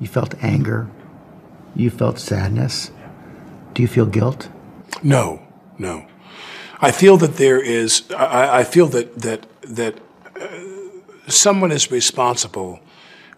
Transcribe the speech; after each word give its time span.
You 0.00 0.06
felt 0.06 0.34
anger. 0.42 0.88
You 1.74 1.90
felt 1.90 2.18
sadness. 2.18 2.90
Do 3.74 3.82
you 3.82 3.88
feel 3.88 4.06
guilt? 4.06 4.48
No, 5.02 5.42
no. 5.78 6.06
I 6.80 6.90
feel 6.90 7.16
that 7.18 7.36
there 7.36 7.60
is. 7.60 8.10
I, 8.10 8.60
I 8.60 8.64
feel 8.64 8.86
that 8.88 9.18
that 9.20 9.46
that 9.62 9.98
uh, 10.40 10.48
someone 11.28 11.72
is 11.72 11.90
responsible 11.90 12.80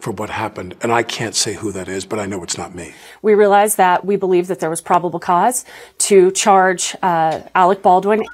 for 0.01 0.13
what 0.13 0.31
happened, 0.31 0.77
and 0.81 0.93
I 0.93 1.03
can't 1.03 1.35
say 1.35 1.55
who 1.55 1.73
that 1.73 1.89
is, 1.89 2.05
but 2.05 2.19
I 2.19 2.27
know 2.27 2.43
it's 2.43 2.57
not 2.57 2.75
me. 2.75 2.95
We 3.23 3.35
realized 3.35 3.77
that 3.77 4.05
we 4.05 4.17
believe 4.17 4.47
that 4.47 4.61
there 4.61 4.71
was 4.71 4.81
probable 4.81 5.19
cause 5.19 5.65
to 5.99 6.31
charge 6.33 6.97
uh, 7.03 7.41
Alec 7.55 7.83
Baldwin 7.83 8.25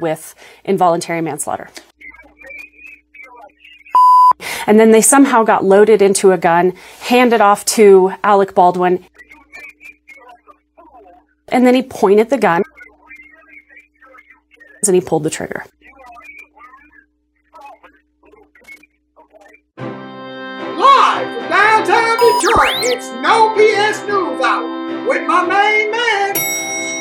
with 0.00 0.34
involuntary 0.64 1.20
manslaughter. 1.20 1.70
And 4.66 4.78
then 4.78 4.90
they 4.90 5.02
somehow 5.02 5.42
got 5.42 5.64
loaded 5.64 6.02
into 6.02 6.32
a 6.32 6.38
gun, 6.38 6.74
handed 7.00 7.40
off 7.40 7.64
to 7.66 8.12
Alec 8.24 8.54
Baldwin, 8.54 9.04
and 11.48 11.66
then 11.66 11.74
he 11.74 11.82
pointed 11.82 12.30
the 12.30 12.38
gun 12.38 12.62
and 14.86 14.94
he 14.94 15.00
pulled 15.00 15.24
the 15.24 15.30
trigger. 15.30 15.64
Live 19.76 21.26
from 21.26 21.48
downtown 21.48 22.16
Detroit, 22.16 22.84
it's 22.84 23.08
No 23.20 23.54
BS 23.56 24.06
News 24.06 24.40
Hour 24.42 25.08
with 25.08 25.26
my 25.26 25.42
main 25.46 25.90
man, 25.90 26.34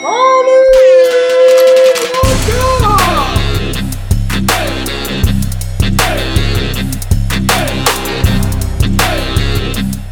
Charlie 0.01 1.38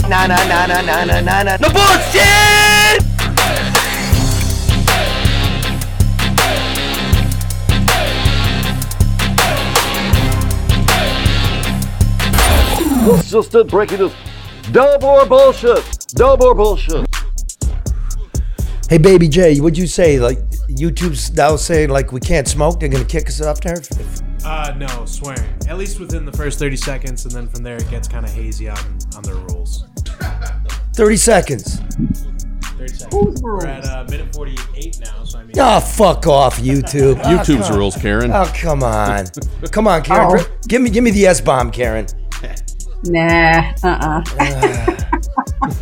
Na 0.09 0.25
na 0.25 0.37
na 0.47 0.65
na 0.65 0.81
na 0.81 1.03
na 1.03 1.19
na 1.19 1.43
na. 1.43 1.57
No 1.57 1.69
bullshit! 1.69 3.03
It's 13.19 13.31
just 13.31 13.53
it 13.53 13.67
breaking 13.67 13.99
news. 13.99 14.13
No 14.73 14.97
more 15.01 15.25
bullshit. 15.25 15.83
No 16.17 16.37
more 16.37 16.55
bullshit. 16.55 17.05
Hey, 18.89 18.97
baby 18.97 19.27
J, 19.27 19.59
what'd 19.59 19.77
you 19.77 19.87
say? 19.87 20.19
Like 20.19 20.39
YouTube's 20.69 21.33
now 21.33 21.57
saying 21.57 21.89
like 21.89 22.13
we 22.13 22.21
can't 22.21 22.47
smoke. 22.47 22.79
They're 22.79 22.87
gonna 22.87 23.03
kick 23.03 23.27
us 23.27 23.41
off 23.41 23.59
there. 23.59 23.81
Uh, 24.45 24.73
no, 24.77 25.05
swearing. 25.05 25.49
At 25.67 25.77
least 25.77 25.99
within 25.99 26.23
the 26.23 26.31
first 26.31 26.59
30 26.59 26.77
seconds, 26.77 27.25
and 27.25 27.33
then 27.33 27.49
from 27.49 27.63
there 27.63 27.75
it 27.75 27.89
gets 27.89 28.07
kind 28.07 28.25
of 28.25 28.31
hazy 28.31 28.69
on, 28.69 28.77
on 29.17 29.23
their 29.23 29.35
rules. 29.35 29.86
Thirty 30.97 31.15
seconds. 31.15 31.75
30 32.77 32.87
seconds. 32.87 33.41
We're 33.43 33.65
at 33.67 33.85
uh, 33.85 34.03
minute 34.09 34.33
48 34.33 34.99
now, 34.99 35.23
so 35.23 35.37
I 35.37 35.43
mean. 35.43 35.51
Oh, 35.59 35.79
fuck 35.79 36.25
off, 36.25 36.57
YouTube. 36.57 37.19
Oh, 37.23 37.27
YouTube's 37.37 37.67
come- 37.67 37.77
rules, 37.77 37.95
Karen. 37.95 38.31
Oh, 38.31 38.51
come 38.55 38.81
on, 38.81 39.27
come 39.71 39.87
on, 39.87 40.01
Karen. 40.01 40.39
Oh. 40.41 40.57
Give 40.67 40.81
me, 40.81 40.89
give 40.89 41.03
me 41.03 41.11
the 41.11 41.27
S 41.27 41.39
bomb, 41.39 41.69
Karen. 41.69 42.07
Nah, 43.03 43.73
uh-uh. 43.83 44.23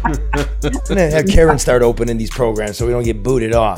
I'm 0.03 0.16
gonna 0.89 1.09
have 1.11 1.28
Karen 1.28 1.59
start 1.59 1.81
opening 1.81 2.17
these 2.17 2.30
programs 2.30 2.78
so 2.78 2.86
we 2.86 2.91
don't 2.91 3.03
get 3.03 3.22
booted 3.23 3.53
off 3.53 3.78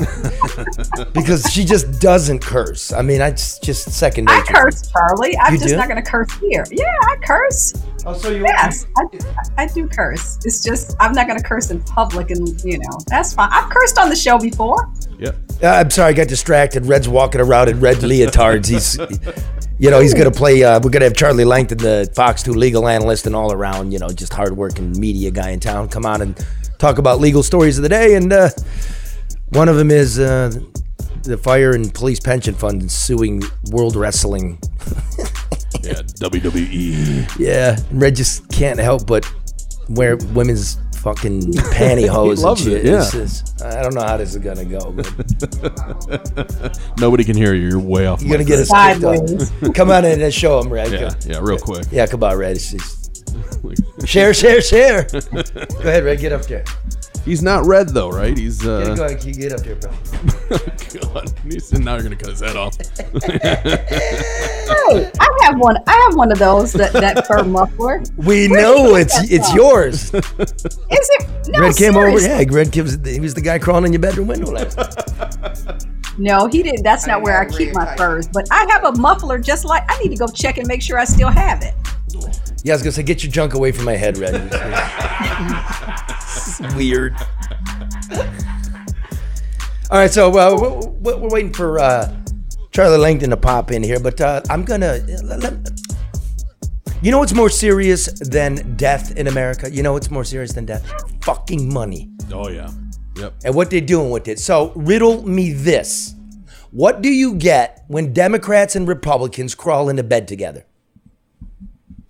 because 1.12 1.44
she 1.52 1.64
just 1.64 2.00
doesn't 2.00 2.40
curse. 2.40 2.92
I 2.92 3.02
mean, 3.02 3.20
I 3.20 3.30
just, 3.30 3.62
just 3.62 3.92
second 3.92 4.28
I 4.30 4.42
curse, 4.46 4.90
Charlie. 4.90 5.36
I'm 5.38 5.52
You 5.54 5.58
just 5.58 5.70
do? 5.70 5.76
not 5.76 5.88
going 5.88 6.02
to 6.02 6.10
curse 6.10 6.32
here. 6.38 6.64
Yeah, 6.70 6.84
I 7.02 7.16
curse. 7.22 7.74
Oh, 8.06 8.14
so 8.14 8.30
you? 8.30 8.42
Yes, 8.42 8.86
I, 8.96 9.62
I 9.62 9.66
do 9.66 9.86
curse. 9.88 10.38
It's 10.44 10.62
just 10.62 10.96
I'm 11.00 11.12
not 11.12 11.26
going 11.26 11.38
to 11.38 11.44
curse 11.44 11.70
in 11.70 11.82
public, 11.82 12.30
and 12.30 12.48
you 12.64 12.78
know 12.78 12.98
that's 13.06 13.34
fine. 13.34 13.50
I've 13.52 13.70
cursed 13.70 13.98
on 13.98 14.08
the 14.08 14.16
show 14.16 14.38
before. 14.38 14.90
Yep. 15.18 15.36
Uh, 15.62 15.66
I'm 15.66 15.90
sorry, 15.90 16.10
I 16.10 16.12
got 16.12 16.28
distracted. 16.28 16.86
Red's 16.86 17.08
walking 17.08 17.40
around 17.40 17.68
in 17.68 17.80
red 17.80 17.96
leotards. 17.98 18.68
He's, 18.68 18.96
you 19.78 19.90
know, 19.90 20.00
he's 20.00 20.14
gonna 20.14 20.30
play. 20.30 20.62
Uh, 20.62 20.80
we're 20.82 20.90
gonna 20.90 21.04
have 21.04 21.14
Charlie 21.14 21.44
Langton, 21.44 21.78
the 21.78 22.10
Fox 22.14 22.42
Two 22.42 22.52
legal 22.52 22.88
analyst, 22.88 23.26
and 23.26 23.36
all 23.36 23.52
around, 23.52 23.92
you 23.92 23.98
know, 23.98 24.08
just 24.08 24.32
hardworking 24.32 24.98
media 24.98 25.30
guy 25.30 25.50
in 25.50 25.60
town, 25.60 25.88
come 25.88 26.04
on 26.04 26.22
and 26.22 26.46
talk 26.78 26.98
about 26.98 27.20
legal 27.20 27.42
stories 27.42 27.78
of 27.78 27.82
the 27.82 27.88
day. 27.88 28.14
And 28.14 28.32
uh, 28.32 28.50
one 29.50 29.68
of 29.68 29.76
them 29.76 29.90
is 29.90 30.18
uh, 30.18 30.52
the 31.22 31.36
fire 31.38 31.72
and 31.72 31.92
police 31.92 32.20
pension 32.20 32.54
fund 32.54 32.90
suing 32.90 33.42
World 33.70 33.96
Wrestling. 33.96 34.58
Yeah, 35.82 36.02
WWE. 36.02 37.34
Yeah, 37.38 37.76
and 37.90 38.02
Red 38.02 38.16
just 38.16 38.48
can't 38.50 38.80
help 38.80 39.06
but 39.06 39.30
wear 39.88 40.16
women's 40.16 40.76
fucking 40.98 41.40
pantyhose. 41.72 42.44
And 42.48 42.58
shit. 42.58 42.72
it, 42.72 42.84
yeah. 42.86 43.00
It's 43.02 43.12
just- 43.12 43.62
I 43.62 43.82
don't 43.82 43.94
know 43.94 44.02
how 44.02 44.16
this 44.16 44.34
is 44.34 44.42
gonna 44.42 44.64
go. 44.64 44.90
But 44.92 45.08
Nobody 47.00 47.24
can 47.24 47.36
hear 47.36 47.54
you. 47.54 47.68
You're 47.68 47.78
way 47.80 48.06
off. 48.06 48.22
You're 48.22 48.32
gonna 48.32 48.44
get 48.44 48.58
us 48.60 48.72
Red. 48.72 49.00
kicked 49.00 49.64
off. 49.64 49.74
Come 49.74 49.90
on 49.90 50.04
in 50.04 50.20
and 50.20 50.32
show 50.34 50.62
them, 50.62 50.72
Red. 50.72 50.92
Yeah, 50.92 51.10
yeah, 51.26 51.38
real 51.42 51.58
quick. 51.58 51.86
Yeah, 51.90 52.06
come 52.06 52.22
on, 52.22 52.36
Red. 52.36 52.56
It's 52.56 52.70
just- 52.72 52.98
share, 54.06 54.32
share, 54.34 54.60
share. 54.60 55.02
Go 55.04 55.18
ahead, 55.80 56.04
Red. 56.04 56.20
Get 56.20 56.32
up 56.32 56.42
there. 56.46 56.64
He's 57.28 57.42
not 57.42 57.66
red 57.66 57.90
though, 57.90 58.08
right? 58.10 58.36
He's 58.36 58.64
Yeah, 58.64 58.70
uh. 58.72 58.94
go 58.94 59.04
ahead, 59.04 59.22
you 59.22 59.34
get 59.34 59.52
up 59.52 59.60
there, 59.60 59.76
bro. 59.76 59.90
God, 61.12 61.30
he's, 61.44 61.70
now 61.74 61.94
you're 61.94 62.02
gonna 62.04 62.16
cut 62.16 62.30
his 62.30 62.40
head 62.40 62.56
off. 62.56 62.76
Hey, 64.68 65.10
I 65.20 65.38
have 65.44 65.58
one. 65.58 65.76
I 65.86 66.06
have 66.08 66.14
one 66.16 66.30
of 66.32 66.38
those 66.38 66.72
that 66.74 66.92
that 66.92 67.26
fur 67.26 67.42
muffler. 67.44 68.02
We 68.16 68.48
Where'd 68.48 68.50
know 68.62 68.96
it's 68.96 69.18
it's 69.30 69.48
from? 69.48 69.58
yours. 69.58 70.12
Is 70.14 70.30
it? 70.90 71.26
No, 71.48 71.60
Red 71.60 71.76
came 71.76 71.96
over. 71.96 72.20
Yeah, 72.20 72.44
Red 72.48 72.70
gives. 72.70 72.98
He 73.06 73.20
was 73.20 73.32
the 73.34 73.40
guy 73.40 73.58
crawling 73.58 73.86
in 73.86 73.92
your 73.92 74.00
bedroom 74.02 74.28
window 74.28 74.50
last. 74.50 74.76
night. 74.76 75.84
No, 76.18 76.46
he 76.48 76.62
didn't. 76.62 76.82
That's 76.82 77.06
not 77.06 77.22
where 77.22 77.40
I 77.40 77.46
keep 77.46 77.72
my 77.72 77.94
furs. 77.96 78.28
But 78.28 78.46
I 78.50 78.66
have 78.70 78.84
a 78.84 78.92
muffler 78.98 79.38
just 79.38 79.64
like 79.64 79.84
I 79.88 79.98
need 80.02 80.10
to 80.10 80.16
go 80.16 80.26
check 80.26 80.58
and 80.58 80.66
make 80.68 80.82
sure 80.82 80.98
I 80.98 81.04
still 81.04 81.30
have 81.30 81.62
it. 81.62 81.74
Yeah, 82.64 82.72
I 82.72 82.76
was 82.76 82.82
gonna 82.82 82.92
say, 82.92 83.02
get 83.02 83.22
your 83.22 83.32
junk 83.32 83.54
away 83.54 83.72
from 83.72 83.84
my 83.84 83.96
head, 83.96 84.18
Red. 84.18 84.34
Weird. 86.76 87.14
All 89.90 89.98
right, 89.98 90.10
so 90.10 90.30
uh, 90.36 90.80
we're, 91.00 91.16
we're 91.16 91.30
waiting 91.30 91.52
for 91.52 91.78
uh, 91.78 92.14
Charlie 92.72 92.98
Langton 92.98 93.30
to 93.30 93.36
pop 93.36 93.70
in 93.70 93.82
here, 93.82 94.00
but 94.00 94.20
uh, 94.20 94.42
I'm 94.50 94.64
gonna. 94.64 94.98
let- 95.24 95.40
let- 95.40 95.70
you 97.00 97.12
know 97.12 97.20
what's 97.20 97.32
more 97.32 97.48
serious 97.48 98.06
than 98.28 98.74
death 98.76 99.16
in 99.16 99.28
America? 99.28 99.70
You 99.70 99.84
know 99.84 99.92
what's 99.92 100.10
more 100.10 100.24
serious 100.24 100.52
than 100.52 100.66
death? 100.66 100.84
Fucking 101.22 101.72
money. 101.72 102.10
Oh 102.32 102.48
yeah. 102.48 102.68
Yep. 103.14 103.34
And 103.44 103.54
what 103.54 103.70
they're 103.70 103.80
doing 103.80 104.10
with 104.10 104.26
it. 104.26 104.40
So 104.40 104.72
riddle 104.74 105.22
me 105.26 105.52
this: 105.52 106.16
What 106.72 107.00
do 107.00 107.08
you 107.08 107.36
get 107.36 107.84
when 107.86 108.12
Democrats 108.12 108.74
and 108.74 108.88
Republicans 108.88 109.54
crawl 109.54 109.88
into 109.90 110.02
bed 110.02 110.26
together? 110.26 110.66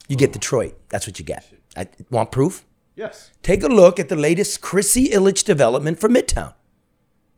You 0.09 0.17
get 0.17 0.33
Detroit. 0.33 0.75
That's 0.89 1.07
what 1.07 1.19
you 1.19 1.25
get. 1.25 1.45
I 1.77 1.87
want 2.11 2.33
proof. 2.33 2.65
Yes. 2.97 3.31
Take 3.43 3.63
a 3.63 3.69
look 3.69 4.01
at 4.01 4.09
the 4.09 4.17
latest 4.17 4.61
Chrissy 4.61 5.09
Ilitch 5.11 5.45
development 5.45 6.01
for 6.01 6.09
Midtown. 6.09 6.55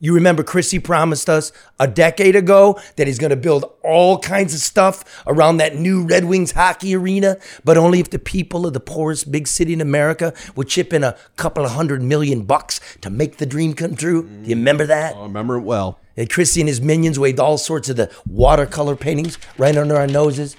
You 0.02 0.14
remember 0.14 0.42
Chrissy 0.42 0.78
promised 0.78 1.28
us 1.28 1.52
a 1.78 1.86
decade 1.86 2.34
ago 2.34 2.80
that 2.96 3.06
he's 3.06 3.18
going 3.18 3.30
to 3.30 3.36
build 3.36 3.70
all 3.84 4.18
kinds 4.18 4.54
of 4.54 4.60
stuff 4.60 5.22
around 5.26 5.58
that 5.58 5.76
new 5.76 6.06
Red 6.06 6.24
Wings 6.24 6.52
hockey 6.52 6.96
arena, 6.96 7.36
but 7.64 7.76
only 7.76 8.00
if 8.00 8.08
the 8.08 8.18
people 8.18 8.66
of 8.66 8.72
the 8.72 8.80
poorest 8.80 9.30
big 9.30 9.46
city 9.46 9.74
in 9.74 9.82
America 9.82 10.32
would 10.56 10.68
chip 10.68 10.94
in 10.94 11.04
a 11.04 11.18
couple 11.36 11.66
of 11.66 11.72
hundred 11.72 12.00
million 12.02 12.44
bucks 12.44 12.80
to 13.02 13.10
make 13.10 13.36
the 13.36 13.44
dream 13.44 13.74
come 13.74 13.94
true. 13.94 14.22
Do 14.22 14.48
you 14.48 14.56
remember 14.56 14.86
that? 14.86 15.16
I 15.16 15.22
remember 15.24 15.56
it 15.56 15.64
well. 15.64 16.00
And 16.16 16.30
Chrissy 16.30 16.62
and 16.62 16.68
his 16.68 16.80
minions 16.80 17.18
waved 17.18 17.38
all 17.38 17.58
sorts 17.58 17.90
of 17.90 17.96
the 17.96 18.10
watercolor 18.26 18.96
paintings 18.96 19.36
right 19.58 19.76
under 19.76 19.96
our 19.96 20.06
noses. 20.06 20.56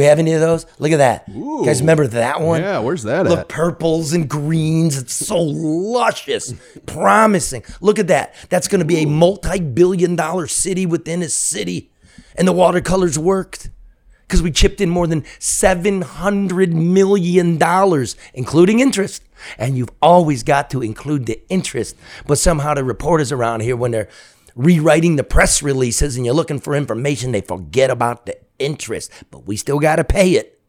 We 0.00 0.06
have 0.06 0.18
any 0.18 0.32
of 0.32 0.40
those? 0.40 0.64
Look 0.78 0.92
at 0.92 0.96
that. 0.96 1.28
You 1.28 1.62
guys 1.62 1.80
remember 1.82 2.06
that 2.06 2.40
one? 2.40 2.62
Yeah, 2.62 2.78
where's 2.78 3.02
that 3.02 3.26
Look, 3.26 3.40
at? 3.40 3.48
purples 3.50 4.14
and 4.14 4.26
greens. 4.26 4.96
It's 4.96 5.12
so 5.12 5.36
luscious, 5.38 6.54
promising. 6.86 7.64
Look 7.82 7.98
at 7.98 8.06
that. 8.06 8.34
That's 8.48 8.66
going 8.66 8.78
to 8.78 8.86
be 8.86 9.02
a 9.02 9.06
multi-billion 9.06 10.16
dollar 10.16 10.46
city 10.46 10.86
within 10.86 11.20
a 11.20 11.28
city. 11.28 11.92
And 12.34 12.48
the 12.48 12.52
watercolors 12.52 13.18
worked 13.18 13.68
because 14.22 14.40
we 14.40 14.50
chipped 14.50 14.80
in 14.80 14.88
more 14.88 15.06
than 15.06 15.20
$700 15.38 16.72
million, 16.72 18.06
including 18.32 18.80
interest. 18.80 19.22
And 19.58 19.76
you've 19.76 19.90
always 20.00 20.42
got 20.42 20.70
to 20.70 20.80
include 20.80 21.26
the 21.26 21.42
interest. 21.50 21.94
But 22.26 22.38
somehow 22.38 22.72
the 22.72 22.84
reporters 22.84 23.32
around 23.32 23.60
here, 23.60 23.76
when 23.76 23.90
they're 23.90 24.08
rewriting 24.56 25.16
the 25.16 25.24
press 25.24 25.62
releases 25.62 26.16
and 26.16 26.24
you're 26.24 26.34
looking 26.34 26.58
for 26.58 26.74
information, 26.74 27.32
they 27.32 27.42
forget 27.42 27.90
about 27.90 28.24
the 28.24 28.38
interest. 28.60 29.10
But 29.30 29.46
we 29.46 29.56
still 29.56 29.78
got 29.78 29.96
to 29.96 30.04
pay 30.04 30.32
it. 30.32 30.60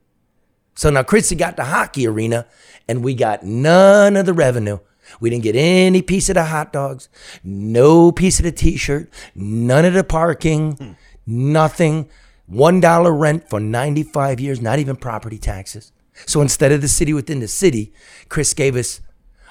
So 0.75 0.89
now 0.89 1.03
Chrissy 1.03 1.35
got 1.35 1.57
the 1.57 1.65
hockey 1.65 2.07
arena 2.07 2.47
and 2.87 3.03
we 3.03 3.13
got 3.13 3.43
none 3.43 4.15
of 4.15 4.25
the 4.25 4.33
revenue. 4.33 4.79
We 5.19 5.29
didn't 5.29 5.43
get 5.43 5.55
any 5.55 6.01
piece 6.01 6.29
of 6.29 6.35
the 6.35 6.45
hot 6.45 6.71
dogs, 6.71 7.09
no 7.43 8.11
piece 8.11 8.39
of 8.39 8.45
the 8.45 8.51
t 8.51 8.77
shirt, 8.77 9.09
none 9.35 9.83
of 9.83 9.93
the 9.93 10.03
parking, 10.03 10.95
nothing. 11.25 12.09
$1 12.51 13.19
rent 13.19 13.49
for 13.49 13.59
95 13.59 14.39
years, 14.39 14.61
not 14.61 14.79
even 14.79 14.95
property 14.95 15.37
taxes. 15.37 15.91
So 16.25 16.41
instead 16.41 16.71
of 16.71 16.81
the 16.81 16.87
city 16.87 17.13
within 17.13 17.39
the 17.39 17.47
city, 17.47 17.93
Chris 18.27 18.53
gave 18.53 18.75
us 18.75 18.99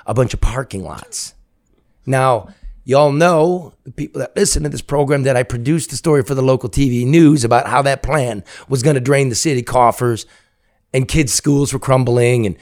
a 0.07 0.15
bunch 0.15 0.35
of 0.35 0.41
parking 0.41 0.85
lots. 0.85 1.35
Now, 2.05 2.49
y'all 2.85 3.12
know, 3.12 3.75
the 3.85 3.93
people 3.93 4.21
that 4.21 4.37
listen 4.37 4.62
to 4.62 4.69
this 4.69 4.82
program, 4.82 5.23
that 5.25 5.37
I 5.37 5.43
produced 5.43 5.91
the 5.91 5.97
story 5.97 6.23
for 6.23 6.35
the 6.35 6.43
local 6.43 6.69
TV 6.69 7.06
news 7.06 7.44
about 7.44 7.67
how 7.67 7.82
that 7.82 8.03
plan 8.03 8.44
was 8.69 8.82
going 8.82 8.94
to 8.94 9.00
drain 9.00 9.29
the 9.29 9.35
city 9.35 9.62
coffers 9.62 10.27
and 10.93 11.06
kids' 11.06 11.32
schools 11.32 11.73
were 11.73 11.79
crumbling 11.79 12.47
and 12.47 12.56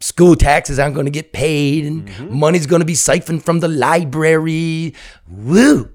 school 0.00 0.36
taxes 0.36 0.78
aren't 0.78 0.94
going 0.94 1.06
to 1.06 1.12
get 1.12 1.32
paid 1.32 1.84
and 1.84 2.06
mm-hmm. 2.06 2.38
money's 2.38 2.66
going 2.66 2.80
to 2.80 2.86
be 2.86 2.94
siphoned 2.94 3.44
from 3.44 3.60
the 3.60 3.68
library. 3.68 4.94
Woo! 5.28 5.90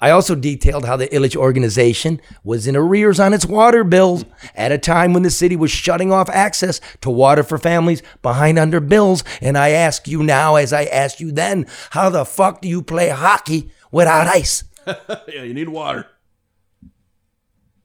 I 0.00 0.10
also 0.10 0.34
detailed 0.34 0.84
how 0.84 0.96
the 0.96 1.08
Ilitch 1.08 1.36
organization 1.36 2.20
was 2.44 2.66
in 2.66 2.76
arrears 2.76 3.18
on 3.18 3.32
its 3.32 3.46
water 3.46 3.82
bills 3.82 4.26
at 4.54 4.70
a 4.70 4.78
time 4.78 5.14
when 5.14 5.22
the 5.22 5.30
city 5.30 5.56
was 5.56 5.70
shutting 5.70 6.12
off 6.12 6.28
access 6.28 6.80
to 7.00 7.08
water 7.08 7.42
for 7.42 7.56
families 7.56 8.02
behind 8.20 8.58
under 8.58 8.80
bills. 8.80 9.24
And 9.40 9.56
I 9.56 9.70
ask 9.70 10.06
you 10.06 10.22
now, 10.22 10.56
as 10.56 10.72
I 10.72 10.84
asked 10.84 11.20
you 11.20 11.32
then, 11.32 11.66
how 11.90 12.10
the 12.10 12.26
fuck 12.26 12.60
do 12.60 12.68
you 12.68 12.82
play 12.82 13.08
hockey 13.08 13.70
without 13.90 14.26
ice? 14.26 14.64
yeah, 14.86 15.42
you 15.42 15.54
need 15.54 15.70
water. 15.70 16.06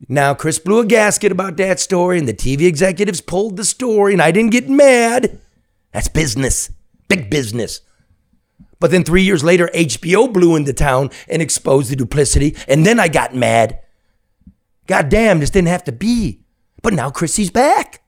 Now, 0.10 0.34
Chris 0.34 0.60
blew 0.60 0.80
a 0.80 0.86
gasket 0.86 1.32
about 1.32 1.56
that 1.58 1.80
story, 1.80 2.20
and 2.20 2.28
the 2.28 2.34
TV 2.34 2.68
executives 2.68 3.22
pulled 3.22 3.56
the 3.56 3.64
story, 3.64 4.12
and 4.12 4.22
I 4.22 4.32
didn't 4.32 4.52
get 4.52 4.68
mad. 4.68 5.40
That's 5.94 6.10
business, 6.10 6.72
big 7.08 7.30
business. 7.30 7.80
But 8.82 8.90
then 8.90 9.04
three 9.04 9.22
years 9.22 9.44
later, 9.44 9.70
HBO 9.76 10.34
blew 10.34 10.56
into 10.56 10.74
town 10.74 11.12
and 11.30 11.40
exposed 11.40 11.92
the 11.92 11.96
duplicity, 11.96 12.58
and 12.68 12.84
then 12.84 13.00
I 13.00 13.10
got 13.10 13.36
mad. 13.36 13.80
God 14.88 15.08
damn, 15.08 15.40
this 15.40 15.52
didn't 15.52 15.68
have 15.68 15.84
to 15.84 15.92
be. 15.92 16.42
But 16.82 16.94
now 16.94 17.12
Chrissy's 17.12 17.52
back. 17.52 18.02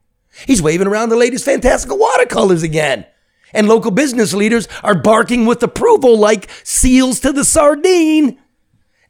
He's 0.48 0.64
waving 0.64 0.88
around 0.88 1.10
the 1.10 1.16
latest 1.16 1.46
fantastical 1.46 2.00
watercolors 2.00 2.64
again. 2.64 3.06
And 3.54 3.68
local 3.68 3.92
business 3.92 4.34
leaders 4.34 4.68
are 4.84 4.96
barking 4.96 5.46
with 5.46 5.62
approval 5.62 6.18
like 6.18 6.50
seals 6.64 7.20
to 7.20 7.31
the 7.31 7.46
sardine. 7.46 8.40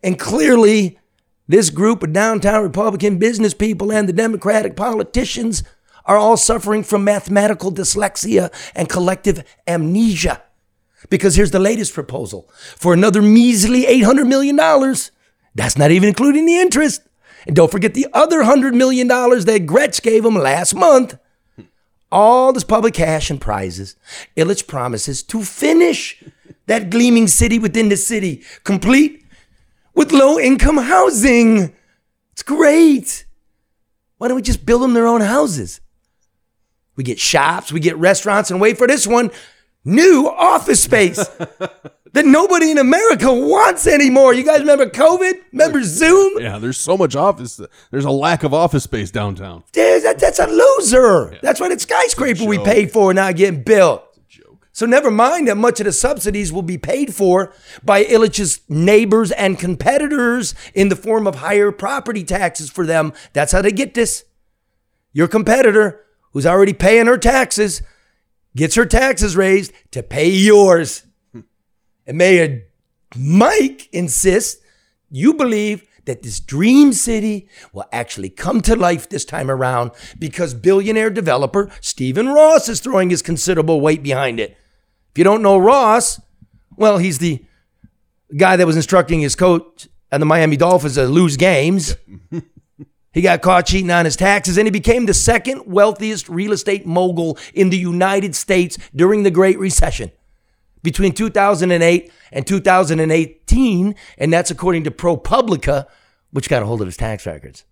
And 0.03 0.19
clearly, 0.19 0.99
this 1.47 1.69
group 1.69 2.03
of 2.03 2.11
downtown 2.11 2.61
Republican 2.61 3.19
business 3.19 3.53
people 3.53 3.89
and 3.89 4.09
the 4.09 4.11
Democratic 4.13 4.75
politicians 4.75 5.63
are 6.03 6.17
all 6.17 6.35
suffering 6.35 6.83
from 6.83 7.05
mathematical 7.05 7.71
dyslexia 7.71 8.53
and 8.75 8.89
collective 8.89 9.45
amnesia. 9.65 10.41
Because 11.09 11.35
here's 11.35 11.51
the 11.51 11.59
latest 11.59 11.93
proposal 11.93 12.49
for 12.55 12.93
another 12.93 13.21
measly 13.21 13.83
$800 13.83 14.27
million. 14.27 14.55
That's 15.55 15.77
not 15.77 15.91
even 15.91 16.09
including 16.09 16.45
the 16.45 16.57
interest. 16.57 17.01
And 17.45 17.55
don't 17.55 17.71
forget 17.71 17.93
the 17.93 18.07
other 18.13 18.43
$100 18.43 18.73
million 18.73 19.07
that 19.07 19.65
Gretsch 19.65 20.01
gave 20.01 20.23
him 20.23 20.35
last 20.35 20.73
month. 20.73 21.17
All 22.11 22.53
this 22.53 22.63
public 22.63 22.93
cash 22.93 23.29
and 23.29 23.41
prizes. 23.41 23.95
Ilitch 24.37 24.67
promises 24.67 25.23
to 25.23 25.43
finish 25.43 26.23
that 26.67 26.89
gleaming 26.89 27.27
city 27.27 27.59
within 27.59 27.89
the 27.89 27.97
city, 27.97 28.43
complete 28.63 29.25
with 29.93 30.11
low 30.11 30.39
income 30.39 30.77
housing. 30.77 31.75
It's 32.31 32.43
great. 32.43 33.25
Why 34.17 34.27
don't 34.27 34.35
we 34.35 34.41
just 34.41 34.65
build 34.65 34.81
them 34.81 34.93
their 34.93 35.07
own 35.07 35.21
houses? 35.21 35.81
We 36.95 37.03
get 37.03 37.19
shops, 37.19 37.71
we 37.71 37.79
get 37.79 37.97
restaurants, 37.97 38.51
and 38.51 38.61
wait 38.61 38.77
for 38.77 38.87
this 38.87 39.07
one 39.07 39.31
new 39.85 40.27
office 40.27 40.83
space 40.83 41.27
that 42.13 42.25
nobody 42.25 42.71
in 42.71 42.77
America 42.77 43.33
wants 43.33 43.87
anymore. 43.87 44.33
You 44.33 44.43
guys 44.43 44.59
remember 44.59 44.85
COVID? 44.87 45.33
Remember 45.51 45.81
Zoom? 45.83 46.39
Yeah, 46.39 46.59
there's 46.59 46.77
so 46.77 46.97
much 46.97 47.15
office. 47.15 47.59
There's 47.91 48.05
a 48.05 48.11
lack 48.11 48.43
of 48.43 48.53
office 48.53 48.83
space 48.83 49.11
downtown. 49.11 49.63
Dude, 49.71 50.03
that, 50.03 50.19
that's 50.19 50.39
a 50.39 50.47
loser. 50.47 51.37
That's 51.41 51.59
why 51.59 51.69
the 51.69 51.79
skyscraper 51.79 52.45
we 52.45 52.59
paid 52.59 52.91
for 52.91 53.13
not 53.13 53.35
getting 53.35 53.63
built. 53.63 54.03
So 54.75 54.87
never 54.87 55.11
mind 55.11 55.47
that 55.47 55.55
much 55.55 55.79
of 55.79 55.85
the 55.85 55.91
subsidies 55.91 56.51
will 56.51 56.63
be 56.63 56.79
paid 56.79 57.13
for 57.13 57.53
by 57.83 58.03
Ilitch's 58.03 58.61
neighbors 58.67 59.31
and 59.31 59.59
competitors 59.59 60.55
in 60.73 60.89
the 60.89 60.95
form 60.95 61.27
of 61.27 61.35
higher 61.35 61.71
property 61.71 62.23
taxes 62.23 62.71
for 62.71 62.83
them. 62.83 63.13
That's 63.33 63.51
how 63.51 63.61
they 63.61 63.71
get 63.71 63.93
this. 63.93 64.25
Your 65.11 65.27
competitor, 65.27 66.03
who's 66.31 66.47
already 66.47 66.73
paying 66.73 67.05
her 67.05 67.19
taxes, 67.19 67.83
gets 68.55 68.75
her 68.75 68.85
taxes 68.85 69.35
raised 69.35 69.73
to 69.91 70.03
pay 70.03 70.29
yours. 70.29 71.03
And 72.05 72.17
Mayor 72.17 72.63
Mike 73.15 73.89
insists 73.91 74.61
you 75.09 75.33
believe 75.33 75.87
that 76.05 76.21
this 76.21 76.39
dream 76.39 76.91
city 76.91 77.47
will 77.71 77.85
actually 77.91 78.29
come 78.29 78.61
to 78.61 78.75
life 78.75 79.07
this 79.07 79.23
time 79.23 79.49
around 79.49 79.91
because 80.19 80.53
billionaire 80.53 81.09
developer 81.09 81.69
Stephen 81.79 82.27
Ross 82.27 82.67
is 82.67 82.81
throwing 82.81 83.09
his 83.09 83.21
considerable 83.21 83.79
weight 83.79 84.03
behind 84.03 84.39
it. 84.39 84.57
If 85.11 85.17
you 85.17 85.23
don't 85.23 85.41
know 85.41 85.57
Ross, 85.57 86.19
well, 86.75 86.97
he's 86.97 87.19
the 87.19 87.45
guy 88.35 88.55
that 88.57 88.67
was 88.67 88.75
instructing 88.75 89.21
his 89.21 89.35
coach 89.35 89.87
and 90.11 90.21
the 90.21 90.25
Miami 90.25 90.57
Dolphins 90.57 90.95
to 90.95 91.05
lose 91.05 91.37
games. 91.37 91.95
He 93.13 93.21
got 93.21 93.41
caught 93.41 93.67
cheating 93.67 93.91
on 93.91 94.05
his 94.05 94.15
taxes 94.15 94.57
and 94.57 94.65
he 94.65 94.71
became 94.71 95.05
the 95.05 95.13
second 95.13 95.67
wealthiest 95.67 96.27
real 96.27 96.51
estate 96.51 96.85
mogul 96.85 97.37
in 97.53 97.69
the 97.69 97.77
United 97.77 98.35
States 98.35 98.77
during 98.95 99.23
the 99.23 99.31
Great 99.31 99.59
Recession 99.59 100.11
between 100.81 101.13
2008 101.13 102.11
and 102.31 102.47
2018. 102.47 103.95
And 104.17 104.33
that's 104.33 104.51
according 104.51 104.83
to 104.85 104.91
ProPublica, 104.91 105.85
which 106.31 106.49
got 106.49 106.63
a 106.63 106.65
hold 106.65 106.81
of 106.81 106.87
his 106.87 106.97
tax 106.97 107.25
records. 107.27 107.65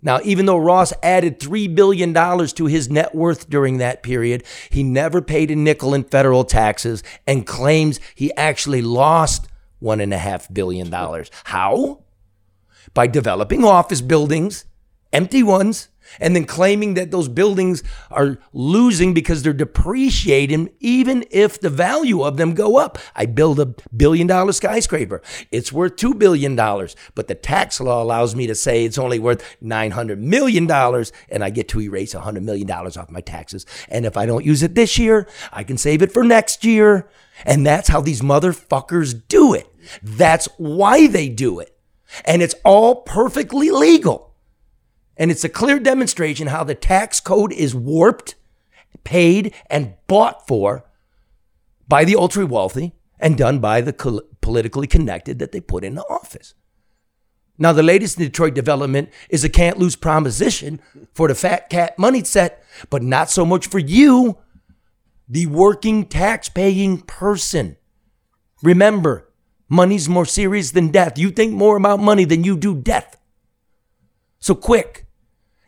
Now, 0.00 0.20
even 0.22 0.46
though 0.46 0.58
Ross 0.58 0.92
added 1.02 1.40
$3 1.40 1.74
billion 1.74 2.14
to 2.14 2.66
his 2.66 2.88
net 2.88 3.14
worth 3.14 3.50
during 3.50 3.78
that 3.78 4.02
period, 4.02 4.44
he 4.70 4.84
never 4.84 5.20
paid 5.20 5.50
a 5.50 5.56
nickel 5.56 5.94
in 5.94 6.04
federal 6.04 6.44
taxes 6.44 7.02
and 7.26 7.46
claims 7.46 7.98
he 8.14 8.32
actually 8.34 8.82
lost 8.82 9.48
$1.5 9.82 10.54
billion. 10.54 10.92
How? 11.44 12.04
By 12.94 13.06
developing 13.06 13.64
office 13.64 14.00
buildings, 14.00 14.64
empty 15.12 15.42
ones, 15.42 15.88
and 16.20 16.34
then 16.34 16.44
claiming 16.44 16.94
that 16.94 17.10
those 17.10 17.28
buildings 17.28 17.82
are 18.10 18.38
losing 18.52 19.14
because 19.14 19.42
they're 19.42 19.52
depreciating 19.52 20.70
even 20.80 21.24
if 21.30 21.60
the 21.60 21.70
value 21.70 22.22
of 22.22 22.36
them 22.36 22.54
go 22.54 22.78
up. 22.78 22.98
I 23.14 23.26
build 23.26 23.60
a 23.60 23.74
billion 23.94 24.26
dollar 24.26 24.52
skyscraper. 24.52 25.22
It's 25.50 25.72
worth 25.72 25.96
2 25.96 26.14
billion 26.14 26.56
dollars, 26.56 26.96
but 27.14 27.28
the 27.28 27.34
tax 27.34 27.80
law 27.80 28.02
allows 28.02 28.34
me 28.34 28.46
to 28.46 28.54
say 28.54 28.84
it's 28.84 28.98
only 28.98 29.18
worth 29.18 29.56
900 29.60 30.20
million 30.20 30.66
dollars 30.66 31.12
and 31.28 31.44
I 31.44 31.50
get 31.50 31.68
to 31.68 31.80
erase 31.80 32.14
a 32.14 32.18
100 32.18 32.42
million 32.42 32.66
dollars 32.66 32.96
off 32.96 33.10
my 33.10 33.20
taxes. 33.20 33.66
And 33.88 34.06
if 34.06 34.16
I 34.16 34.26
don't 34.26 34.44
use 34.44 34.62
it 34.62 34.74
this 34.74 34.98
year, 34.98 35.28
I 35.52 35.64
can 35.64 35.76
save 35.76 36.02
it 36.02 36.12
for 36.12 36.24
next 36.24 36.64
year. 36.64 37.08
And 37.44 37.64
that's 37.64 37.88
how 37.88 38.00
these 38.00 38.20
motherfuckers 38.20 39.22
do 39.28 39.54
it. 39.54 39.68
That's 40.02 40.48
why 40.56 41.06
they 41.06 41.28
do 41.28 41.60
it. 41.60 41.77
And 42.24 42.42
it's 42.42 42.54
all 42.64 42.96
perfectly 43.02 43.70
legal. 43.70 44.34
And 45.16 45.30
it's 45.30 45.44
a 45.44 45.48
clear 45.48 45.78
demonstration 45.78 46.48
how 46.48 46.64
the 46.64 46.74
tax 46.74 47.20
code 47.20 47.52
is 47.52 47.74
warped, 47.74 48.36
paid, 49.04 49.54
and 49.68 49.94
bought 50.06 50.46
for 50.46 50.84
by 51.88 52.04
the 52.04 52.16
ultra 52.16 52.46
wealthy 52.46 52.92
and 53.18 53.36
done 53.36 53.58
by 53.58 53.80
the 53.80 53.92
col- 53.92 54.22
politically 54.40 54.86
connected 54.86 55.38
that 55.38 55.52
they 55.52 55.60
put 55.60 55.84
into 55.84 56.02
office. 56.08 56.54
Now, 57.60 57.72
the 57.72 57.82
latest 57.82 58.18
in 58.18 58.24
Detroit 58.24 58.54
development 58.54 59.10
is 59.28 59.42
a 59.42 59.48
can't 59.48 59.78
lose 59.78 59.96
proposition 59.96 60.80
for 61.12 61.26
the 61.26 61.34
fat 61.34 61.68
cat 61.68 61.98
money 61.98 62.22
set, 62.22 62.62
but 62.88 63.02
not 63.02 63.30
so 63.30 63.44
much 63.44 63.66
for 63.66 63.80
you, 63.80 64.38
the 65.28 65.46
working 65.46 66.06
tax 66.06 66.48
paying 66.48 67.00
person. 67.00 67.76
Remember, 68.62 69.27
money's 69.68 70.08
more 70.08 70.26
serious 70.26 70.70
than 70.70 70.88
death. 70.88 71.18
You 71.18 71.30
think 71.30 71.52
more 71.52 71.76
about 71.76 72.00
money 72.00 72.24
than 72.24 72.44
you 72.44 72.56
do 72.56 72.74
death. 72.74 73.16
So, 74.38 74.54
quick, 74.54 75.08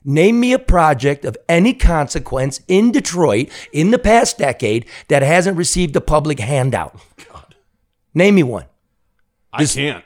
Name 0.05 0.41
me 0.41 0.53
a 0.55 0.59
project 0.59 1.25
of 1.27 1.37
any 1.49 1.75
consequence 1.75 2.61
in 2.69 2.91
Detroit 2.91 3.51
in 3.73 3.91
the 3.91 3.99
past 3.99 4.39
decade 4.39 4.87
that 5.09 5.23
hasn't 5.23 5.59
received 5.59 5.95
a 5.95 6.01
public 6.01 6.41
handout. 6.41 6.99
God. 7.31 7.55
Name 8.15 8.37
me 8.37 8.43
one. 8.43 8.65
I 9.53 9.65
can't. 9.67 10.05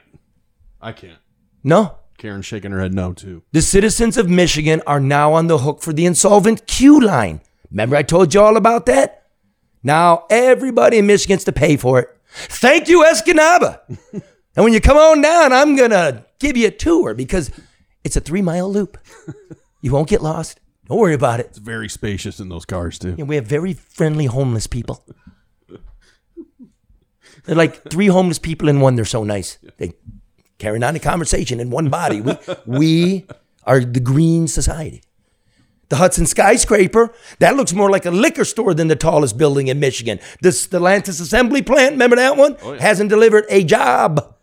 I 0.81 0.93
can't. 0.93 1.19
No. 1.63 1.99
Karen 2.19 2.43
shaking 2.43 2.73
her 2.73 2.81
head 2.81 2.95
no, 2.95 3.13
too. 3.13 3.43
The 3.53 3.63
citizens 3.63 4.17
of 4.17 4.29
Michigan 4.29 4.83
are 4.87 5.01
now 5.01 5.33
on 5.33 5.47
the 5.47 5.59
hook 5.59 5.81
for 5.81 5.93
the 5.93 6.07
insolvent 6.07 6.67
Q 6.67 7.01
line. 7.01 7.41
Remember 7.71 7.97
I 7.97 8.03
told 8.03 8.35
you 8.35 8.41
all 8.41 8.57
about 8.57 8.87
that? 8.87 9.27
Now 9.83 10.25
everybody 10.31 10.99
in 10.99 11.07
Michigan's 11.07 11.45
to 11.45 11.53
pay 11.53 11.77
for 11.77 12.01
it. 12.01 12.09
Thank 12.35 12.89
you, 12.89 13.05
Escanaba. 13.05 13.81
and 14.13 14.65
when 14.65 14.73
you 14.73 14.81
come 14.81 14.97
on 14.97 15.21
down, 15.23 15.53
I'm 15.53 15.77
going 15.77 15.91
to 15.91 16.25
give 16.39 16.57
you 16.57 16.69
a 16.69 16.71
tour 16.71 17.15
because 17.15 17.51
it's 18.03 18.17
a 18.17 18.21
three 18.21 18.43
mile 18.43 18.71
loop. 18.71 18.99
You 19.81 19.93
won't 19.93 20.09
get 20.09 20.23
lost. 20.23 20.61
Don't 20.89 20.99
worry 20.99 21.15
about 21.15 21.41
it. 21.41 21.47
It's 21.47 21.59
very 21.59 21.89
spacious 21.89 22.41
in 22.41 22.49
those 22.49 22.65
cars, 22.65 22.99
too. 22.99 23.15
And 23.19 23.29
we 23.29 23.37
have 23.37 23.47
very 23.47 23.75
friendly 23.75 24.27
homeless 24.27 24.67
people. 24.67 25.05
They're 27.45 27.55
like 27.55 27.91
three 27.91 28.07
homeless 28.07 28.39
people 28.39 28.69
in 28.69 28.81
one. 28.81 28.97
They're 28.97 29.05
so 29.05 29.25
nice. 29.25 29.59
They 29.77 29.93
carrying 30.59 30.83
on 30.83 30.97
a 30.97 31.01
conversation 31.01 31.61
in 31.61 31.71
one 31.71 31.91
body. 31.91 32.21
We, 32.21 32.37
we 32.67 33.27
are 33.65 33.81
the 33.81 34.01
green 34.01 34.49
society. 34.49 35.03
The 35.91 35.97
Hudson 35.97 36.27
skyscraper, 36.27 37.13
that 37.41 37.57
looks 37.57 37.73
more 37.73 37.91
like 37.91 38.07
a 38.07 38.11
liquor 38.11 38.45
store 38.45 38.75
than 38.75 38.89
the 38.89 38.97
tallest 38.97 39.37
building 39.37 39.69
in 39.69 39.81
Michigan. 39.81 40.19
The 40.41 40.49
Stellantis 40.49 41.21
assembly 41.21 41.63
plant, 41.63 41.93
remember 41.93 42.17
that 42.17 42.37
one? 42.37 42.57
Oh, 42.63 42.79
Hasn't 42.79 43.11
delivered 43.11 43.45
a 43.51 43.65
job. 43.65 44.35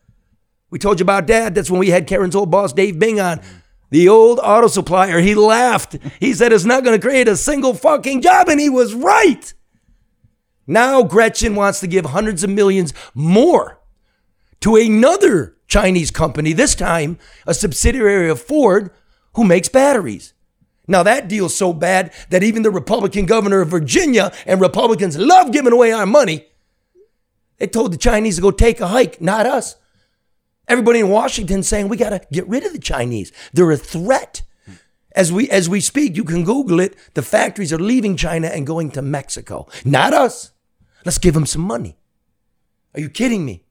We 0.69 0.79
told 0.79 0.99
you 0.99 1.03
about 1.03 1.27
that. 1.27 1.55
That's 1.55 1.69
when 1.69 1.79
we 1.79 1.89
had 1.89 2.07
Karen's 2.07 2.35
old 2.35 2.51
boss, 2.51 2.73
Dave 2.73 2.99
Bing, 2.99 3.19
on. 3.19 3.41
The 3.89 4.07
old 4.07 4.39
auto 4.41 4.67
supplier, 4.67 5.19
he 5.19 5.35
laughed. 5.35 5.97
He 6.19 6.33
said 6.33 6.53
it's 6.53 6.63
not 6.63 6.83
going 6.83 6.97
to 6.97 7.05
create 7.05 7.27
a 7.27 7.35
single 7.35 7.73
fucking 7.73 8.21
job, 8.21 8.47
and 8.47 8.59
he 8.59 8.69
was 8.69 8.93
right. 8.93 9.53
Now 10.65 11.03
Gretchen 11.03 11.55
wants 11.55 11.81
to 11.81 11.87
give 11.87 12.05
hundreds 12.05 12.43
of 12.43 12.49
millions 12.49 12.93
more 13.13 13.81
to 14.61 14.77
another 14.77 15.57
Chinese 15.67 16.11
company, 16.11 16.53
this 16.53 16.75
time 16.75 17.17
a 17.45 17.53
subsidiary 17.53 18.29
of 18.29 18.41
Ford, 18.41 18.91
who 19.33 19.43
makes 19.43 19.67
batteries. 19.67 20.33
Now 20.91 21.03
that 21.03 21.29
deal's 21.29 21.55
so 21.55 21.71
bad 21.71 22.11
that 22.29 22.43
even 22.43 22.63
the 22.63 22.69
Republican 22.69 23.25
governor 23.25 23.61
of 23.61 23.69
Virginia 23.69 24.33
and 24.45 24.59
Republicans 24.59 25.17
love 25.17 25.53
giving 25.53 25.71
away 25.71 25.93
our 25.93 26.05
money. 26.05 26.47
They 27.57 27.67
told 27.67 27.93
the 27.93 27.97
Chinese 27.97 28.35
to 28.35 28.41
go 28.41 28.51
take 28.51 28.81
a 28.81 28.87
hike, 28.87 29.21
not 29.21 29.45
us. 29.45 29.77
Everybody 30.67 30.99
in 30.99 31.09
Washington 31.09 31.63
saying 31.63 31.87
we 31.87 31.95
got 31.95 32.09
to 32.09 32.21
get 32.31 32.47
rid 32.47 32.65
of 32.65 32.73
the 32.73 32.79
Chinese. 32.79 33.31
They're 33.53 33.71
a 33.71 33.77
threat. 33.77 34.41
As 35.13 35.31
we 35.31 35.49
as 35.49 35.69
we 35.69 35.79
speak, 35.79 36.17
you 36.17 36.25
can 36.25 36.43
Google 36.43 36.79
it. 36.81 36.95
The 37.13 37.21
factories 37.21 37.71
are 37.71 37.79
leaving 37.79 38.17
China 38.17 38.47
and 38.47 38.67
going 38.67 38.91
to 38.91 39.01
Mexico. 39.01 39.67
Not 39.85 40.13
us. 40.13 40.51
Let's 41.05 41.17
give 41.17 41.33
them 41.33 41.45
some 41.45 41.61
money. 41.61 41.97
Are 42.93 42.99
you 42.99 43.09
kidding 43.09 43.45
me? 43.45 43.63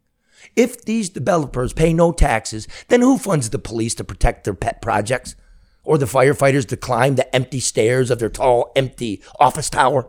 If 0.57 0.85
these 0.85 1.11
developers 1.11 1.75
pay 1.75 1.93
no 1.93 2.13
taxes, 2.13 2.67
then 2.89 3.03
who 3.03 3.19
funds 3.19 3.51
the 3.51 3.59
police 3.59 3.95
to 3.97 4.05
protect 4.05 4.45
their 4.45 4.55
pet 4.55 4.81
projects? 4.81 5.37
Or 5.91 5.99
the 5.99 6.07
firefighters 6.07 6.69
to 6.69 6.77
climb 6.77 7.17
the 7.17 7.35
empty 7.35 7.59
stairs 7.59 8.13
of 8.13 8.21
their 8.21 8.29
tall, 8.29 8.71
empty 8.77 9.21
office 9.41 9.69
tower? 9.69 10.09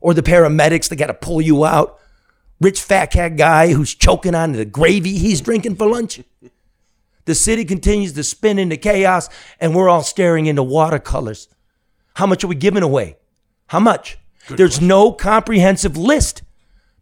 Or 0.00 0.14
the 0.14 0.22
paramedics 0.22 0.88
that 0.88 0.96
got 0.96 1.08
to 1.08 1.12
pull 1.12 1.42
you 1.42 1.66
out? 1.66 2.00
Rich 2.62 2.80
fat 2.80 3.10
cat 3.10 3.36
guy 3.36 3.74
who's 3.74 3.94
choking 3.94 4.34
on 4.34 4.52
the 4.52 4.64
gravy 4.64 5.18
he's 5.18 5.42
drinking 5.42 5.76
for 5.76 5.86
lunch? 5.86 6.22
The 7.26 7.34
city 7.34 7.66
continues 7.66 8.14
to 8.14 8.24
spin 8.24 8.58
into 8.58 8.78
chaos, 8.78 9.28
and 9.60 9.74
we're 9.74 9.90
all 9.90 10.02
staring 10.02 10.46
into 10.46 10.62
watercolors. 10.62 11.48
How 12.14 12.24
much 12.24 12.42
are 12.42 12.48
we 12.48 12.54
giving 12.54 12.82
away? 12.82 13.18
How 13.66 13.80
much? 13.80 14.16
There's 14.48 14.80
no 14.80 15.12
comprehensive 15.12 15.98
list. 15.98 16.42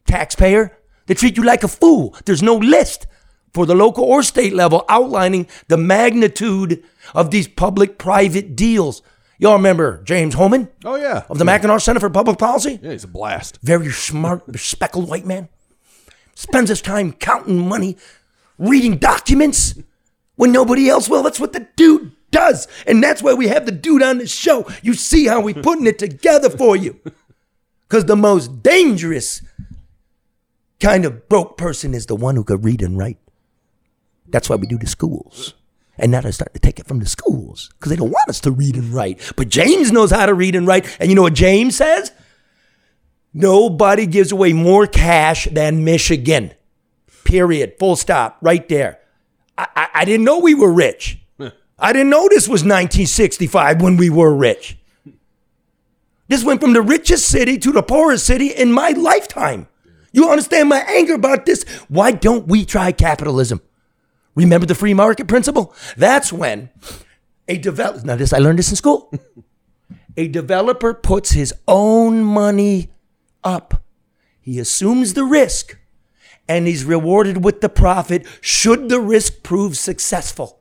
Taxpayer, 0.05 0.77
they 1.07 1.15
treat 1.15 1.37
you 1.37 1.45
like 1.45 1.63
a 1.63 1.69
fool. 1.69 2.17
There's 2.25 2.43
no 2.43 2.57
list 2.57 3.07
for 3.53 3.67
the 3.67 3.77
local 3.77 4.03
or 4.03 4.25
state 4.25 4.53
level 4.53 4.85
outlining 4.89 5.47
the 5.69 5.77
magnitude 5.77 6.83
of 7.15 7.31
these 7.31 7.49
public 7.49 7.99
private 7.99 8.55
deals. 8.57 9.03
Y'all 9.39 9.55
remember 9.57 10.03
James 10.05 10.35
Hohman 10.37 10.69
Oh 10.85 10.95
yeah. 10.95 11.25
of 11.29 11.39
the 11.39 11.45
Mackinac 11.45 11.81
Center 11.81 12.01
for 12.01 12.09
Public 12.11 12.39
Policy? 12.39 12.79
Yeah, 12.83 12.93
he's 12.93 13.05
a 13.05 13.09
blast. 13.09 13.59
Very 13.63 13.91
smart, 13.91 14.43
speckled 14.59 15.09
white 15.09 15.27
man. 15.27 15.49
Spends 16.35 16.69
his 16.69 16.81
time 16.81 17.13
counting 17.13 17.69
money, 17.69 17.97
reading 18.59 18.97
documents 18.97 19.75
when 20.37 20.53
nobody 20.53 20.89
else 20.89 21.09
will. 21.09 21.23
That's 21.23 21.41
what 21.41 21.53
the 21.53 21.67
dude 21.77 22.13
does. 22.31 22.67
And 22.87 23.03
that's 23.03 23.23
why 23.23 23.35
we 23.35 23.49
have 23.49 23.67
the 23.67 23.73
dude 23.73 24.03
on 24.03 24.19
the 24.19 24.27
show. 24.27 24.67
You 24.83 24.95
see 24.95 25.27
how 25.27 25.41
we're 25.41 25.55
putting 25.55 25.87
it 25.87 25.99
together 25.99 26.51
for 26.51 26.75
you. 26.77 26.99
Because 27.89 28.07
the 28.07 28.17
most 28.17 28.63
dangerous 28.63 29.43
kind 30.81 31.05
of 31.05 31.29
broke 31.29 31.57
person 31.57 31.95
is 31.95 32.07
the 32.07 32.17
one 32.17 32.35
who 32.37 32.45
could 32.45 32.65
read 32.65 32.83
and 32.83 32.99
write. 32.99 33.19
That's 34.29 34.49
why 34.51 34.57
we 34.57 34.67
do 34.67 34.79
the 34.79 34.87
schools. 34.87 35.55
And 35.99 36.11
now 36.11 36.21
they're 36.21 36.33
starting 36.33 36.55
to 36.55 36.61
take 36.61 36.81
it 36.81 36.87
from 36.87 36.99
the 36.99 37.07
schools 37.07 37.71
because 37.79 37.91
they 37.91 37.97
don't 37.97 38.11
want 38.11 38.29
us 38.29 38.41
to 38.41 38.51
read 38.51 38.75
and 38.77 38.93
write. 38.93 39.33
But 39.37 39.49
James 39.49 39.93
knows 39.93 40.11
how 40.11 40.27
to 40.27 40.35
read 40.35 40.57
and 40.57 40.67
write. 40.67 40.97
And 40.99 41.09
you 41.09 41.15
know 41.15 41.23
what 41.23 41.35
James 41.35 41.77
says? 41.77 42.11
Nobody 43.33 44.07
gives 44.07 44.33
away 44.33 44.53
more 44.53 44.87
cash 44.87 45.47
than 45.51 45.85
Michigan. 45.85 46.53
Period. 47.25 47.75
Full 47.79 47.97
stop. 47.97 48.39
Right 48.41 48.69
there. 48.69 49.01
I, 49.57 49.67
I, 49.77 49.89
I 49.95 50.05
didn't 50.05 50.25
know 50.25 50.39
we 50.39 50.55
were 50.55 50.73
rich. 50.73 51.19
I 51.79 51.93
didn't 51.93 52.11
know 52.11 52.29
this 52.29 52.49
was 52.49 52.63
1965 52.63 53.81
when 53.81 53.97
we 53.97 54.11
were 54.11 54.35
rich. 54.35 54.77
This 56.29 56.45
went 56.45 56.61
from 56.61 56.73
the 56.73 56.83
richest 56.83 57.29
city 57.29 57.59
to 57.59 57.71
the 57.71 57.83
poorest 57.83 58.27
city 58.27 58.49
in 58.49 58.73
my 58.73 58.91
lifetime. 58.91 59.69
You 60.13 60.31
understand 60.31 60.69
my 60.69 60.79
anger 60.89 61.15
about 61.15 61.45
this? 61.45 61.65
Why 61.89 62.13
don't 62.13 62.47
we 62.47 62.65
try 62.65 62.93
capitalism? 62.93 63.61
Remember 64.35 64.67
the 64.67 64.75
free 64.75 64.95
market 64.95 65.29
principle? 65.29 65.75
That's 65.97 66.33
when 66.33 66.71
a 67.49 67.59
developer, 67.59 68.05
now 68.07 68.17
this, 68.17 68.33
I 68.33 68.39
learned 68.39 68.59
this 68.59 68.71
in 68.71 68.77
school. 68.77 69.13
a 70.17 70.29
developer 70.29 70.95
puts 70.95 71.33
his 71.33 71.55
own 71.69 72.23
money 72.23 72.91
up. 73.43 73.83
He 74.41 74.59
assumes 74.59 75.15
the 75.15 75.25
risk 75.25 75.79
and 76.49 76.67
he's 76.67 76.85
rewarded 76.85 77.45
with 77.45 77.61
the 77.61 77.69
profit 77.69 78.27
should 78.41 78.89
the 78.89 79.01
risk 79.01 79.43
prove 79.43 79.77
successful. 79.77 80.61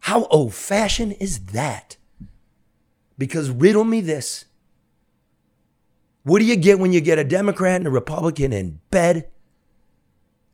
How 0.00 0.24
old 0.26 0.54
fashioned 0.54 1.16
is 1.20 1.46
that? 1.46 1.96
Because 3.18 3.50
riddle 3.50 3.84
me 3.84 4.00
this. 4.00 4.46
What 6.24 6.38
do 6.38 6.44
you 6.44 6.56
get 6.56 6.78
when 6.78 6.92
you 6.92 7.00
get 7.00 7.18
a 7.18 7.24
Democrat 7.24 7.76
and 7.76 7.86
a 7.86 7.90
Republican 7.90 8.52
in 8.52 8.80
bed? 8.90 9.28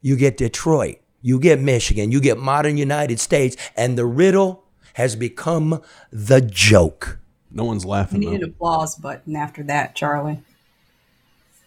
You 0.01 0.17
get 0.17 0.37
Detroit, 0.37 0.99
you 1.29 1.39
get 1.39 1.61
Michigan, 1.61 2.11
you 2.11 2.21
get 2.23 2.39
modern 2.39 2.79
United 2.79 3.21
States, 3.21 3.55
and 3.77 3.99
the 3.99 4.07
riddle 4.07 4.65
has 4.95 5.15
become 5.15 5.83
the 6.11 6.41
joke. 6.41 7.19
No 7.51 7.65
one's 7.65 7.85
We 7.85 7.91
laughing 7.91 8.21
need 8.21 8.41
an 8.43 8.45
applause 8.45 8.95
button 8.97 9.37
after 9.37 9.63
that, 9.65 9.95
Charlie. 9.95 10.41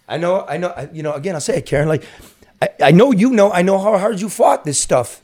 I 0.07 0.17
know, 0.17 0.45
I 0.47 0.57
know, 0.57 0.69
I- 0.69 0.89
you 0.91 1.03
know, 1.03 1.13
again, 1.13 1.35
I'll 1.35 1.41
say 1.41 1.57
it, 1.57 1.67
Karen, 1.67 1.87
like, 1.87 2.03
I, 2.59 2.69
I 2.81 2.91
know 2.91 3.11
you 3.11 3.29
know, 3.29 3.51
I 3.51 3.61
know 3.61 3.77
how 3.77 3.99
hard 3.99 4.19
you 4.19 4.29
fought 4.29 4.63
this 4.65 4.79
stuff. 4.79 5.21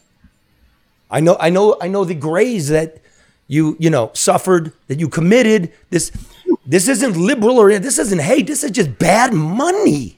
I 1.10 1.20
know, 1.20 1.36
I 1.40 1.50
know, 1.50 1.76
I 1.82 1.88
know 1.88 2.04
the 2.06 2.14
grays 2.14 2.70
that 2.70 3.02
you, 3.48 3.76
you 3.80 3.90
know, 3.90 4.12
suffered, 4.14 4.72
that 4.88 5.00
you 5.00 5.10
committed. 5.10 5.74
This, 5.90 6.12
this 6.64 6.88
isn't 6.88 7.18
liberal 7.18 7.58
or 7.58 7.80
this 7.80 7.98
isn't 7.98 8.20
hate. 8.20 8.46
This 8.46 8.64
is 8.64 8.70
just 8.70 9.00
bad 9.00 9.34
money. 9.34 10.17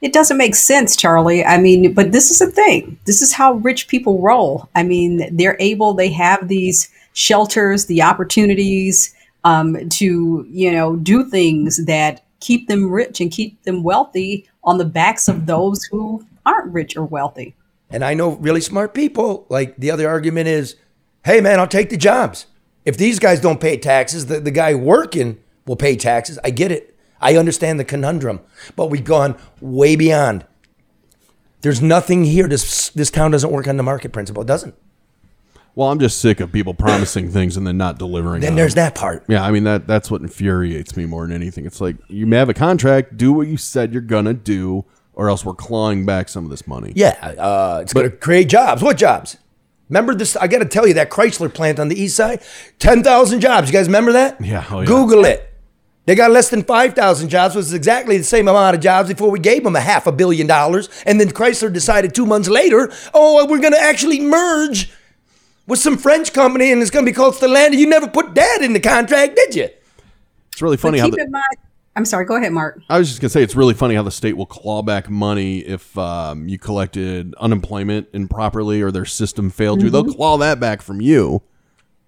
It 0.00 0.12
doesn't 0.12 0.38
make 0.38 0.54
sense, 0.54 0.96
Charlie. 0.96 1.44
I 1.44 1.58
mean, 1.58 1.92
but 1.92 2.12
this 2.12 2.30
is 2.30 2.38
the 2.38 2.50
thing. 2.50 2.98
This 3.04 3.20
is 3.20 3.32
how 3.32 3.54
rich 3.54 3.86
people 3.88 4.20
roll. 4.22 4.68
I 4.74 4.82
mean, 4.82 5.36
they're 5.36 5.58
able, 5.60 5.92
they 5.92 6.10
have 6.12 6.48
these 6.48 6.88
shelters, 7.12 7.86
the 7.86 8.02
opportunities 8.02 9.14
um, 9.44 9.88
to, 9.90 10.46
you 10.48 10.72
know, 10.72 10.96
do 10.96 11.28
things 11.28 11.84
that 11.84 12.24
keep 12.40 12.68
them 12.68 12.90
rich 12.90 13.20
and 13.20 13.30
keep 13.30 13.62
them 13.64 13.82
wealthy 13.82 14.48
on 14.64 14.78
the 14.78 14.84
backs 14.84 15.28
of 15.28 15.46
those 15.46 15.84
who 15.84 16.24
aren't 16.46 16.72
rich 16.72 16.96
or 16.96 17.04
wealthy. 17.04 17.54
And 17.90 18.04
I 18.04 18.14
know 18.14 18.30
really 18.36 18.60
smart 18.60 18.94
people. 18.94 19.46
Like 19.48 19.76
the 19.76 19.90
other 19.90 20.08
argument 20.08 20.48
is, 20.48 20.76
hey 21.24 21.40
man, 21.40 21.58
I'll 21.58 21.66
take 21.66 21.90
the 21.90 21.96
jobs. 21.96 22.46
If 22.84 22.96
these 22.96 23.18
guys 23.18 23.40
don't 23.40 23.60
pay 23.60 23.76
taxes, 23.76 24.26
the, 24.26 24.40
the 24.40 24.50
guy 24.50 24.74
working 24.74 25.38
will 25.66 25.76
pay 25.76 25.96
taxes. 25.96 26.38
I 26.42 26.50
get 26.50 26.72
it. 26.72 26.89
I 27.20 27.36
understand 27.36 27.78
the 27.78 27.84
conundrum, 27.84 28.40
but 28.76 28.86
we've 28.86 29.04
gone 29.04 29.36
way 29.60 29.96
beyond. 29.96 30.44
There's 31.60 31.82
nothing 31.82 32.24
here. 32.24 32.48
This 32.48 32.90
this 32.90 33.10
town 33.10 33.32
doesn't 33.32 33.50
work 33.50 33.68
on 33.68 33.76
the 33.76 33.82
market 33.82 34.12
principle. 34.12 34.42
It 34.42 34.46
doesn't. 34.46 34.74
Well, 35.74 35.90
I'm 35.90 36.00
just 36.00 36.20
sick 36.20 36.40
of 36.40 36.50
people 36.50 36.74
promising 36.74 37.30
things 37.30 37.56
and 37.56 37.66
then 37.66 37.76
not 37.76 37.98
delivering. 37.98 38.40
Then 38.40 38.56
there's 38.56 38.74
them. 38.74 38.86
that 38.86 38.94
part. 38.94 39.24
Yeah, 39.28 39.44
I 39.44 39.50
mean 39.50 39.64
that 39.64 39.86
that's 39.86 40.10
what 40.10 40.22
infuriates 40.22 40.96
me 40.96 41.06
more 41.06 41.26
than 41.26 41.34
anything. 41.34 41.66
It's 41.66 41.80
like 41.80 41.96
you 42.08 42.26
may 42.26 42.38
have 42.38 42.48
a 42.48 42.54
contract, 42.54 43.16
do 43.16 43.32
what 43.32 43.46
you 43.46 43.56
said 43.56 43.92
you're 43.92 44.02
gonna 44.02 44.34
do, 44.34 44.86
or 45.20 45.28
else 45.28 45.44
we're 45.44 45.52
clawing 45.54 46.06
back 46.06 46.30
some 46.30 46.44
of 46.44 46.50
this 46.50 46.66
money. 46.66 46.92
Yeah, 46.96 47.10
uh, 47.10 47.80
it's 47.82 47.92
going 47.92 48.10
to 48.10 48.16
create 48.16 48.48
jobs. 48.48 48.82
What 48.82 48.96
jobs? 48.96 49.36
Remember 49.90 50.14
this? 50.14 50.34
I 50.34 50.46
got 50.46 50.60
to 50.60 50.64
tell 50.64 50.86
you 50.86 50.94
that 50.94 51.10
Chrysler 51.10 51.52
plant 51.52 51.78
on 51.78 51.88
the 51.88 52.00
east 52.00 52.16
side, 52.16 52.42
ten 52.78 53.02
thousand 53.02 53.40
jobs. 53.40 53.68
You 53.68 53.74
guys 53.74 53.86
remember 53.86 54.12
that? 54.12 54.40
Yeah, 54.40 54.64
oh, 54.70 54.80
yeah. 54.80 54.86
Google 54.86 55.26
it. 55.26 55.49
They 56.10 56.16
got 56.16 56.32
less 56.32 56.50
than 56.50 56.64
five 56.64 56.94
thousand 56.94 57.28
jobs, 57.28 57.54
which 57.54 57.66
is 57.66 57.72
exactly 57.72 58.18
the 58.18 58.24
same 58.24 58.48
amount 58.48 58.74
of 58.74 58.82
jobs 58.82 59.08
before 59.08 59.30
we 59.30 59.38
gave 59.38 59.62
them 59.62 59.76
a 59.76 59.80
half 59.80 60.08
a 60.08 60.10
billion 60.10 60.48
dollars. 60.48 60.88
And 61.06 61.20
then 61.20 61.28
Chrysler 61.28 61.72
decided 61.72 62.16
two 62.16 62.26
months 62.26 62.48
later, 62.48 62.90
oh, 63.14 63.46
we're 63.46 63.60
going 63.60 63.74
to 63.74 63.80
actually 63.80 64.18
merge 64.18 64.90
with 65.68 65.78
some 65.78 65.96
French 65.96 66.32
company, 66.32 66.72
and 66.72 66.82
it's 66.82 66.90
going 66.90 67.06
to 67.06 67.12
be 67.12 67.14
called 67.14 67.34
Stellantis. 67.34 67.76
You 67.78 67.86
never 67.88 68.08
put 68.08 68.34
that 68.34 68.58
in 68.60 68.72
the 68.72 68.80
contract, 68.80 69.36
did 69.36 69.54
you? 69.54 69.68
It's 70.50 70.60
really 70.60 70.76
funny 70.76 70.98
but 70.98 71.02
how 71.02 71.06
keep 71.06 71.14
the, 71.14 71.22
in 71.26 71.30
mind, 71.30 71.44
I'm 71.94 72.04
sorry, 72.04 72.24
go 72.24 72.34
ahead, 72.34 72.52
Mark. 72.52 72.82
I 72.88 72.98
was 72.98 73.06
just 73.08 73.20
gonna 73.20 73.28
say 73.28 73.44
it's 73.44 73.54
really 73.54 73.74
funny 73.74 73.94
how 73.94 74.02
the 74.02 74.10
state 74.10 74.36
will 74.36 74.46
claw 74.46 74.82
back 74.82 75.08
money 75.08 75.60
if 75.60 75.96
um, 75.96 76.48
you 76.48 76.58
collected 76.58 77.36
unemployment 77.36 78.08
improperly 78.12 78.82
or 78.82 78.90
their 78.90 79.04
system 79.04 79.48
failed 79.48 79.80
you. 79.80 79.90
They'll 79.90 80.12
claw 80.12 80.38
that 80.38 80.58
back 80.58 80.82
from 80.82 81.00
you, 81.00 81.42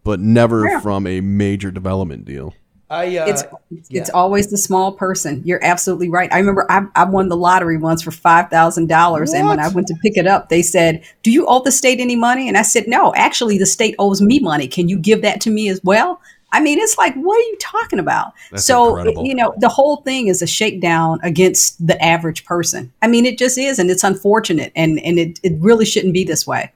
but 0.03 0.19
never 0.19 0.67
Yeah. 0.67 0.81
from 0.81 1.07
a 1.07 1.21
major 1.21 1.71
development 1.71 2.25
deal. 2.25 2.53
I 2.93 3.17
uh, 3.17 3.27
it's 3.27 3.45
it's 3.89 4.11
always 4.11 4.51
the 4.51 4.59
small 4.59 4.93
person. 4.93 5.41
You're 5.47 5.65
absolutely 5.65 6.11
right. 6.11 6.31
I 6.31 6.39
remember 6.39 6.71
I, 6.71 6.85
I 6.95 7.05
won 7.05 7.31
the 7.31 7.37
lottery 7.39 7.79
once 7.79 8.03
for 8.03 8.11
five 8.11 8.51
thousand 8.51 8.89
dollars, 8.89 9.33
and 9.33 9.49
when 9.49 9.59
I 9.59 9.69
went 9.69 9.87
to 9.87 9.95
pick 10.03 10.19
it 10.19 10.27
up, 10.27 10.51
they 10.51 10.61
said, 10.61 11.03
"Do 11.23 11.31
you 11.31 11.47
owe 11.47 11.63
the 11.63 11.73
state 11.73 12.01
any 12.01 12.17
money?" 12.17 12.49
And 12.49 12.59
I 12.59 12.63
said, 12.63 12.87
"No, 12.87 13.15
actually, 13.15 13.57
the 13.57 13.65
state 13.65 13.95
owes 13.99 14.21
me 14.21 14.41
money. 14.41 14.69
Can 14.69 14.91
you 14.91 14.99
give 14.99 15.23
that 15.23 15.41
to 15.41 15.51
me 15.51 15.71
as 15.71 15.81
well?" 15.83 16.21
I 16.55 16.61
mean, 16.61 16.79
it's 16.79 16.99
like, 16.99 17.15
what 17.15 17.39
are 17.39 17.49
you 17.49 17.57
talking 17.59 17.99
about? 17.99 18.35
That's 18.51 18.67
so, 18.67 18.97
incredible. 18.97 19.25
you 19.25 19.35
know, 19.35 19.55
the 19.57 19.71
whole 19.71 20.03
thing 20.03 20.29
is 20.29 20.43
a 20.43 20.47
shakedown 20.47 21.19
against 21.23 21.85
the 21.85 21.99
average 22.05 22.45
person. 22.45 22.93
I 23.01 23.07
mean, 23.07 23.25
it 23.25 23.39
just 23.39 23.57
is, 23.57 23.79
and 23.79 23.91
it's 23.91 24.05
unfortunate, 24.05 24.71
and 24.77 25.01
and 25.01 25.19
it, 25.19 25.41
it 25.43 25.55
really 25.61 25.87
shouldn't 25.87 26.13
be 26.13 26.25
this 26.25 26.47
way. 26.47 26.71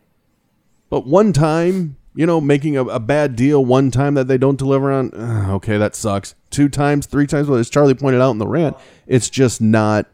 But 0.88 1.06
one 1.06 1.35
time, 1.35 1.96
you 2.16 2.26
know, 2.26 2.40
making 2.40 2.76
a, 2.76 2.85
a 2.85 2.99
bad 2.99 3.37
deal 3.37 3.64
one 3.64 3.90
time 3.90 4.14
that 4.14 4.26
they 4.26 4.38
don't 4.38 4.58
deliver 4.58 4.90
on, 4.90 5.12
uh, 5.14 5.52
okay, 5.52 5.76
that 5.76 5.94
sucks. 5.94 6.35
Two 6.50 6.68
times, 6.68 7.06
three 7.06 7.26
times, 7.26 7.46
well, 7.46 7.58
as 7.58 7.68
Charlie 7.68 7.94
pointed 7.94 8.23
out 8.23 8.30
in 8.30 8.38
the 8.38 8.46
rant, 8.46 8.76
it's 9.06 9.28
just 9.28 9.61
not, 9.61 10.06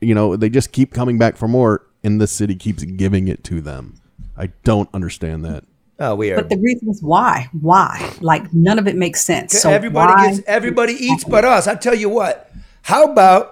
you 0.00 0.14
know, 0.14 0.34
they 0.34 0.48
just 0.48 0.72
keep 0.72 0.92
coming 0.92 1.18
back 1.18 1.36
for 1.36 1.46
more, 1.46 1.86
and 2.02 2.20
the 2.20 2.26
city 2.26 2.56
keeps 2.56 2.82
giving 2.82 3.28
it 3.28 3.44
to 3.44 3.60
them. 3.60 4.00
I 4.36 4.46
don't 4.64 4.88
understand 4.94 5.44
that. 5.44 5.64
Oh, 5.98 6.14
we 6.14 6.32
are. 6.32 6.36
But 6.36 6.48
the 6.48 6.58
reason 6.58 6.88
is 6.88 7.02
why? 7.02 7.48
Why? 7.52 8.12
Like 8.20 8.52
none 8.52 8.78
of 8.78 8.88
it 8.88 8.96
makes 8.96 9.22
sense. 9.22 9.60
So 9.60 9.70
everybody 9.70 10.12
why? 10.14 10.30
gets 10.30 10.42
everybody 10.46 10.94
eats 10.94 11.22
but 11.22 11.44
us. 11.44 11.68
I 11.68 11.74
tell 11.74 11.94
you 11.94 12.08
what. 12.08 12.50
How 12.80 13.04
about 13.04 13.51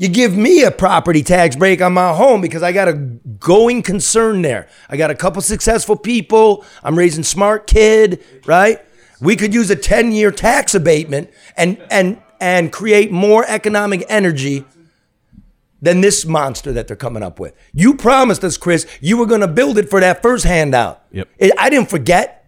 you 0.00 0.08
give 0.08 0.34
me 0.34 0.62
a 0.64 0.70
property 0.70 1.22
tax 1.22 1.56
break 1.56 1.82
on 1.82 1.92
my 1.92 2.14
home 2.14 2.40
because 2.40 2.62
I 2.62 2.72
got 2.72 2.88
a 2.88 2.94
going 2.94 3.82
concern 3.82 4.40
there. 4.40 4.66
I 4.88 4.96
got 4.96 5.10
a 5.10 5.14
couple 5.14 5.42
successful 5.42 5.94
people. 5.94 6.64
I'm 6.82 6.96
raising 6.96 7.22
smart 7.22 7.66
kid, 7.66 8.24
right? 8.46 8.80
We 9.20 9.36
could 9.36 9.52
use 9.52 9.70
a 9.70 9.76
10-year 9.76 10.30
tax 10.30 10.74
abatement 10.74 11.28
and 11.54 11.76
and 11.90 12.18
and 12.40 12.72
create 12.72 13.12
more 13.12 13.44
economic 13.46 14.06
energy 14.08 14.64
than 15.82 16.00
this 16.00 16.24
monster 16.24 16.72
that 16.72 16.86
they're 16.88 16.96
coming 16.96 17.22
up 17.22 17.38
with. 17.38 17.54
You 17.74 17.94
promised 17.94 18.42
us, 18.42 18.56
Chris, 18.56 18.86
you 19.02 19.18
were 19.18 19.26
going 19.26 19.42
to 19.42 19.48
build 19.48 19.76
it 19.76 19.90
for 19.90 20.00
that 20.00 20.22
first 20.22 20.46
handout. 20.46 21.02
Yep. 21.12 21.28
It- 21.38 21.52
I 21.58 21.68
didn't 21.68 21.90
forget. 21.90 22.39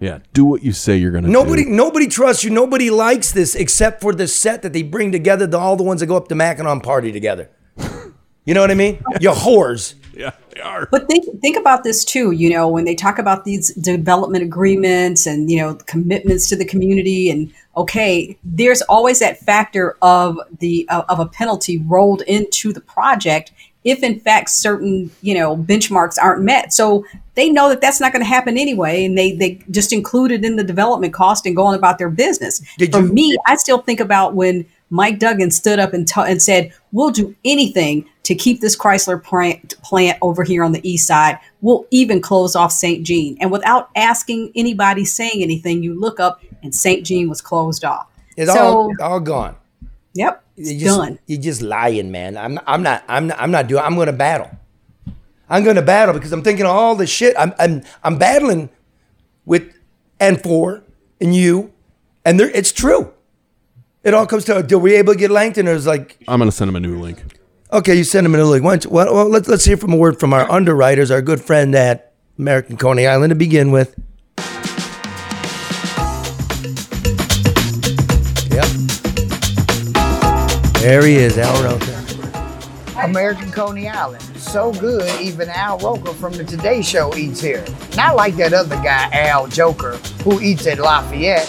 Yeah, 0.00 0.20
do 0.32 0.44
what 0.44 0.62
you 0.62 0.72
say 0.72 0.96
you're 0.96 1.10
going 1.10 1.24
to 1.24 1.30
Nobody, 1.30 1.64
do. 1.64 1.70
nobody 1.70 2.06
trusts 2.06 2.44
you. 2.44 2.50
Nobody 2.50 2.88
likes 2.88 3.32
this 3.32 3.56
except 3.56 4.00
for 4.00 4.14
the 4.14 4.28
set 4.28 4.62
that 4.62 4.72
they 4.72 4.82
bring 4.82 5.10
together. 5.10 5.46
The, 5.46 5.58
all 5.58 5.74
the 5.74 5.82
ones 5.82 6.00
that 6.00 6.06
go 6.06 6.16
up 6.16 6.28
to 6.28 6.34
Mackinac 6.36 6.82
party 6.82 7.10
together. 7.12 7.50
You 8.48 8.54
know 8.54 8.62
what 8.62 8.70
I 8.70 8.74
mean? 8.74 9.02
You 9.20 9.30
whores. 9.30 9.94
Yeah, 10.14 10.32
they 10.52 10.60
are. 10.60 10.88
But 10.90 11.06
think 11.06 11.26
think 11.40 11.56
about 11.56 11.84
this 11.84 12.04
too. 12.04 12.32
You 12.32 12.50
know, 12.50 12.66
when 12.66 12.84
they 12.84 12.96
talk 12.96 13.20
about 13.20 13.44
these 13.44 13.72
development 13.74 14.42
agreements 14.42 15.26
and 15.26 15.48
you 15.48 15.58
know 15.58 15.76
commitments 15.86 16.48
to 16.48 16.56
the 16.56 16.64
community, 16.64 17.30
and 17.30 17.52
okay, 17.76 18.36
there's 18.42 18.82
always 18.82 19.20
that 19.20 19.38
factor 19.38 19.96
of 20.02 20.40
the 20.58 20.88
uh, 20.88 21.04
of 21.08 21.20
a 21.20 21.26
penalty 21.26 21.78
rolled 21.78 22.22
into 22.22 22.72
the 22.72 22.80
project 22.80 23.52
if 23.88 24.02
in 24.02 24.20
fact 24.20 24.50
certain 24.50 25.10
you 25.22 25.34
know 25.34 25.56
benchmarks 25.56 26.16
aren't 26.20 26.42
met. 26.42 26.72
So 26.72 27.04
they 27.34 27.50
know 27.50 27.68
that 27.68 27.80
that's 27.80 28.00
not 28.00 28.12
going 28.12 28.22
to 28.24 28.28
happen 28.28 28.58
anyway, 28.58 29.04
and 29.04 29.16
they 29.16 29.32
they 29.32 29.60
just 29.70 29.92
include 29.92 30.30
it 30.32 30.44
in 30.44 30.56
the 30.56 30.64
development 30.64 31.12
cost 31.14 31.46
and 31.46 31.56
go 31.56 31.64
on 31.66 31.74
about 31.74 31.98
their 31.98 32.10
business. 32.10 32.60
Did 32.78 32.92
For 32.92 33.00
you- 33.00 33.12
me, 33.12 33.36
I 33.46 33.56
still 33.56 33.78
think 33.78 34.00
about 34.00 34.34
when 34.34 34.66
Mike 34.90 35.18
Duggan 35.18 35.50
stood 35.50 35.78
up 35.78 35.92
and, 35.92 36.08
ta- 36.08 36.24
and 36.24 36.40
said, 36.40 36.72
"We'll 36.92 37.10
do 37.10 37.34
anything 37.44 38.06
to 38.22 38.34
keep 38.34 38.60
this 38.60 38.74
Chrysler 38.76 39.22
plant, 39.22 39.74
plant 39.82 40.18
over 40.22 40.42
here 40.44 40.64
on 40.64 40.72
the 40.72 40.86
east 40.88 41.06
side. 41.06 41.38
We'll 41.60 41.86
even 41.90 42.20
close 42.22 42.56
off 42.56 42.72
St. 42.72 43.04
Jean." 43.04 43.36
And 43.40 43.50
without 43.52 43.90
asking 43.96 44.50
anybody 44.54 45.04
saying 45.04 45.42
anything, 45.42 45.82
you 45.82 45.98
look 45.98 46.18
up 46.20 46.40
and 46.62 46.74
St. 46.74 47.04
Jean 47.04 47.28
was 47.28 47.40
closed 47.42 47.84
off. 47.84 48.06
It's 48.36 48.52
so, 48.52 48.58
all, 48.58 48.92
all 49.02 49.20
gone. 49.20 49.56
yep, 50.14 50.42
it's 50.58 50.70
You 50.72 50.80
just, 50.80 50.96
done. 50.98 51.18
You're 51.26 51.40
just 51.40 51.62
lying, 51.62 52.10
man. 52.10 52.36
I'm, 52.36 52.58
I'm 52.66 52.82
not. 52.82 53.04
I'm 53.08 53.26
not. 53.28 53.40
I'm 53.40 53.50
not 53.50 53.66
doing. 53.68 53.82
I'm 53.82 53.94
going 53.94 54.06
to 54.06 54.12
battle. 54.12 54.50
I'm 55.48 55.64
going 55.64 55.76
to 55.76 55.82
battle 55.82 56.14
because 56.14 56.32
I'm 56.32 56.42
thinking 56.42 56.66
all 56.66 56.94
the 56.96 57.06
shit. 57.06 57.34
I'm. 57.38 57.54
I'm. 57.58 57.82
I'm 58.04 58.18
battling 58.18 58.68
with 59.46 59.72
and 60.20 60.42
for 60.42 60.82
and 61.20 61.34
you, 61.34 61.72
and 62.24 62.38
there. 62.38 62.50
It's 62.50 62.72
true. 62.72 63.12
It 64.04 64.14
all 64.14 64.26
comes 64.26 64.44
to. 64.46 64.62
Did 64.62 64.76
we 64.76 64.94
able 64.96 65.12
to 65.14 65.18
get 65.18 65.30
Langton? 65.30 65.68
Or 65.68 65.72
is 65.72 65.86
like, 65.86 66.18
I'm 66.28 66.38
going 66.38 66.50
to 66.50 66.56
send 66.56 66.68
him 66.68 66.76
a 66.76 66.80
new 66.80 66.98
link. 67.00 67.22
okay, 67.72 67.94
you 67.94 68.04
send 68.04 68.26
him 68.26 68.34
a 68.34 68.38
new 68.38 68.44
link. 68.44 68.64
Why 68.64 68.72
don't 68.72 68.84
you- 68.84 68.90
Well, 68.90 69.12
well, 69.14 69.28
let's 69.28 69.48
let's 69.48 69.64
hear 69.64 69.76
from 69.76 69.92
a 69.92 69.96
word 69.96 70.18
from 70.20 70.32
our 70.32 70.50
underwriters, 70.50 71.10
our 71.10 71.22
good 71.22 71.40
friend 71.40 71.74
at 71.74 72.12
American 72.38 72.76
Coney 72.76 73.06
Island 73.06 73.30
to 73.30 73.34
begin 73.34 73.70
with. 73.70 73.98
There 80.80 81.04
he 81.04 81.16
is, 81.16 81.36
Al 81.36 81.62
Roker. 81.64 83.02
American 83.02 83.50
Coney 83.50 83.88
Island. 83.88 84.22
So 84.36 84.72
good, 84.72 85.20
even 85.20 85.48
Al 85.48 85.76
Roker 85.78 86.12
from 86.14 86.32
the 86.34 86.44
Today 86.44 86.82
Show 86.82 87.14
eats 87.16 87.40
here. 87.40 87.64
Not 87.96 88.14
like 88.14 88.36
that 88.36 88.52
other 88.52 88.76
guy, 88.76 89.10
Al 89.12 89.48
Joker, 89.48 89.96
who 90.22 90.40
eats 90.40 90.68
at 90.68 90.78
Lafayette. 90.78 91.48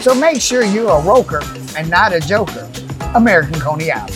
So 0.00 0.14
make 0.14 0.40
sure 0.40 0.64
you're 0.64 0.88
a 0.88 1.02
Roker 1.02 1.42
and 1.76 1.90
not 1.90 2.12
a 2.12 2.20
Joker. 2.20 2.70
American 3.14 3.58
Coney 3.58 3.90
Island. 3.90 4.14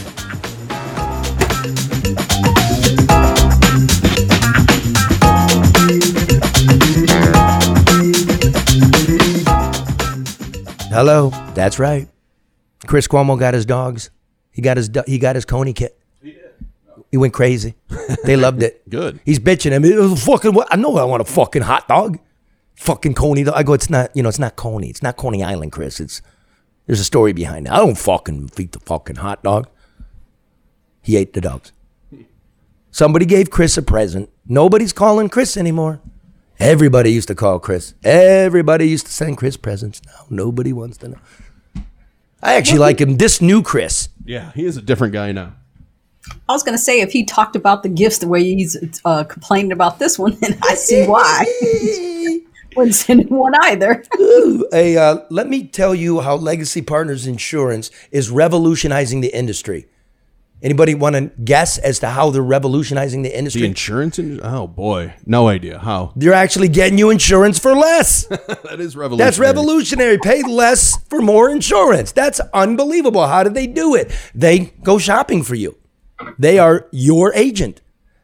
Hello, 10.91 11.31
that's 11.55 11.81
right. 11.81 12.09
Chris 12.87 13.09
Cuomo 13.09 13.37
got 13.37 13.55
his 13.55 13.67
dogs. 13.67 14.11
He 14.55 14.63
got 14.63 14.77
his 14.77 14.89
he 15.07 15.19
got 15.19 15.35
his 15.35 15.45
Coney 15.45 15.73
kit. 15.73 15.99
He 16.23 16.31
did. 16.33 16.53
He 17.11 17.17
went 17.19 17.35
crazy. 17.35 17.75
They 18.25 18.37
loved 18.37 18.63
it. 18.63 18.89
Good. 18.89 19.21
He's 19.25 19.39
bitching. 19.39 19.75
I 19.75 19.79
mean, 19.79 19.93
it 19.93 19.99
was 19.99 20.13
a 20.13 20.17
fucking. 20.17 20.57
I 20.71 20.77
know 20.77 20.97
I 20.97 21.05
want 21.05 21.21
a 21.21 21.27
fucking 21.27 21.63
hot 21.63 21.89
dog. 21.89 22.19
Fucking 22.77 23.13
Coney. 23.13 23.45
dog. 23.45 23.55
I 23.55 23.63
go. 23.63 23.75
It's 23.75 23.91
not. 23.91 24.11
You 24.17 24.23
know. 24.23 24.31
It's 24.31 24.39
not 24.39 24.57
Coney. 24.57 24.89
It's 24.89 25.03
not 25.03 25.17
Coney 25.17 25.43
Island, 25.43 25.73
Chris. 25.73 26.01
It's. 26.01 26.23
There's 26.87 27.01
a 27.01 27.05
story 27.05 27.33
behind 27.35 27.67
it. 27.67 27.73
I 27.73 27.79
don't 27.79 27.99
fucking 27.99 28.51
eat 28.59 28.73
the 28.73 28.81
fucking 28.81 29.17
hot 29.17 29.43
dog. 29.43 29.69
He 31.03 31.17
ate 31.17 31.33
the 31.35 31.41
dogs. 31.43 31.73
Somebody 32.91 33.27
gave 33.27 33.51
Chris 33.51 33.77
a 33.77 33.83
present. 33.83 34.31
Nobody's 34.47 34.93
calling 34.93 35.29
Chris 35.29 35.57
anymore. 35.57 36.01
Everybody 36.59 37.11
used 37.13 37.29
to 37.29 37.35
call 37.35 37.59
Chris. 37.59 37.95
Everybody 38.05 38.89
used 38.89 39.07
to 39.07 39.13
send 39.13 39.37
Chris 39.37 39.57
presents. 39.57 40.01
Now 40.07 40.27
nobody 40.31 40.73
wants 40.73 40.97
to 40.99 41.09
know. 41.09 41.19
I 42.45 42.57
actually 42.57 42.79
like 42.79 43.01
him. 43.01 43.17
This 43.17 43.41
new 43.41 43.63
Chris. 43.63 44.11
Yeah, 44.27 44.53
he 44.53 44.67
is 44.67 44.77
a 44.77 44.83
different 44.83 45.15
guy 45.15 45.33
now. 45.33 45.55
I 46.49 46.53
was 46.53 46.63
going 46.63 46.77
to 46.77 46.83
say 46.83 47.01
if 47.01 47.11
he 47.11 47.25
talked 47.25 47.57
about 47.57 47.83
the 47.83 47.89
gifts 47.89 48.19
the 48.19 48.29
way 48.29 48.43
he's 48.45 48.77
uh, 49.05 49.25
complaining 49.25 49.73
about 49.73 49.99
this 49.99 50.19
one, 50.19 50.37
then 50.41 50.59
I 50.63 50.75
see 50.75 51.07
why. 51.07 51.47
Wouldn't 52.77 52.95
send 52.95 53.31
one 53.31 53.55
either. 53.63 54.03
Hey, 54.73 54.97
uh, 54.97 55.21
let 55.31 55.49
me 55.49 55.67
tell 55.67 55.95
you 55.95 56.21
how 56.21 56.37
Legacy 56.37 56.83
Partners 56.83 57.27
Insurance 57.27 57.91
is 58.11 58.31
revolutionizing 58.31 59.21
the 59.21 59.35
industry. 59.35 59.87
Anybody 60.63 60.95
want 60.95 61.15
to 61.15 61.31
guess 61.45 61.77
as 61.77 61.99
to 61.99 62.09
how 62.09 62.31
they're 62.31 62.43
revolutionizing 62.43 63.21
the 63.21 63.37
industry? 63.37 63.63
The 63.63 63.67
insurance? 63.69 64.19
In- 64.19 64.41
oh 64.43 64.67
boy, 64.67 65.15
no 65.27 65.49
idea 65.49 65.79
how. 65.79 66.13
they're 66.17 66.33
actually 66.33 66.69
getting 66.69 66.97
you 66.97 67.11
insurance 67.11 67.59
for 67.59 67.75
less. 67.75 68.25
that 68.29 68.81
is 68.81 68.97
revolutionary. 68.97 69.17
That's 69.19 69.39
revolutionary. 69.39 70.19
Pay 70.19 70.43
less 70.43 70.97
for 71.11 71.21
more 71.21 71.51
insurance. 71.51 72.13
That's 72.13 72.41
unbelievable. 72.55 73.27
How 73.27 73.43
did 73.43 73.53
they 73.53 73.67
do 73.67 73.95
it? 73.95 74.11
They 74.35 74.73
go 74.83 74.99
shopping 74.99 75.43
for 75.43 75.55
you. 75.55 75.77
They 76.39 76.59
are 76.59 76.89
your 76.93 77.35
agent. 77.35 77.83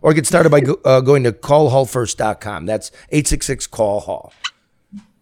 Or 0.00 0.12
get 0.12 0.26
started 0.26 0.50
by 0.50 0.60
go, 0.60 0.78
uh, 0.84 1.00
going 1.00 1.22
to 1.24 1.32
callhallfirst.com. 1.32 2.66
That's 2.66 2.90
866 3.10 3.66
Call 3.68 4.00
Hall. 4.00 4.32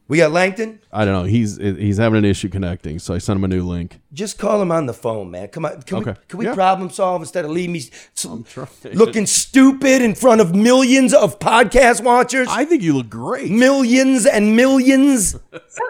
We 0.09 0.17
got 0.17 0.33
Langton. 0.33 0.81
I 0.93 1.05
don't 1.05 1.15
know. 1.15 1.23
He's 1.23 1.57
he's 1.59 1.99
having 1.99 2.19
an 2.19 2.25
issue 2.25 2.49
connecting, 2.49 2.99
so 2.99 3.15
I 3.15 3.19
sent 3.19 3.37
him 3.37 3.45
a 3.45 3.49
new 3.49 3.63
link. 3.63 4.01
Just 4.13 4.39
call 4.41 4.61
him 4.61 4.73
on 4.73 4.87
the 4.87 4.93
phone, 4.93 5.31
man. 5.31 5.47
Come 5.49 5.65
on. 5.67 5.81
Can 5.83 5.99
we, 5.99 6.03
Okay. 6.11 6.21
can 6.27 6.39
we 6.41 6.47
Yeah. 6.47 6.55
problem 6.55 6.91
solve 6.91 7.23
instead 7.23 7.45
of 7.45 7.53
leave 7.53 7.71
me 7.71 7.85
looking 8.93 9.25
stupid 9.27 10.03
in 10.03 10.17
front 10.17 10.41
of 10.41 10.53
millions 10.53 11.15
of 11.15 11.39
podcast 11.39 12.03
watchers? 12.03 12.49
I 12.51 12.65
think 12.65 12.83
you 12.83 12.97
look 12.97 13.09
great. 13.09 13.53
Millions 13.53 14.27
and 14.27 14.57
millions. 14.57 15.37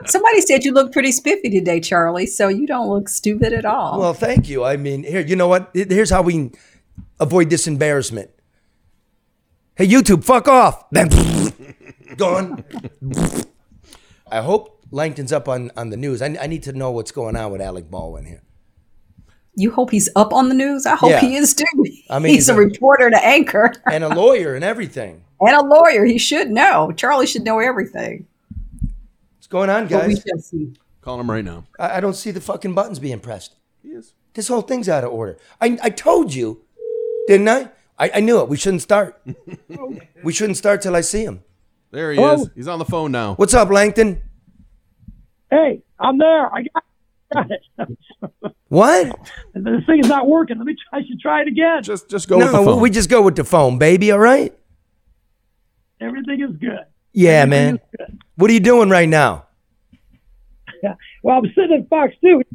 Somebody 0.04 0.42
said 0.42 0.64
you 0.64 0.72
look 0.72 0.92
pretty 0.92 1.12
spiffy 1.12 1.48
today, 1.48 1.80
Charlie. 1.80 2.26
So 2.26 2.48
you 2.48 2.66
don't 2.66 2.90
look 2.90 3.08
stupid 3.08 3.54
at 3.54 3.64
all. 3.64 3.98
Well, 3.98 4.12
thank 4.12 4.50
you. 4.50 4.64
I 4.64 4.76
mean, 4.76 5.02
here, 5.02 5.22
you 5.22 5.34
know 5.34 5.48
what? 5.48 5.70
Here's 5.72 6.10
how 6.10 6.20
we 6.20 6.50
avoid 7.20 7.50
this 7.50 7.66
embarrassment. 7.66 8.30
Hey, 9.76 9.86
YouTube, 9.86 10.24
fuck 10.24 10.48
off. 10.48 10.90
Then 10.90 11.08
gone. 12.16 12.64
I 14.30 14.40
hope 14.42 14.84
Langton's 14.90 15.32
up 15.32 15.48
on, 15.48 15.70
on 15.76 15.90
the 15.90 15.96
news. 15.96 16.22
I, 16.22 16.36
I 16.40 16.46
need 16.46 16.62
to 16.64 16.72
know 16.72 16.90
what's 16.90 17.12
going 17.12 17.36
on 17.36 17.52
with 17.52 17.60
Alec 17.60 17.90
Baldwin 17.90 18.24
here. 18.26 18.42
you 19.54 19.70
hope 19.70 19.90
he's 19.90 20.08
up 20.16 20.32
on 20.32 20.48
the 20.48 20.54
news. 20.54 20.86
I 20.86 20.96
hope 20.96 21.10
Yeah. 21.10 21.20
he 21.20 21.36
is 21.36 21.54
too. 21.54 21.64
I 22.10 22.18
mean, 22.18 22.28
he's, 22.34 22.46
he's 22.46 22.48
a, 22.48 22.54
a- 22.54 22.58
reporter 22.58 23.10
to 23.10 23.24
anchor 23.24 23.72
And 23.90 24.04
a 24.04 24.08
lawyer 24.08 24.54
and 24.54 24.64
everything. 24.64 25.24
and 25.40 25.56
a 25.56 25.62
lawyer. 25.62 26.04
He 26.04 26.18
should 26.18 26.50
know. 26.50 26.92
Charlie 26.96 27.26
should 27.26 27.44
know 27.44 27.58
everything. 27.60 28.26
What's 29.36 29.46
going 29.48 29.70
on, 29.70 29.86
But 29.88 30.06
we 30.06 30.14
guys? 30.14 30.24
shall 30.28 30.38
see. 30.40 30.74
Calling 31.00 31.20
him 31.20 31.30
right 31.30 31.44
now. 31.44 31.64
I, 31.78 31.96
I 31.96 32.00
don't 32.00 32.14
see 32.14 32.30
the 32.30 32.40
fucking 32.40 32.74
buttons 32.74 32.98
being 32.98 33.20
pressed. 33.20 33.54
He 33.82 33.88
is. 33.90 34.12
This 34.34 34.48
whole 34.48 34.62
thing's 34.62 34.88
out 34.88 35.02
of 35.02 35.10
order. 35.12 35.38
I, 35.60 35.78
I 35.82 35.90
told 35.90 36.32
you, 36.34 36.62
didn't 37.30 37.48
I? 37.48 37.70
I? 37.96 38.10
I 38.16 38.20
knew 38.20 38.40
it. 38.40 38.48
We 38.48 38.56
shouldn't 38.56 38.82
start. 38.82 39.22
we 40.24 40.32
shouldn't 40.32 40.56
start 40.56 40.82
till 40.82 40.96
I 40.96 41.00
see 41.00 41.22
him. 41.22 41.44
There 41.92 42.10
he 42.10 42.18
Hello? 42.18 42.34
is. 42.34 42.40
Oh. 42.42 42.50
He's 42.56 42.68
on 42.68 42.80
the 42.80 42.84
phone 42.84 43.12
now. 43.12 43.34
What's 43.34 43.54
up, 43.54 43.70
Langton? 43.70 44.20
Hey, 45.48 45.82
I'm 45.98 46.18
there. 46.18 46.52
I 46.52 46.62
got, 46.62 46.84
got 47.32 47.50
it. 47.50 47.98
What? 48.68 49.16
this 49.52 49.84
thing 49.84 49.98
is 49.98 50.06
not 50.06 50.28
working. 50.28 50.56
Let 50.58 50.64
me. 50.64 50.76
Try, 50.88 51.00
I 51.00 51.02
should 51.04 51.18
try 51.18 51.40
it 51.42 51.48
again. 51.48 51.82
Just 51.82 52.08
just 52.08 52.28
go. 52.28 52.38
With 52.38 52.52
No, 52.52 52.76
we 52.76 52.88
just 52.88 53.10
go 53.10 53.20
with 53.20 53.34
the 53.34 53.42
phone, 53.42 53.78
baby. 53.78 54.12
All 54.12 54.20
right? 54.20 54.56
Everything 56.00 56.40
is 56.40 56.56
good. 56.56 56.78
Yeah, 57.12 57.46
man. 57.46 57.80
What 58.36 58.48
are 58.48 58.54
you 58.54 58.60
doing 58.60 58.88
right 58.88 59.08
now? 59.08 59.46
Yeah. 60.82 60.94
Well, 61.22 61.36
I'm 61.36 61.44
sitting 61.54 61.72
in 61.72 61.86
Fox 61.86 62.14
News 62.22 62.46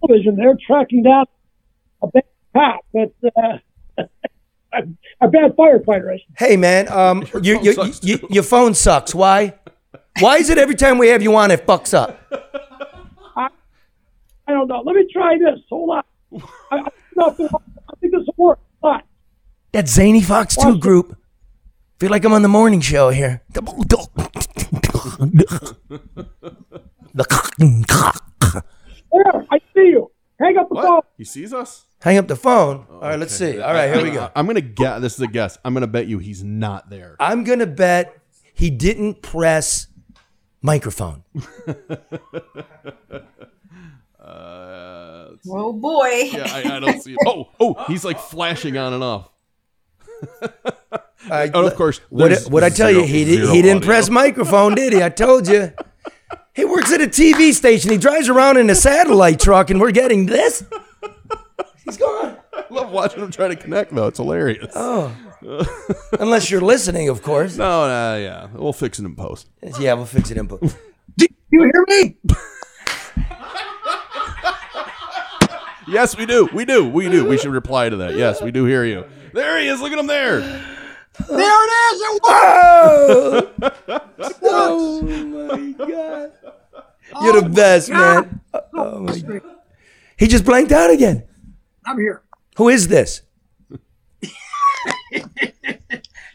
television. 0.00 0.36
They're 0.36 0.56
tracking 0.64 1.02
down 1.02 1.24
a 2.02 2.06
bad 2.06 2.22
cop, 2.58 2.84
but 2.92 3.12
uh, 3.36 3.58
a, 4.72 4.82
a 5.20 5.28
bad 5.28 5.56
firefighter. 5.56 6.14
I 6.14 6.24
Hey, 6.36 6.56
man. 6.56 6.90
Um, 6.90 7.24
your 7.42 7.60
your, 7.62 7.74
your 8.02 8.18
your 8.30 8.42
phone 8.42 8.74
sucks. 8.74 9.14
Why? 9.14 9.54
Why 10.20 10.38
is 10.38 10.50
it 10.50 10.58
every 10.58 10.74
time 10.74 10.98
we 10.98 11.08
have 11.08 11.22
you 11.22 11.34
on, 11.36 11.50
it 11.50 11.66
fucks 11.66 11.94
up? 11.94 12.20
I 13.36 14.52
don't 14.52 14.66
know. 14.66 14.80
Let 14.80 14.96
me 14.96 15.06
try 15.12 15.38
this. 15.38 15.60
Hold 15.68 15.90
on. 15.90 16.02
I, 16.72 16.76
I, 16.76 16.88
no, 17.16 17.26
I 17.28 17.34
think 18.00 18.12
this 18.12 18.26
will 18.36 18.46
work. 18.46 18.58
Hold 18.82 18.94
on. 18.94 19.02
That 19.72 19.88
Zany 19.88 20.22
Fox 20.22 20.56
Two 20.56 20.78
group. 20.78 21.16
Feel 22.00 22.10
like 22.10 22.24
I'm 22.24 22.32
on 22.32 22.42
the 22.42 22.48
morning 22.48 22.80
show 22.80 23.10
here. 23.10 23.42
There, 23.50 23.62
I 29.50 29.58
see 29.74 29.88
you. 29.90 30.10
Hang 30.38 30.56
up 30.58 30.68
the 30.68 30.76
phone. 30.76 31.00
He 31.16 31.24
sees 31.24 31.52
us. 31.52 31.87
Hang 32.00 32.16
up 32.18 32.28
the 32.28 32.36
phone. 32.36 32.86
All 32.90 33.00
right, 33.00 33.18
let's 33.18 33.34
see. 33.34 33.60
All 33.60 33.72
right, 33.74 33.92
here 33.92 34.02
we 34.02 34.10
go. 34.12 34.30
I'm 34.36 34.46
gonna 34.46 34.60
guess. 34.60 35.00
This 35.00 35.14
is 35.14 35.20
a 35.20 35.26
guess. 35.26 35.58
I'm 35.64 35.74
gonna 35.74 35.86
bet 35.88 36.06
you 36.06 36.18
he's 36.18 36.44
not 36.44 36.90
there. 36.90 37.16
I'm 37.18 37.42
gonna 37.44 37.66
bet 37.66 38.16
he 38.54 38.70
didn't 38.70 39.20
press 39.22 39.88
microphone. 40.62 41.24
Uh, 44.20 45.28
Oh 45.50 45.72
boy. 45.72 46.28
yeah, 46.32 46.46
I, 46.52 46.76
I 46.76 46.80
don't 46.80 47.00
see. 47.02 47.12
It. 47.12 47.18
Oh, 47.26 47.48
oh, 47.60 47.84
he's 47.86 48.04
like 48.04 48.18
flashing 48.18 48.76
on 48.76 48.92
and 48.92 49.02
off. 49.02 49.30
I- 51.30 51.50
oh, 51.54 51.66
of 51.66 51.74
course. 51.76 52.00
What 52.10 52.28
there's 52.28 52.48
what 52.50 52.62
I 52.64 52.68
tell 52.68 52.90
you? 52.90 53.04
He 53.04 53.24
did, 53.24 53.36
zero 53.44 53.52
he 53.54 53.62
didn't 53.62 53.78
audio. 53.78 53.86
press 53.86 54.10
microphone, 54.10 54.74
did 54.74 54.92
he? 54.92 55.02
I 55.02 55.08
told 55.08 55.48
you. 55.48 55.72
He 56.54 56.64
works 56.64 56.92
at 56.92 57.00
a 57.00 57.06
TV 57.06 57.54
station. 57.54 57.90
He 57.90 57.96
drives 57.98 58.28
around 58.28 58.56
in 58.58 58.68
a 58.68 58.74
satellite 58.74 59.40
truck, 59.40 59.70
and 59.70 59.80
we're 59.80 59.92
getting 59.92 60.26
this. 60.26 60.62
He's 61.88 61.96
gone. 61.96 62.36
I 62.52 62.64
love 62.70 62.90
watching 62.92 63.22
him 63.22 63.30
try 63.30 63.48
to 63.48 63.56
connect 63.56 63.94
though. 63.94 64.08
It's 64.08 64.18
hilarious. 64.18 64.72
Oh, 64.74 65.10
unless 66.20 66.50
you're 66.50 66.60
listening, 66.60 67.08
of 67.08 67.22
course. 67.22 67.56
No, 67.56 67.88
no, 67.88 68.18
yeah, 68.18 68.48
we'll 68.52 68.74
fix 68.74 68.98
it 68.98 69.06
in 69.06 69.16
post. 69.16 69.48
Yeah, 69.80 69.94
we'll 69.94 70.04
fix 70.04 70.30
it 70.30 70.36
in 70.36 70.48
post. 70.48 70.76
Do 71.16 71.26
you 71.50 71.62
hear 71.72 71.84
me? 71.88 72.16
Yes, 75.88 76.14
we 76.18 76.26
do. 76.26 76.46
We 76.52 76.66
do. 76.66 76.86
We 76.86 77.08
do. 77.08 77.24
We 77.24 77.38
should 77.38 77.52
reply 77.52 77.88
to 77.88 77.96
that. 77.96 78.14
Yes, 78.14 78.42
we 78.42 78.50
do 78.50 78.66
hear 78.66 78.84
you. 78.84 79.06
There 79.32 79.58
he 79.58 79.68
is. 79.68 79.80
Look 79.80 79.90
at 79.90 79.98
him 79.98 80.06
there. 80.06 80.40
There 80.40 80.60
it 81.38 81.94
is. 81.94 82.00
It 82.02 82.20
Oh, 82.24 83.50
oh 84.42 85.02
my 85.02 85.86
god! 85.86 86.32
You're 87.22 87.40
the 87.40 87.48
best, 87.48 87.88
man. 87.88 88.40
Oh 88.74 89.00
my 89.00 89.18
god. 89.18 89.40
He 90.18 90.26
just 90.26 90.44
blanked 90.44 90.72
out 90.72 90.90
again. 90.90 91.24
I'm 91.88 91.98
here. 91.98 92.22
Who 92.56 92.68
is 92.68 92.88
this? 92.88 93.22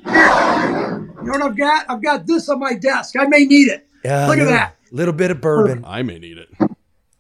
You 0.06 1.30
know 1.30 1.40
what 1.40 1.42
I've 1.42 1.58
got? 1.58 1.86
I've 1.90 2.04
got 2.04 2.28
this 2.28 2.50
on 2.50 2.60
my 2.60 2.74
desk. 2.74 3.16
I 3.18 3.26
may 3.28 3.46
need 3.46 3.70
it. 3.70 3.88
Yeah, 4.04 4.28
Look 4.28 4.40
at 4.40 4.48
that. 4.50 4.76
Little 4.92 5.14
bit 5.14 5.32
of 5.32 5.40
bourbon. 5.40 5.86
I 5.88 6.02
may 6.04 6.20
need 6.20 6.38
it. 6.38 6.50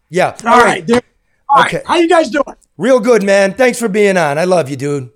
Yeah. 0.09 0.35
All 0.45 0.59
right. 0.61 0.85
there- 0.85 1.01
all 1.49 1.61
right. 1.63 1.73
Okay. 1.73 1.83
How 1.87 1.95
you 1.95 2.09
guys 2.09 2.29
doing? 2.29 2.43
Real 2.77 2.99
good, 2.99 3.23
man. 3.23 3.53
Thanks 3.53 3.79
for 3.79 3.87
being 3.87 4.17
on. 4.17 4.37
I 4.37 4.43
love 4.43 4.69
you, 4.69 4.75
dude. 4.75 5.09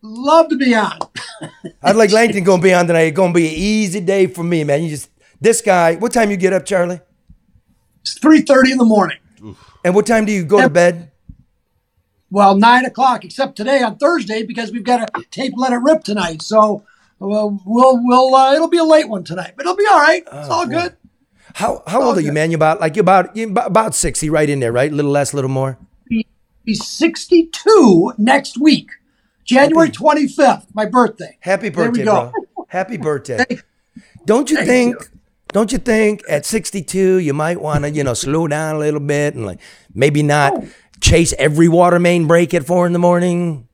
Love 0.00 0.48
to 0.48 0.56
be 0.56 0.74
on. 0.74 0.98
I'd 1.82 1.96
like 1.96 2.10
Langton 2.12 2.44
gonna 2.44 2.62
be 2.62 2.72
on 2.72 2.86
tonight. 2.86 3.02
It's 3.02 3.16
gonna 3.16 3.32
be 3.34 3.46
an 3.48 3.54
easy 3.54 4.00
day 4.00 4.26
for 4.26 4.42
me, 4.44 4.64
man. 4.64 4.82
You 4.82 4.88
just 4.90 5.10
this 5.40 5.60
guy. 5.60 5.96
What 5.96 6.12
time 6.12 6.30
you 6.30 6.36
get 6.38 6.52
up, 6.54 6.64
Charlie? 6.64 7.00
It's 8.00 8.18
three 8.18 8.40
thirty 8.40 8.72
in 8.72 8.78
the 8.78 8.84
morning. 8.84 9.18
And 9.84 9.94
what 9.94 10.06
time 10.06 10.24
do 10.24 10.32
you 10.32 10.44
go 10.44 10.60
to 10.62 10.70
bed? 10.70 11.10
Well, 12.30 12.56
nine 12.56 12.84
o'clock, 12.84 13.24
except 13.24 13.56
today 13.56 13.82
on 13.82 13.96
Thursday 13.96 14.42
because 14.42 14.70
we've 14.70 14.84
got 14.84 15.08
a 15.08 15.22
tape 15.30 15.54
let 15.56 15.72
it 15.72 15.76
rip 15.76 16.04
tonight. 16.04 16.42
So 16.42 16.84
well, 17.18 17.60
we'll 17.64 18.00
we'll 18.04 18.34
uh, 18.34 18.54
it'll 18.54 18.68
be 18.68 18.78
a 18.78 18.84
late 18.84 19.08
one 19.08 19.24
tonight, 19.24 19.54
but 19.56 19.64
it'll 19.64 19.76
be 19.76 19.86
all 19.90 19.98
right. 19.98 20.22
It's 20.24 20.48
all 20.48 20.66
good. 20.66 20.96
How 21.54 21.82
how 21.86 22.02
old 22.02 22.18
are 22.18 22.20
you, 22.20 22.32
man? 22.32 22.50
You 22.50 22.56
about 22.56 22.80
like 22.80 22.96
you 22.96 23.00
about 23.00 23.34
you 23.34 23.50
about, 23.50 23.94
sixty, 23.94 24.28
right 24.28 24.48
in 24.48 24.60
there, 24.60 24.72
right? 24.72 24.92
A 24.92 24.94
little 24.94 25.10
less, 25.10 25.32
a 25.32 25.36
little 25.36 25.50
more. 25.50 25.78
Be 26.08 26.74
sixty 26.74 27.46
two 27.46 28.12
next 28.18 28.58
week, 28.60 28.90
January 29.44 29.90
twenty 29.90 30.28
fifth, 30.28 30.66
my 30.74 30.84
birthday. 30.84 31.38
Happy 31.40 31.70
birthday, 31.70 32.04
bro. 32.04 32.32
Happy 32.68 32.98
birthday. 32.98 33.44
Don't 34.26 34.50
you 34.50 34.56
Thank 34.56 34.68
think? 34.68 35.00
you. 35.00 35.18
Don't 35.50 35.72
you 35.72 35.78
think 35.78 36.22
at 36.28 36.44
62 36.44 37.16
you 37.16 37.32
might 37.32 37.58
want 37.58 37.84
to, 37.84 37.90
you 37.90 38.04
know, 38.04 38.12
slow 38.12 38.46
down 38.46 38.76
a 38.76 38.78
little 38.78 39.00
bit 39.00 39.34
and 39.34 39.46
like 39.46 39.58
maybe 39.94 40.22
not 40.22 40.52
Oh. 40.54 40.68
Chase 41.00 41.34
every 41.38 41.68
water 41.68 41.98
main 41.98 42.26
break 42.26 42.54
at 42.54 42.66
four 42.66 42.86
in 42.86 42.92
the 42.92 42.98
morning? 42.98 43.68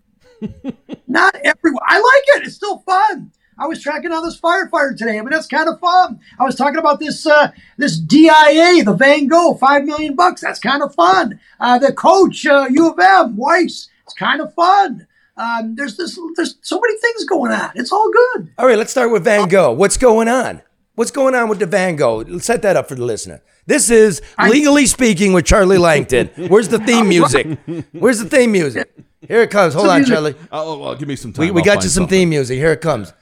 Not 1.06 1.34
everyone. 1.36 1.82
I 1.86 1.96
like 1.96 2.42
it. 2.42 2.46
It's 2.46 2.56
still 2.56 2.78
fun. 2.80 3.32
I 3.58 3.66
was 3.66 3.80
tracking 3.80 4.10
down 4.10 4.24
this 4.24 4.40
firefighter 4.40 4.96
today. 4.96 5.18
I 5.18 5.20
mean, 5.20 5.30
that's 5.30 5.46
kind 5.46 5.68
of 5.68 5.78
fun. 5.78 6.18
I 6.40 6.44
was 6.44 6.56
talking 6.56 6.78
about 6.78 6.98
this 6.98 7.24
uh, 7.26 7.52
this 7.76 7.98
DIA, 7.98 8.82
the 8.84 8.96
Van 8.98 9.28
Gogh, 9.28 9.54
five 9.54 9.84
million 9.84 10.16
bucks. 10.16 10.40
That's 10.40 10.58
kind 10.58 10.82
of 10.82 10.94
fun. 10.94 11.38
Uh, 11.60 11.78
the 11.78 11.92
coach, 11.92 12.46
uh, 12.46 12.66
U 12.70 12.90
of 12.90 12.98
M, 12.98 13.36
Weiss. 13.36 13.88
It's 14.04 14.14
kind 14.14 14.40
of 14.40 14.52
fun. 14.54 15.06
Um, 15.36 15.76
there's 15.76 15.96
this. 15.96 16.18
There's 16.36 16.56
so 16.62 16.80
many 16.80 16.98
things 16.98 17.24
going 17.24 17.52
on. 17.52 17.70
It's 17.76 17.92
all 17.92 18.10
good. 18.10 18.50
All 18.58 18.66
right, 18.66 18.78
let's 18.78 18.90
start 18.90 19.12
with 19.12 19.24
Van 19.24 19.48
Gogh. 19.48 19.72
What's 19.72 19.96
going 19.96 20.28
on? 20.28 20.62
What's 20.96 21.10
going 21.10 21.34
on 21.34 21.48
with 21.48 21.58
the 21.58 21.66
Van 21.66 21.96
Gogh? 21.96 22.38
Set 22.38 22.62
that 22.62 22.76
up 22.76 22.88
for 22.88 22.94
the 22.94 23.04
listener. 23.04 23.42
This 23.66 23.90
is 23.90 24.22
legally 24.48 24.86
speaking 24.86 25.32
with 25.32 25.44
Charlie 25.44 25.78
Langton. 25.90 26.28
Where's 26.48 26.68
the 26.68 26.78
theme 26.78 27.08
music? 27.08 27.58
Where's 27.92 28.20
the 28.20 28.28
theme 28.28 28.52
music? 28.52 28.92
Here 29.26 29.42
it 29.42 29.50
comes. 29.50 29.74
Hold 29.74 29.86
Some 29.86 29.90
on, 29.94 30.00
music. 30.02 30.14
Charlie. 30.14 30.34
Oh, 30.52 30.78
well, 30.78 30.94
give 30.94 31.08
me 31.08 31.16
some 31.16 31.32
time. 31.32 31.46
We, 31.46 31.50
we 31.50 31.62
got 31.62 31.76
you 31.82 31.88
some 31.88 32.02
something. 32.02 32.10
theme 32.20 32.28
music. 32.30 32.58
Here 32.58 32.70
it 32.72 32.80
comes. 32.80 33.12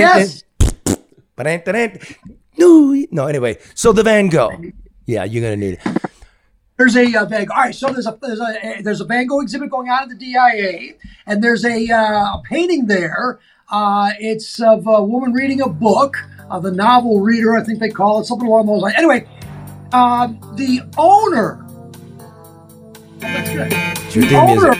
Yes. 0.00 0.42
No, 2.58 3.06
no. 3.12 3.26
Anyway, 3.26 3.58
so 3.74 3.92
the 3.92 4.02
Van 4.02 4.28
Gogh. 4.28 4.50
Yeah, 5.04 5.24
you're 5.24 5.42
gonna 5.42 5.56
need 5.56 5.78
it. 5.84 6.02
There's 6.76 6.96
a 6.96 7.04
uh, 7.14 7.24
Van 7.26 7.44
Gogh. 7.44 7.54
All 7.54 7.62
right, 7.62 7.74
so 7.74 7.92
there's 7.92 8.06
a 8.06 8.18
there's 8.20 8.40
a 8.40 8.82
there's 8.82 9.00
a 9.00 9.04
Van 9.04 9.26
Gogh 9.26 9.40
exhibit 9.42 9.70
going 9.70 9.88
on 9.90 10.04
at 10.04 10.08
the 10.08 10.14
DIA, 10.16 10.94
and 11.26 11.44
there's 11.44 11.64
a, 11.64 11.88
uh, 11.88 12.38
a 12.38 12.42
painting 12.48 12.86
there. 12.86 13.38
Uh, 13.68 14.12
it's 14.20 14.60
of 14.60 14.86
a 14.86 15.02
woman 15.02 15.32
reading 15.32 15.60
a 15.60 15.68
book, 15.68 16.16
uh, 16.50 16.60
the 16.60 16.70
novel 16.70 17.20
reader, 17.20 17.56
I 17.56 17.64
think 17.64 17.80
they 17.80 17.88
call 17.88 18.20
it, 18.20 18.24
something 18.26 18.46
along 18.46 18.66
those 18.66 18.80
lines. 18.80 18.94
Anyway, 18.96 19.26
uh, 19.92 20.28
the 20.54 20.82
owner. 20.96 21.62
The 23.18 24.36
owner 24.36 24.74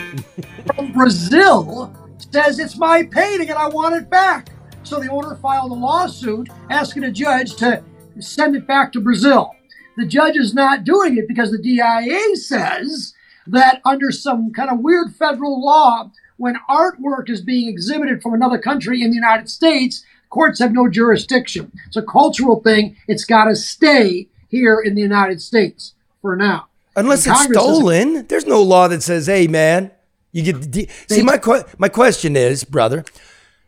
from 0.73 0.93
Brazil 0.93 1.93
says 2.31 2.59
it's 2.59 2.77
my 2.77 3.03
painting 3.03 3.49
and 3.49 3.57
I 3.57 3.67
want 3.67 3.95
it 3.95 4.09
back. 4.09 4.49
So 4.83 4.99
the 4.99 5.11
owner 5.11 5.35
filed 5.35 5.71
a 5.71 5.75
lawsuit 5.75 6.47
asking 6.69 7.03
a 7.03 7.11
judge 7.11 7.55
to 7.57 7.83
send 8.19 8.55
it 8.55 8.65
back 8.67 8.93
to 8.93 9.01
Brazil. 9.01 9.51
The 9.97 10.05
judge 10.05 10.37
is 10.37 10.53
not 10.53 10.85
doing 10.85 11.17
it 11.17 11.27
because 11.27 11.51
the 11.51 11.57
DIA 11.57 12.37
says 12.37 13.13
that 13.47 13.81
under 13.83 14.11
some 14.11 14.53
kind 14.53 14.69
of 14.69 14.79
weird 14.79 15.13
federal 15.13 15.61
law, 15.61 16.11
when 16.37 16.55
artwork 16.69 17.29
is 17.29 17.41
being 17.41 17.67
exhibited 17.67 18.21
from 18.21 18.33
another 18.33 18.57
country 18.57 19.01
in 19.01 19.09
the 19.09 19.15
United 19.15 19.49
States, 19.49 20.03
courts 20.29 20.59
have 20.59 20.71
no 20.71 20.89
jurisdiction. 20.89 21.71
It's 21.87 21.97
a 21.97 22.01
cultural 22.01 22.61
thing. 22.61 22.95
It's 23.07 23.25
got 23.25 23.45
to 23.45 23.55
stay 23.55 24.27
here 24.47 24.79
in 24.79 24.95
the 24.95 25.01
United 25.01 25.41
States 25.41 25.93
for 26.21 26.35
now. 26.35 26.67
Unless 26.95 27.27
it's 27.27 27.43
stolen, 27.43 28.25
there's 28.27 28.47
no 28.47 28.61
law 28.61 28.87
that 28.87 29.03
says, 29.03 29.27
"Hey, 29.27 29.47
man, 29.47 29.91
you 30.31 30.41
get." 30.41 30.61
The 30.61 30.67
D-. 30.67 30.89
See, 31.07 31.21
my 31.21 31.37
que- 31.37 31.65
my 31.77 31.89
question 31.89 32.35
is, 32.35 32.63
brother. 32.63 33.05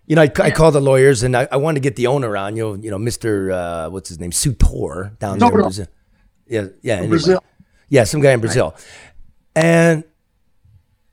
You 0.07 0.15
know, 0.15 0.23
I, 0.23 0.31
I 0.41 0.49
called 0.49 0.73
the 0.73 0.81
lawyers 0.81 1.21
and 1.21 1.37
I, 1.37 1.47
I 1.51 1.57
wanted 1.57 1.75
to 1.75 1.81
get 1.81 1.95
the 1.95 2.07
owner 2.07 2.35
on. 2.35 2.55
You 2.55 2.63
know, 2.63 2.73
you 2.73 2.89
know, 2.89 2.97
Mister, 2.97 3.51
uh, 3.51 3.89
what's 3.89 4.09
his 4.09 4.19
name, 4.19 4.31
Sutor 4.31 5.15
down 5.19 5.37
there 5.37 5.59
in 5.59 5.71
Soto. 5.71 5.91
Yeah, 6.47 6.65
yeah, 6.81 6.95
anyway. 6.95 7.09
Brazil. 7.09 7.43
Yeah, 7.89 8.05
some 8.05 8.19
guy 8.19 8.31
in 8.31 8.39
Brazil. 8.39 8.75
And 9.55 10.03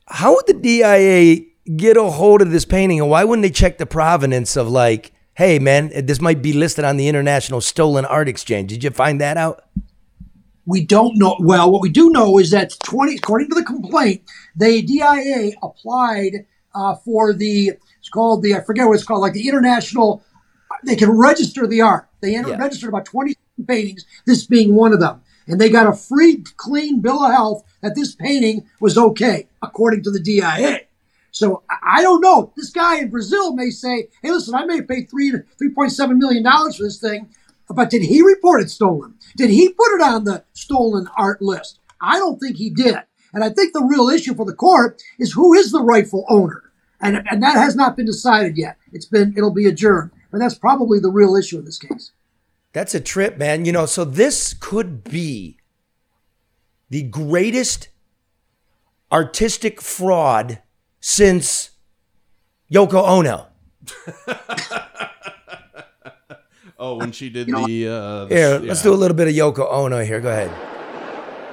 how 0.09 0.35
would 0.35 0.47
the 0.47 0.55
DIA 0.55 1.45
get 1.77 1.97
a 1.97 2.05
hold 2.05 2.43
of 2.43 2.51
this 2.51 2.65
painting, 2.65 3.01
and 3.01 3.11
why 3.11 3.25
wouldn't 3.25 3.43
they 3.43 3.51
check 3.51 3.79
the 3.79 3.87
provenance 3.87 4.57
of 4.57 4.69
like, 4.69 5.13
hey, 5.35 5.59
man, 5.59 5.91
this 6.07 6.21
might 6.21 6.43
be 6.43 6.53
listed 6.53 6.85
on 6.85 6.97
the 6.97 7.09
International 7.09 7.61
Stolen 7.61 8.05
Art 8.05 8.29
Exchange? 8.29 8.71
Did 8.71 8.85
you 8.85 8.91
find 8.91 9.21
that 9.21 9.37
out? 9.37 9.63
We 10.65 10.85
don't 10.85 11.17
know. 11.17 11.37
Well, 11.39 11.71
what 11.71 11.81
we 11.81 11.91
do 11.91 12.11
know 12.11 12.39
is 12.39 12.51
that 12.51 12.73
20, 12.85 13.17
according 13.17 13.49
to 13.51 13.55
the 13.55 13.63
complaint, 13.63 14.23
the 14.57 14.83
DIA 14.83 15.53
applied 15.63 16.47
uh, 16.75 16.97
for 16.97 17.33
the, 17.33 17.73
it's 17.99 18.09
called 18.09 18.43
the, 18.43 18.55
I 18.55 18.61
forget 18.61 18.87
what 18.87 18.95
it's 18.95 19.05
called, 19.05 19.21
like 19.21 19.33
the 19.33 19.49
international, 19.49 20.25
they 20.85 20.97
can 20.97 21.11
register 21.11 21.67
the 21.67 21.83
art. 21.83 22.09
They 22.21 22.33
Yeah. 22.33 22.57
registered 22.57 22.89
about 22.89 23.05
20 23.05 23.35
paintings, 23.67 24.05
this 24.27 24.45
being 24.47 24.75
one 24.75 24.93
of 24.93 25.01
them. 25.01 25.21
And 25.47 25.61
they 25.61 25.71
got 25.71 25.87
a 25.87 25.97
free, 25.97 26.43
clean 26.57 27.01
bill 27.01 27.25
of 27.25 27.33
health 27.33 27.65
that 27.81 27.95
this 27.95 28.15
painting 28.15 28.67
was 28.81 28.99
okay, 28.99 29.49
according 29.63 30.03
to 30.05 30.11
the 30.11 30.21
DIA. 30.21 30.81
So 31.31 31.63
I 31.85 32.03
don't 32.03 32.23
know. 32.23 32.53
This 32.57 32.71
guy 32.71 32.99
in 32.99 33.11
Brazil 33.11 33.55
may 33.55 33.69
say, 33.71 34.09
"Hey, 34.23 34.31
listen, 34.31 34.55
I 34.55 34.65
may 34.65 34.81
pay 34.81 35.05
three 35.05 35.33
three 35.59 35.69
point 35.71 35.93
seven 35.93 36.19
million 36.19 36.43
dollars 36.43 36.77
for 36.77 36.85
this 36.85 36.99
thing, 36.99 37.29
but 37.69 37.91
did 37.91 38.03
he 38.03 38.23
report 38.23 38.63
it 38.63 38.71
stolen? 38.71 39.15
Did 39.37 39.51
he 39.51 39.69
put 39.69 39.95
it 39.95 40.01
on 40.01 40.25
the 40.25 40.45
stolen 40.55 41.09
art 41.17 41.43
list? 41.43 41.79
I 42.01 42.19
don't 42.19 42.39
think 42.39 42.57
he 42.57 42.71
did. 42.71 42.97
And 43.35 43.45
I 43.45 43.51
think 43.51 43.73
the 43.73 43.85
real 43.85 44.09
issue 44.09 44.35
for 44.35 44.47
the 44.47 44.55
court 44.55 45.03
is 45.19 45.33
who 45.33 45.53
is 45.53 45.73
the 45.73 45.83
rightful 45.83 46.25
owner, 46.29 46.73
and 47.03 47.23
and 47.31 47.43
that 47.43 47.57
has 47.57 47.77
not 47.77 47.97
been 47.97 48.07
decided 48.07 48.57
yet. 48.57 48.79
It's 48.93 49.05
been 49.05 49.35
it'll 49.37 49.51
be 49.51 49.67
adjourned, 49.67 50.13
but 50.31 50.39
that's 50.39 50.59
probably 50.59 51.01
the 51.01 51.11
real 51.11 51.37
issue 51.37 51.59
in 51.59 51.67
this 51.67 51.79
case. 51.79 52.13
That's 52.77 52.95
a 52.95 53.01
trip, 53.01 53.39
man. 53.39 53.65
You 53.65 53.73
know, 53.73 53.87
so 53.87 54.05
this 54.05 54.53
could 54.53 55.03
be 55.03 55.57
the 56.91 57.05
greatest 57.05 57.89
artistic 59.11 59.81
fraud 59.81 60.61
since 61.01 61.71
Yoko 62.71 63.03
Ono. 63.03 63.47
Oh, 66.79 66.97
when 66.99 67.11
she 67.11 67.31
did 67.31 67.47
the. 67.47 67.89
Uh, 67.89 68.27
the 68.27 68.35
Here, 68.35 68.51
yeah. 68.61 68.69
let's 68.69 68.83
do 68.83 68.93
a 68.93 68.95
little 68.95 69.17
bit 69.17 69.29
of 69.29 69.33
Yoko 69.33 69.67
Ono 69.73 70.05
here. 70.05 70.21
Go 70.21 70.31
ahead. 70.31 70.53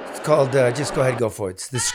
It's 0.10 0.20
called, 0.20 0.54
uh, 0.54 0.70
just 0.74 0.94
go 0.94 1.00
ahead 1.00 1.14
and 1.14 1.20
go 1.22 1.30
for 1.30 1.50
it. 1.50 1.54
It's 1.54 1.70
this. 1.70 1.94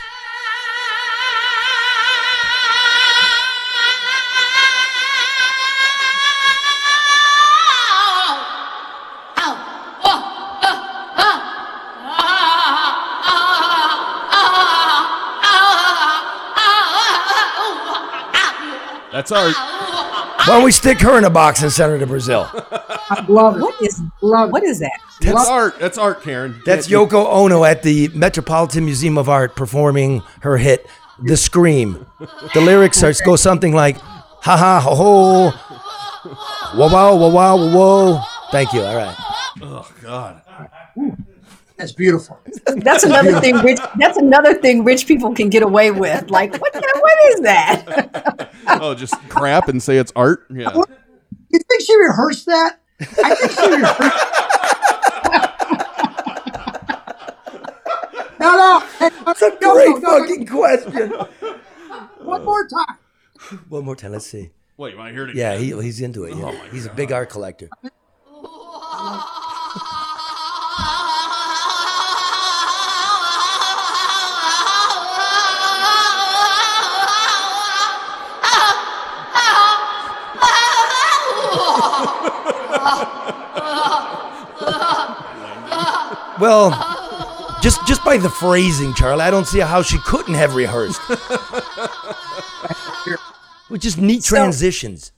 That's 19.19 19.33
art. 19.33 19.53
Why 19.53 20.55
don't 20.55 20.63
we 20.63 20.71
stick 20.71 21.01
her 21.01 21.17
in 21.17 21.25
a 21.25 21.29
box 21.29 21.61
and 21.61 21.69
send 21.69 21.91
her 21.91 21.99
to 21.99 22.07
Brazil? 22.07 22.47
I 22.53 23.25
love 23.27 23.57
it. 23.57 23.61
What 23.61 23.81
is 23.81 24.01
Love 24.21 24.49
what 24.49 24.63
is 24.63 24.79
that? 24.79 24.97
That's 25.19 25.45
art. 25.45 25.77
That's 25.77 25.97
art, 25.97 26.23
Karen. 26.23 26.61
That's 26.65 26.89
Yeah, 26.89 26.99
Yoko 26.99 27.27
Ono 27.27 27.65
at 27.65 27.83
the 27.83 28.07
Metropolitan 28.13 28.85
Museum 28.85 29.17
of 29.17 29.27
Art 29.27 29.57
performing 29.57 30.23
her 30.39 30.55
hit 30.55 30.87
"The 31.21 31.35
Scream." 31.35 32.05
The 32.53 32.61
lyrics 32.61 33.03
are 33.03 33.11
go 33.25 33.35
something 33.35 33.73
like 33.73 33.97
"Ha 33.97 34.55
ha 34.55 34.79
ho 34.79 34.95
ho, 34.95 35.49
whoa 36.77 36.87
wow 36.87 37.15
whoa 37.17 37.27
wow 37.27 37.57
whoa 37.57 37.75
whoa." 37.75 38.21
Thank 38.51 38.71
you. 38.71 38.83
All 38.83 38.95
right. 38.95 39.17
Oh 39.61 39.91
God. 40.01 40.41
That's 41.79 41.93
beautiful. 41.93 42.37
That's 42.65 43.05
another 43.05 43.39
thing. 43.39 43.55
Rich. 43.55 43.79
That's 43.97 44.17
another 44.17 44.53
thing 44.53 44.83
rich 44.83 45.07
people 45.07 45.33
can 45.33 45.49
get 45.49 45.63
away 45.63 45.91
with. 45.91 46.29
Like 46.29 46.57
what? 46.57 46.73
The, 46.73 46.81
what 46.81 47.33
is 47.33 47.41
that? 47.41 48.45
Oh, 48.81 48.93
just 48.93 49.15
crap 49.29 49.67
and 49.67 49.81
say 49.81 49.97
it's 49.97 50.11
art. 50.15 50.45
Yeah. 50.51 50.71
You 50.75 51.59
think 51.59 51.81
she 51.81 51.97
rehearsed 51.97 52.45
that? 52.45 52.79
I 53.01 53.33
think 53.33 53.51
she 53.51 53.67
rehearsed. 53.67 54.17
no, 58.39 58.55
no. 58.55 58.83
That's 59.25 59.41
a 59.41 59.49
no, 59.59 59.73
great 59.73 59.87
no, 59.87 59.95
no, 59.95 59.99
no. 59.99 60.19
fucking 60.19 60.45
question. 60.45 61.13
One 62.19 62.45
more 62.45 62.67
time. 62.67 62.97
One 63.69 63.85
more 63.85 63.95
time. 63.95 64.11
Let's 64.11 64.27
see. 64.27 64.51
Wait, 64.77 64.91
you 64.91 64.97
want 64.99 65.09
to 65.09 65.13
hear 65.13 65.27
it 65.27 65.35
Yeah, 65.35 65.57
he, 65.57 65.71
he's 65.81 65.99
into 65.99 66.25
it. 66.25 66.33
Oh 66.35 66.51
yeah. 66.51 66.71
he's 66.71 66.85
a 66.85 66.93
big 66.93 67.11
art 67.11 67.29
collector. 67.31 67.69
Well, 86.39 86.71
just 87.61 87.85
just 87.87 88.03
by 88.05 88.17
the 88.17 88.29
phrasing, 88.29 88.93
Charlie, 88.93 89.23
I 89.23 89.31
don't 89.31 89.47
see 89.47 89.59
how 89.59 89.81
she 89.81 89.97
couldn't 89.99 90.35
have 90.35 90.55
rehearsed. 90.55 91.01
With 93.69 93.81
just 93.81 93.97
neat 93.99 94.23
So- 94.23 94.35
transitions. 94.35 95.11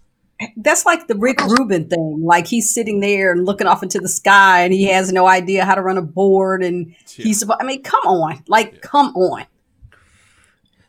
That's 0.57 0.87
like 0.87 1.07
the 1.07 1.13
Rick 1.15 1.39
Rubin 1.45 1.87
thing. 1.87 2.21
Like 2.23 2.47
he's 2.47 2.73
sitting 2.73 2.99
there 2.99 3.31
and 3.31 3.45
looking 3.45 3.67
off 3.67 3.83
into 3.83 3.99
the 3.99 4.09
sky, 4.09 4.63
and 4.63 4.73
he 4.73 4.85
has 4.85 5.13
no 5.13 5.27
idea 5.27 5.63
how 5.65 5.75
to 5.75 5.83
run 5.83 5.99
a 5.99 6.01
board, 6.01 6.63
and 6.63 6.95
he's. 7.07 7.47
I 7.47 7.63
mean, 7.63 7.83
come 7.83 8.01
on, 8.05 8.43
like, 8.47 8.81
come 8.81 9.15
on. 9.15 9.45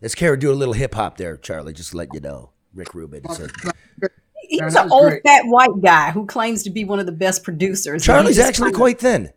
Let's 0.01 0.15
Kara 0.15 0.39
do 0.39 0.51
a 0.51 0.55
little 0.55 0.73
hip 0.73 0.95
hop 0.95 1.19
there, 1.19 1.37
Charlie, 1.37 1.75
just 1.75 1.91
to 1.91 1.99
let 1.99 2.09
you 2.15 2.21
know. 2.21 2.51
Rick 2.75 2.95
Rubin. 2.95 3.29
So- 3.29 3.49
He's 4.49 4.61
that 4.73 4.87
an 4.87 4.91
old 4.91 5.11
great. 5.11 5.23
fat 5.23 5.43
white 5.45 5.81
guy 5.83 6.11
who 6.13 6.25
claims 6.27 6.63
to 6.65 6.71
be 6.71 6.85
one 6.87 6.99
of 6.99 7.05
the 7.07 7.13
best 7.13 7.45
producers. 7.45 7.93
and 7.93 8.03
he 8.03 8.07
Charlie's 8.07 8.39
actually 8.39 8.69
kinda- 8.71 8.79
quite 8.79 8.99
thin. 9.01 9.31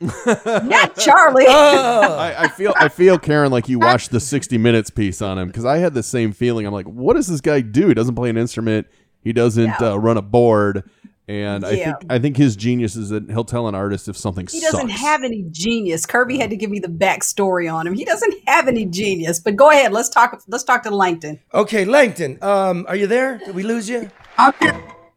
Not 0.00 0.96
Charlie. 0.96 1.46
I, 1.48 2.34
I 2.44 2.48
feel 2.48 2.72
I 2.76 2.88
feel 2.88 3.18
Karen 3.18 3.50
like 3.50 3.68
you 3.68 3.78
watched 3.78 4.10
the 4.10 4.20
60 4.20 4.58
minutes 4.58 4.90
piece 4.90 5.22
on 5.22 5.38
him 5.38 5.48
because 5.48 5.64
I 5.64 5.78
had 5.78 5.94
the 5.94 6.02
same 6.02 6.32
feeling. 6.32 6.66
I'm 6.66 6.72
like, 6.74 6.86
what 6.86 7.14
does 7.16 7.26
this 7.26 7.40
guy 7.40 7.60
do? 7.60 7.88
He 7.88 7.94
doesn't 7.94 8.14
play 8.14 8.30
an 8.30 8.36
instrument. 8.36 8.86
He 9.22 9.32
doesn't 9.32 9.80
No. 9.80 9.94
uh, 9.94 9.96
run 9.96 10.16
a 10.16 10.22
board. 10.22 10.88
And 11.28 11.64
I 11.66 11.70
think 11.74 11.96
I 12.08 12.18
think 12.20 12.36
his 12.36 12.54
genius 12.54 12.94
is 12.94 13.08
that 13.08 13.28
he'll 13.28 13.42
tell 13.44 13.66
an 13.66 13.74
artist 13.74 14.06
if 14.08 14.16
something 14.16 14.46
He 14.46 14.60
doesn't 14.60 14.88
sucks. 14.90 15.00
have 15.00 15.24
any 15.24 15.44
genius. 15.50 16.06
Kirby 16.06 16.38
had 16.38 16.50
to 16.50 16.56
give 16.56 16.70
me 16.70 16.78
the 16.78 16.86
backstory 16.86 17.72
on 17.72 17.84
him. 17.84 17.94
He 17.94 18.04
doesn't 18.04 18.32
have 18.46 18.68
any 18.68 18.84
genius. 18.86 19.40
But 19.40 19.56
go 19.56 19.70
ahead. 19.70 19.92
Let's 19.92 20.08
talk. 20.08 20.40
Let's 20.46 20.62
talk 20.62 20.84
to 20.84 20.90
Langton. 20.94 21.40
Okay, 21.52 21.84
Langton, 21.84 22.38
um, 22.42 22.86
are 22.88 22.94
you 22.94 23.08
there? 23.08 23.38
Did 23.38 23.56
we 23.56 23.64
lose 23.64 23.88
you? 23.88 24.08
I'm. 24.38 24.52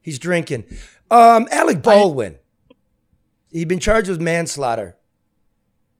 He's 0.01 0.17
drinking. 0.17 0.63
Um, 1.11 1.47
Alec 1.51 1.83
Baldwin. 1.83 2.39
He'd 3.51 3.67
been 3.67 3.79
charged 3.79 4.09
with 4.09 4.21
manslaughter. 4.21 4.95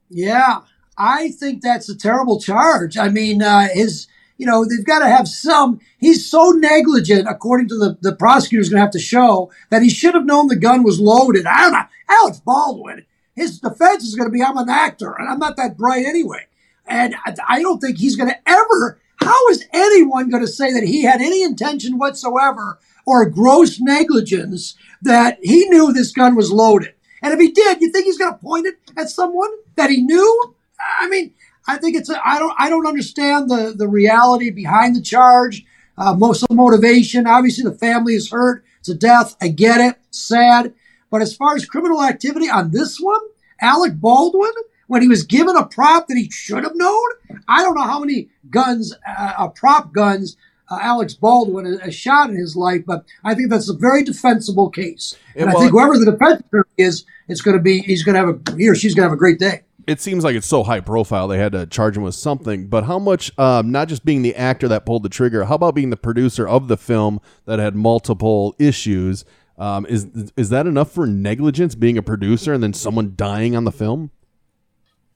Yeah, 0.08 0.60
I 0.96 1.30
think 1.30 1.62
that's 1.62 1.88
a 1.88 1.96
terrible 1.96 2.40
charge. 2.40 2.96
I 2.96 3.08
mean, 3.08 3.42
uh, 3.42 3.68
his, 3.72 4.06
you 4.38 4.46
know, 4.46 4.64
they've 4.64 4.84
got 4.84 5.00
to 5.00 5.08
have 5.08 5.28
some. 5.28 5.80
He's 5.98 6.28
so 6.28 6.50
negligent, 6.50 7.26
according 7.28 7.68
to 7.68 7.78
the 7.78 7.98
the 8.00 8.14
prosecutor's 8.14 8.68
going 8.68 8.78
to 8.78 8.84
have 8.84 8.92
to 8.92 9.00
show 9.00 9.50
that 9.70 9.82
he 9.82 9.90
should 9.90 10.14
have 10.14 10.26
known 10.26 10.48
the 10.48 10.56
gun 10.56 10.82
was 10.82 11.00
loaded. 11.00 11.46
I 11.46 11.62
don't 11.62 11.72
know. 11.72 11.84
Alex 12.08 12.40
Baldwin, 12.40 13.06
his 13.34 13.60
defense 13.60 14.04
is 14.04 14.14
going 14.14 14.28
to 14.28 14.32
be, 14.32 14.42
I'm 14.42 14.56
an 14.56 14.68
actor, 14.68 15.14
and 15.18 15.28
I'm 15.28 15.38
not 15.38 15.56
that 15.56 15.76
bright 15.76 16.04
anyway. 16.04 16.46
And 16.86 17.14
I, 17.24 17.34
I 17.48 17.62
don't 17.62 17.78
think 17.80 17.98
he's 17.98 18.16
going 18.16 18.30
to 18.30 18.48
ever. 18.48 19.00
How 19.16 19.48
is 19.48 19.64
anyone 19.72 20.30
going 20.30 20.42
to 20.44 20.50
say 20.50 20.72
that 20.72 20.82
he 20.82 21.04
had 21.04 21.20
any 21.20 21.42
intention 21.42 21.98
whatsoever 21.98 22.78
or 23.06 23.28
gross 23.28 23.78
negligence 23.80 24.74
that 25.02 25.38
he 25.42 25.68
knew 25.68 25.92
this 25.92 26.12
gun 26.12 26.34
was 26.34 26.50
loaded? 26.50 26.94
And 27.22 27.32
if 27.32 27.40
he 27.40 27.50
did, 27.50 27.80
you 27.80 27.90
think 27.90 28.06
he's 28.06 28.18
going 28.18 28.32
to 28.32 28.38
point 28.38 28.66
it 28.66 28.76
at 28.96 29.10
someone 29.10 29.50
that 29.76 29.90
he 29.90 30.02
knew? 30.02 30.54
I 30.98 31.08
mean, 31.08 31.34
I 31.68 31.76
think 31.76 31.96
it's. 31.96 32.10
I 32.10 32.38
don't. 32.38 32.54
I 32.58 32.70
don't 32.70 32.86
understand 32.86 33.50
the 33.50 33.74
the 33.76 33.88
reality 33.88 34.50
behind 34.50 34.96
the 34.96 35.02
charge. 35.02 35.64
Uh, 35.98 36.14
most 36.14 36.42
of 36.42 36.48
the 36.48 36.54
motivation. 36.54 37.26
Obviously, 37.26 37.64
the 37.64 37.76
family 37.76 38.14
is 38.14 38.30
hurt. 38.30 38.64
It's 38.78 38.88
a 38.88 38.94
death. 38.94 39.36
I 39.40 39.48
get 39.48 39.80
it. 39.80 39.96
Sad. 40.10 40.72
But 41.10 41.22
as 41.22 41.36
far 41.36 41.54
as 41.54 41.66
criminal 41.66 42.02
activity 42.02 42.48
on 42.48 42.70
this 42.70 42.98
one, 42.98 43.20
Alec 43.60 44.00
Baldwin, 44.00 44.52
when 44.86 45.02
he 45.02 45.08
was 45.08 45.24
given 45.24 45.56
a 45.56 45.66
prop 45.66 46.08
that 46.08 46.16
he 46.16 46.30
should 46.30 46.64
have 46.64 46.76
known, 46.76 47.08
I 47.46 47.62
don't 47.62 47.74
know 47.74 47.84
how 47.84 48.00
many 48.00 48.30
guns, 48.48 48.94
uh, 49.06 49.32
uh, 49.36 49.48
prop 49.48 49.92
guns, 49.92 50.36
uh, 50.70 50.78
Alex 50.80 51.14
Baldwin 51.14 51.66
a 51.82 51.90
shot 51.90 52.30
in 52.30 52.36
his 52.36 52.56
life, 52.56 52.82
but 52.86 53.04
I 53.24 53.34
think 53.34 53.50
that's 53.50 53.68
a 53.68 53.74
very 53.74 54.04
defensible 54.04 54.70
case. 54.70 55.16
It 55.34 55.42
And 55.42 55.50
I 55.50 55.54
think 55.54 55.72
whoever 55.72 55.98
the 55.98 56.12
defense 56.12 56.40
attorney 56.46 56.64
is, 56.78 57.04
it's 57.28 57.40
going 57.40 57.56
to 57.56 57.62
be, 57.62 57.80
he's 57.80 58.02
going 58.02 58.14
to 58.14 58.20
have 58.20 58.28
a, 58.28 58.56
he 58.56 58.68
or 58.68 58.74
she's 58.74 58.94
going 58.94 59.04
to 59.04 59.10
have 59.10 59.16
a 59.16 59.18
great 59.18 59.38
day. 59.38 59.62
it 59.86 60.00
seems 60.00 60.22
like 60.22 60.36
it's 60.36 60.46
so 60.46 60.62
high 60.62 60.80
profile 60.80 61.26
they 61.26 61.38
had 61.38 61.52
to 61.52 61.66
charge 61.66 61.96
him 61.96 62.02
with 62.04 62.14
something. 62.14 62.68
But 62.68 62.84
how 62.84 62.98
much, 62.98 63.36
um, 63.38 63.72
not 63.72 63.88
just 63.88 64.04
being 64.04 64.22
the 64.22 64.36
actor 64.36 64.68
that 64.68 64.86
pulled 64.86 65.02
the 65.02 65.08
trigger, 65.08 65.44
how 65.44 65.56
about 65.56 65.74
being 65.74 65.90
the 65.90 65.96
producer 65.96 66.46
of 66.46 66.68
the 66.68 66.76
film 66.76 67.20
that 67.46 67.58
had 67.58 67.74
multiple 67.74 68.54
issues? 68.58 69.24
Um, 69.58 69.84
is 69.86 70.06
is 70.36 70.48
that 70.50 70.66
enough 70.66 70.90
for 70.92 71.06
negligence, 71.06 71.74
being 71.74 71.98
a 71.98 72.02
producer 72.02 72.54
and 72.54 72.62
then 72.62 72.72
someone 72.72 73.14
dying 73.16 73.54
on 73.56 73.64
the 73.64 73.72
film? 73.72 74.10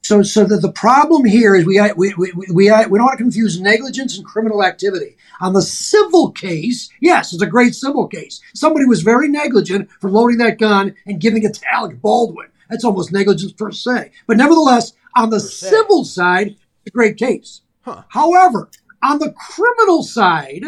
So, 0.04 0.22
so 0.22 0.44
the, 0.44 0.58
the 0.58 0.70
problem 0.70 1.24
here 1.24 1.56
is 1.56 1.64
we, 1.64 1.80
we, 1.96 2.12
we, 2.18 2.30
we, 2.32 2.46
we 2.52 2.68
uh, 2.68 2.82
don't 2.82 2.90
want 2.90 3.16
to 3.16 3.24
confuse 3.24 3.58
negligence 3.58 4.18
and 4.18 4.26
criminal 4.26 4.62
activity. 4.62 5.16
On 5.40 5.54
the 5.54 5.62
civil 5.62 6.30
case, 6.30 6.90
yes, 7.00 7.32
it's 7.32 7.42
a 7.42 7.46
great 7.46 7.74
civil 7.74 8.06
case. 8.06 8.42
Somebody 8.54 8.84
was 8.84 9.00
very 9.00 9.28
negligent 9.28 9.90
for 10.02 10.10
loading 10.10 10.36
that 10.38 10.58
gun 10.58 10.94
and 11.06 11.22
giving 11.22 11.42
it 11.42 11.54
to 11.54 11.60
Alec 11.72 12.02
Baldwin. 12.02 12.48
That's 12.68 12.84
almost 12.84 13.12
negligence 13.12 13.52
per 13.52 13.72
se. 13.72 14.12
But 14.26 14.36
nevertheless, 14.36 14.92
on 15.16 15.30
the 15.30 15.40
civil 15.40 16.04
side, 16.04 16.48
it's 16.48 16.88
a 16.88 16.90
great 16.90 17.16
case. 17.16 17.62
However, 18.08 18.68
on 19.02 19.20
the 19.20 19.32
criminal 19.32 20.02
side, 20.02 20.64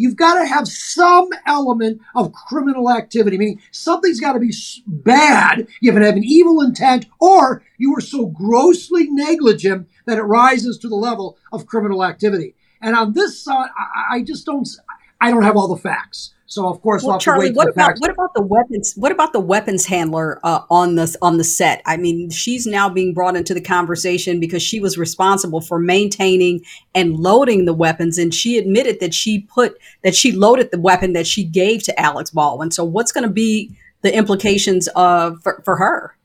you've 0.00 0.16
got 0.16 0.40
to 0.40 0.46
have 0.46 0.66
some 0.66 1.28
element 1.46 2.00
of 2.14 2.32
criminal 2.32 2.90
activity, 2.90 3.36
meaning 3.36 3.60
something's 3.70 4.18
got 4.18 4.32
to 4.32 4.40
be 4.40 4.52
bad. 4.86 5.68
You 5.80 5.92
have 5.92 6.00
to 6.00 6.06
have 6.06 6.16
an 6.16 6.24
evil 6.24 6.62
intent, 6.62 7.06
or 7.20 7.62
you 7.76 7.92
were 7.92 8.00
so 8.00 8.26
grossly 8.26 9.08
negligent 9.10 9.88
that 10.06 10.18
it 10.18 10.22
rises 10.22 10.78
to 10.78 10.88
the 10.88 10.96
level 10.96 11.36
of 11.52 11.66
criminal 11.66 12.02
activity. 12.02 12.54
And 12.80 12.96
on 12.96 13.12
this 13.12 13.44
side, 13.44 13.68
I, 13.78 14.16
I 14.16 14.22
just 14.22 14.46
don't. 14.46 14.66
I 15.20 15.30
don't 15.30 15.42
have 15.42 15.56
all 15.56 15.68
the 15.68 15.76
facts. 15.76 16.32
So 16.50 16.66
of 16.68 16.82
course, 16.82 17.04
we'll 17.04 17.12
Well, 17.12 17.20
Charlie, 17.20 17.52
what 17.52 17.68
about 17.68 17.96
what 18.00 18.10
about 18.10 18.34
the 18.34 18.42
weapons? 18.42 18.94
What 18.96 19.12
about 19.12 19.32
the 19.32 19.38
weapons 19.38 19.86
handler 19.86 20.40
uh, 20.42 20.62
on 20.68 20.96
the 20.96 21.16
on 21.22 21.38
the 21.38 21.44
set? 21.44 21.80
I 21.86 21.96
mean, 21.96 22.28
she's 22.28 22.66
now 22.66 22.88
being 22.88 23.14
brought 23.14 23.36
into 23.36 23.54
the 23.54 23.60
conversation 23.60 24.40
because 24.40 24.60
she 24.60 24.80
was 24.80 24.98
responsible 24.98 25.60
for 25.60 25.78
maintaining 25.78 26.62
and 26.92 27.16
loading 27.16 27.66
the 27.66 27.72
weapons, 27.72 28.18
and 28.18 28.34
she 28.34 28.58
admitted 28.58 28.98
that 28.98 29.14
she 29.14 29.42
put 29.42 29.78
that 30.02 30.16
she 30.16 30.32
loaded 30.32 30.72
the 30.72 30.80
weapon 30.80 31.12
that 31.12 31.28
she 31.28 31.44
gave 31.44 31.84
to 31.84 32.00
Alex 32.00 32.30
Baldwin. 32.30 32.72
So, 32.72 32.82
what's 32.82 33.12
going 33.12 33.28
to 33.28 33.32
be 33.32 33.76
the 34.02 34.12
implications 34.12 34.88
of 34.96 35.40
for, 35.44 35.62
for 35.64 35.76
her? 35.76 36.16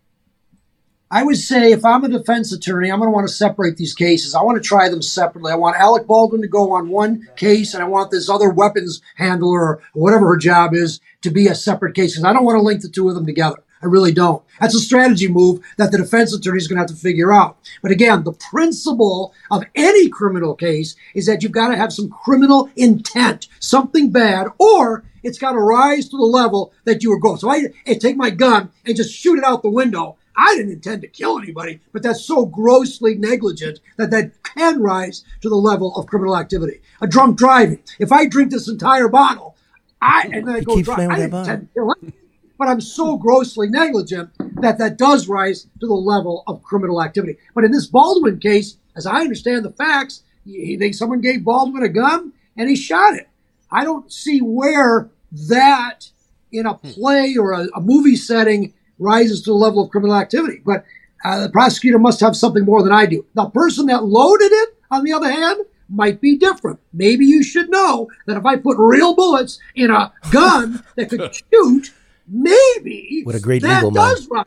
I 1.12 1.24
would 1.24 1.38
say 1.38 1.72
if 1.72 1.86
I'm 1.86 2.04
a 2.04 2.10
defense 2.10 2.52
attorney, 2.52 2.92
I'm 2.92 2.98
going 2.98 3.08
to 3.08 3.14
want 3.14 3.28
to 3.28 3.34
separate 3.34 3.78
these 3.78 3.94
cases. 3.94 4.34
I 4.34 4.42
want 4.42 4.62
to 4.62 4.68
try 4.68 4.90
them 4.90 5.04
separately. 5.04 5.52
I 5.52 5.56
want 5.56 5.78
Alec 5.78 6.08
Baldwin 6.08 6.42
to 6.42 6.48
go 6.48 6.72
on 6.72 6.90
one 6.90 7.28
case, 7.36 7.76
and 7.76 7.84
I 7.84 7.88
want 7.88 8.10
this 8.10 8.28
other 8.28 8.50
weapons 8.50 9.04
handler 9.16 9.62
or 9.62 9.82
whatever 9.94 10.28
her 10.28 10.38
job 10.38 10.74
is 10.74 11.00
to 11.22 11.30
be 11.30 11.48
a 11.48 11.54
separate 11.54 11.96
case 11.96 12.22
I 12.24 12.34
don't 12.34 12.44
want 12.44 12.58
to 12.58 12.62
link 12.62 12.82
the 12.82 12.90
two 12.90 13.08
of 13.08 13.14
them 13.14 13.26
together. 13.26 13.58
I 13.84 13.86
really 13.86 14.14
don't. 14.14 14.44
That's 14.60 14.74
a 14.74 14.80
strategy 14.80 15.28
move 15.28 15.64
that 15.78 15.92
the 15.92 16.00
defense 16.00 16.34
attorney 16.34 16.58
is 16.58 16.68
going 16.68 16.78
to 16.78 16.82
have 16.82 16.90
to 16.90 16.96
figure 16.96 17.32
out. 17.32 17.58
But 17.84 17.92
again, 17.92 18.24
the 18.24 18.34
principle 18.34 19.34
of 19.52 19.64
any 19.76 20.10
criminal 20.10 20.56
case 20.56 20.96
is 21.14 21.28
that 21.28 21.44
you've 21.44 21.52
got 21.52 21.68
to 21.68 21.78
have 21.78 21.94
some 21.94 22.10
criminal 22.10 22.70
intent, 22.76 23.48
something 23.60 24.10
bad, 24.10 24.48
or 24.58 25.04
it's 25.22 25.38
got 25.38 25.52
to 25.52 25.60
rise 25.60 26.10
to 26.10 26.18
the 26.18 26.24
level 26.24 26.74
that 26.86 27.04
you 27.04 27.12
were 27.12 27.20
going. 27.20 27.38
So 27.38 27.52
I, 27.52 27.66
I 27.86 27.94
take 27.94 28.18
my 28.18 28.32
gun 28.32 28.72
and 28.86 28.96
just 28.96 29.14
shoot 29.14 29.38
it 29.38 29.44
out 29.44 29.62
the 29.62 29.70
window. 29.70 30.18
I 30.38 30.56
didn't 30.56 30.74
intend 30.74 31.02
to 31.02 31.08
kill 31.08 31.38
anybody, 31.38 31.80
but 31.92 32.04
that's 32.04 32.26
so 32.26 32.46
grossly 32.46 33.16
negligent 33.16 33.80
that 33.98 34.12
that 34.12 34.32
can 34.44 34.82
rise 34.82 35.24
to 35.42 35.50
the 35.50 35.56
level 35.56 35.96
of 35.96 36.08
criminal 36.08 36.38
activity. 36.38 36.82
A 37.02 37.08
drunk 37.08 37.38
driving. 37.38 37.80
If 38.00 38.12
I 38.12 38.26
drink 38.26 38.52
this 38.52 38.68
entire 38.68 39.08
bottle, 39.08 39.56
I 40.02 40.30
and 40.32 40.48
then 40.48 40.56
I 40.56 40.60
go 40.62 40.82
drive. 40.82 41.10
I 41.10 41.16
didn't 41.16 41.40
intend 41.40 41.68
to 41.68 41.74
kill 41.74 41.94
anyone 41.98 42.14
but 42.58 42.68
I'm 42.68 42.82
so 42.82 43.18
grossly 43.18 43.70
negligent 43.70 44.30
that 44.62 44.78
that 44.78 44.98
does 44.98 45.28
rise 45.28 45.68
to 45.80 45.88
the 45.88 45.94
level 45.94 46.44
of 46.48 46.64
criminal 46.64 47.04
activity. 47.04 47.38
But 47.54 47.64
in 47.64 47.72
this 47.72 47.88
Baldwin 47.88 48.40
case, 48.40 48.78
as 48.96 49.06
I 49.06 49.22
understand 49.22 49.66
the 49.66 49.72
facts, 49.72 50.24
he, 50.46 50.76
they, 50.76 50.92
someone 50.92 51.22
gave 51.22 51.44
Baldwin 51.44 51.84
a 51.84 51.90
gun 51.90 52.34
and 52.58 52.70
he 52.70 52.76
shot 52.76 53.16
it. 53.16 53.28
I 53.72 53.84
don't 53.84 54.12
see 54.12 54.40
where 54.40 55.10
that 55.50 56.10
in 56.52 56.66
a 56.66 56.76
play 56.76 57.36
or 57.38 57.52
a, 57.52 57.68
a 57.76 57.82
movie 57.82 58.16
setting 58.16 58.74
rises 59.00 59.42
to 59.44 59.50
the 59.52 59.56
level 59.56 59.84
of 59.84 59.90
criminal 59.92 60.16
activity. 60.16 60.62
But 60.66 60.86
uh, 61.24 61.42
the 61.42 61.50
prosecutor 61.50 62.00
must 62.00 62.20
have 62.20 62.36
something 62.36 62.66
more 62.66 62.84
than 62.84 62.92
I 62.92 63.06
do. 63.06 63.26
The 63.34 63.50
person 63.50 63.88
that 63.88 64.04
loaded 64.06 64.52
it, 64.52 64.78
on 64.92 65.04
the 65.04 65.14
other 65.14 65.32
hand, 65.32 65.62
might 65.90 66.22
be 66.22 66.38
different. 66.38 66.80
Maybe 66.94 67.26
you 67.26 67.44
should 67.44 67.70
know 67.70 68.10
that 68.28 68.38
if 68.38 68.46
I 68.46 68.56
put 68.58 68.78
real 68.80 69.16
bullets 69.16 69.60
in 69.76 69.92
a 69.92 70.12
gun 70.32 70.84
that 70.96 71.10
could 71.10 71.34
shoot, 71.54 71.94
maybe 72.28 73.22
What 73.24 73.36
a 73.36 73.40
great 73.40 73.62
that 73.64 73.78
legal 73.84 73.92
does 73.92 74.28
rise 74.30 74.46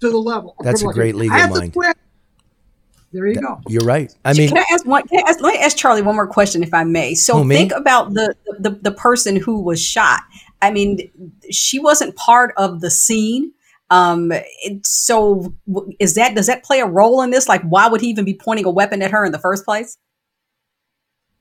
to 0.00 0.10
the 0.10 0.16
level. 0.18 0.54
of 0.58 0.64
That's 0.64 0.82
a 0.82 0.86
great 0.86 1.14
activity. 1.14 1.18
legal 1.30 1.36
I 1.36 1.40
have 1.40 1.50
mind. 1.50 1.72
quit. 1.72 1.96
There 3.12 3.26
you 3.28 3.40
go. 3.40 3.60
You're 3.68 3.84
right. 3.84 4.12
I 4.24 4.32
mean, 4.32 4.48
can 4.48 4.58
I 4.58 4.64
ask 4.72 4.84
one? 4.84 5.06
Can 5.06 5.20
I 5.24 5.30
ask, 5.30 5.40
let 5.40 5.54
me 5.54 5.60
ask 5.60 5.76
Charlie 5.76 6.02
one 6.02 6.16
more 6.16 6.26
question, 6.26 6.64
if 6.64 6.74
I 6.74 6.82
may. 6.82 7.14
So 7.14 7.38
Who, 7.38 7.44
me? 7.44 7.54
think 7.54 7.70
about 7.72 8.12
the, 8.14 8.34
the 8.58 8.70
the 8.70 8.90
person 8.90 9.36
who 9.36 9.60
was 9.60 9.80
shot. 9.80 10.22
I 10.62 10.72
mean, 10.72 11.08
she 11.48 11.78
wasn't 11.78 12.16
part 12.16 12.52
of 12.56 12.80
the 12.80 12.90
scene. 12.90 13.52
Um, 13.90 14.32
so 14.82 15.54
is 15.98 16.14
that 16.14 16.34
does 16.34 16.46
that 16.46 16.64
play 16.64 16.80
a 16.80 16.86
role 16.86 17.22
in 17.22 17.30
this? 17.30 17.48
Like, 17.48 17.62
why 17.62 17.88
would 17.88 18.00
he 18.00 18.08
even 18.08 18.24
be 18.24 18.34
pointing 18.34 18.64
a 18.64 18.70
weapon 18.70 19.02
at 19.02 19.10
her 19.10 19.24
in 19.24 19.32
the 19.32 19.38
first 19.38 19.64
place? 19.64 19.98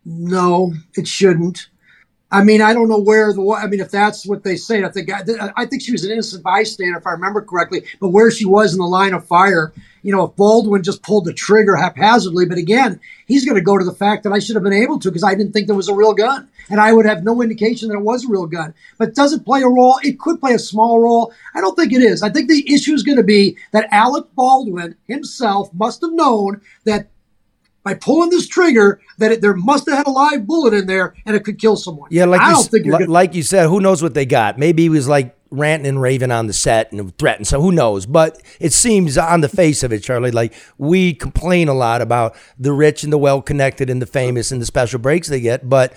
No, 0.05 0.73
it 0.95 1.07
shouldn't. 1.07 1.69
I 2.33 2.43
mean, 2.43 2.63
I 2.63 2.73
don't 2.73 2.89
know 2.89 2.99
where 2.99 3.31
the. 3.31 3.57
I 3.61 3.67
mean, 3.67 3.79
if 3.79 3.91
that's 3.91 4.25
what 4.25 4.43
they 4.43 4.55
say, 4.55 4.83
I 4.83 4.89
think 4.89 5.11
I, 5.13 5.51
I 5.55 5.65
think 5.67 5.83
she 5.83 5.91
was 5.91 6.03
an 6.03 6.11
innocent 6.11 6.41
bystander, 6.41 6.97
if 6.97 7.05
I 7.05 7.11
remember 7.11 7.43
correctly. 7.43 7.83
But 7.99 8.09
where 8.09 8.31
she 8.31 8.43
was 8.43 8.73
in 8.73 8.79
the 8.79 8.87
line 8.87 9.13
of 9.13 9.27
fire, 9.27 9.71
you 10.01 10.11
know, 10.11 10.23
if 10.23 10.35
Baldwin 10.35 10.81
just 10.81 11.03
pulled 11.03 11.25
the 11.25 11.33
trigger 11.33 11.75
haphazardly, 11.75 12.47
but 12.47 12.57
again, 12.57 12.99
he's 13.27 13.45
going 13.45 13.55
to 13.55 13.61
go 13.61 13.77
to 13.77 13.85
the 13.85 13.93
fact 13.93 14.23
that 14.23 14.33
I 14.33 14.39
should 14.39 14.55
have 14.55 14.63
been 14.63 14.73
able 14.73 14.97
to 14.99 15.09
because 15.09 15.23
I 15.23 15.35
didn't 15.35 15.53
think 15.53 15.67
there 15.67 15.75
was 15.75 15.89
a 15.89 15.95
real 15.95 16.15
gun, 16.15 16.49
and 16.71 16.81
I 16.81 16.91
would 16.91 17.05
have 17.05 17.23
no 17.23 17.39
indication 17.43 17.89
that 17.89 17.97
it 17.97 18.03
was 18.03 18.25
a 18.25 18.29
real 18.29 18.47
gun. 18.47 18.73
But 18.97 19.13
does 19.13 19.31
it 19.31 19.45
play 19.45 19.61
a 19.61 19.67
role? 19.67 19.99
It 20.03 20.19
could 20.19 20.39
play 20.39 20.55
a 20.55 20.59
small 20.59 20.99
role. 20.99 21.31
I 21.53 21.61
don't 21.61 21.75
think 21.75 21.93
it 21.93 22.01
is. 22.01 22.23
I 22.23 22.29
think 22.29 22.49
the 22.49 22.73
issue 22.73 22.93
is 22.93 23.03
going 23.03 23.17
to 23.17 23.23
be 23.23 23.57
that 23.73 23.89
Alec 23.91 24.25
Baldwin 24.33 24.95
himself 25.07 25.71
must 25.71 26.01
have 26.01 26.13
known 26.13 26.61
that 26.85 27.09
by 27.83 27.93
pulling 27.93 28.29
this 28.29 28.47
trigger 28.47 29.01
that 29.17 29.31
it, 29.31 29.41
there 29.41 29.53
must 29.53 29.87
have 29.89 29.97
had 29.97 30.07
a 30.07 30.11
live 30.11 30.47
bullet 30.47 30.73
in 30.73 30.87
there 30.87 31.13
and 31.25 31.35
it 31.35 31.43
could 31.43 31.59
kill 31.59 31.75
someone. 31.75 32.07
Yeah, 32.11 32.25
like 32.25 32.41
I 32.41 32.49
you, 32.49 32.55
don't 32.55 32.69
think 32.69 32.89
gonna, 32.89 33.05
like 33.07 33.35
you 33.35 33.43
said, 33.43 33.67
who 33.67 33.81
knows 33.81 34.01
what 34.01 34.13
they 34.13 34.25
got? 34.25 34.57
Maybe 34.57 34.83
he 34.83 34.89
was 34.89 35.07
like 35.07 35.35
ranting 35.51 35.87
and 35.87 36.01
raving 36.01 36.31
on 36.31 36.47
the 36.47 36.53
set 36.53 36.91
and 36.91 37.15
threatened. 37.17 37.47
So 37.47 37.61
who 37.61 37.71
knows? 37.71 38.05
But 38.05 38.41
it 38.59 38.73
seems 38.73 39.17
on 39.17 39.41
the 39.41 39.49
face 39.49 39.83
of 39.83 39.91
it, 39.91 40.01
Charlie, 40.01 40.31
like 40.31 40.53
we 40.77 41.13
complain 41.13 41.67
a 41.67 41.73
lot 41.73 42.01
about 42.01 42.35
the 42.57 42.73
rich 42.73 43.03
and 43.03 43.11
the 43.11 43.17
well 43.17 43.41
connected 43.41 43.89
and 43.89 44.01
the 44.01 44.07
famous 44.07 44.51
and 44.51 44.61
the 44.61 44.65
special 44.65 44.99
breaks 44.99 45.27
they 45.27 45.41
get, 45.41 45.69
but. 45.69 45.93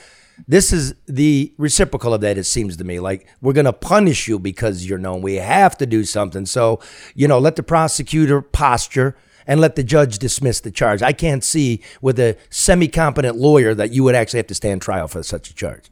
This 0.47 0.71
is 0.71 0.93
the 1.07 1.55
reciprocal 1.57 2.13
of 2.13 2.21
that, 2.21 2.37
it 2.37 2.45
seems 2.45 2.77
to 2.77 2.85
me. 2.85 3.01
Like, 3.01 3.27
we're 3.41 3.55
going 3.55 3.65
to 3.65 3.73
punish 3.73 4.29
you 4.29 4.39
because 4.39 4.87
you're 4.87 4.99
known. 4.99 5.23
We 5.23 5.37
have 5.37 5.79
to 5.79 5.87
do 5.87 6.05
something. 6.05 6.45
So, 6.45 6.79
you 7.15 7.27
know, 7.27 7.39
let 7.39 7.57
the 7.57 7.63
prosecutor 7.63 8.43
posture 8.43 9.17
and 9.47 9.61
let 9.61 9.77
the 9.77 9.85
judge 9.85 10.19
dismiss 10.19 10.61
the 10.61 10.71
charge. 10.71 11.03
I 11.03 11.13
can't 11.13 11.45
see 11.45 11.81
with 12.01 12.19
a 12.19 12.37
semi 12.51 12.89
competent 12.89 13.37
lawyer 13.37 13.75
that 13.75 13.93
you 13.93 14.03
would 14.05 14.15
actually 14.15 14.39
have 14.39 14.49
to 14.49 14.55
stand 14.55 14.83
trial 14.83 15.09
for 15.09 15.23
such 15.23 15.51
a 15.51 15.55
charge. 15.55 15.91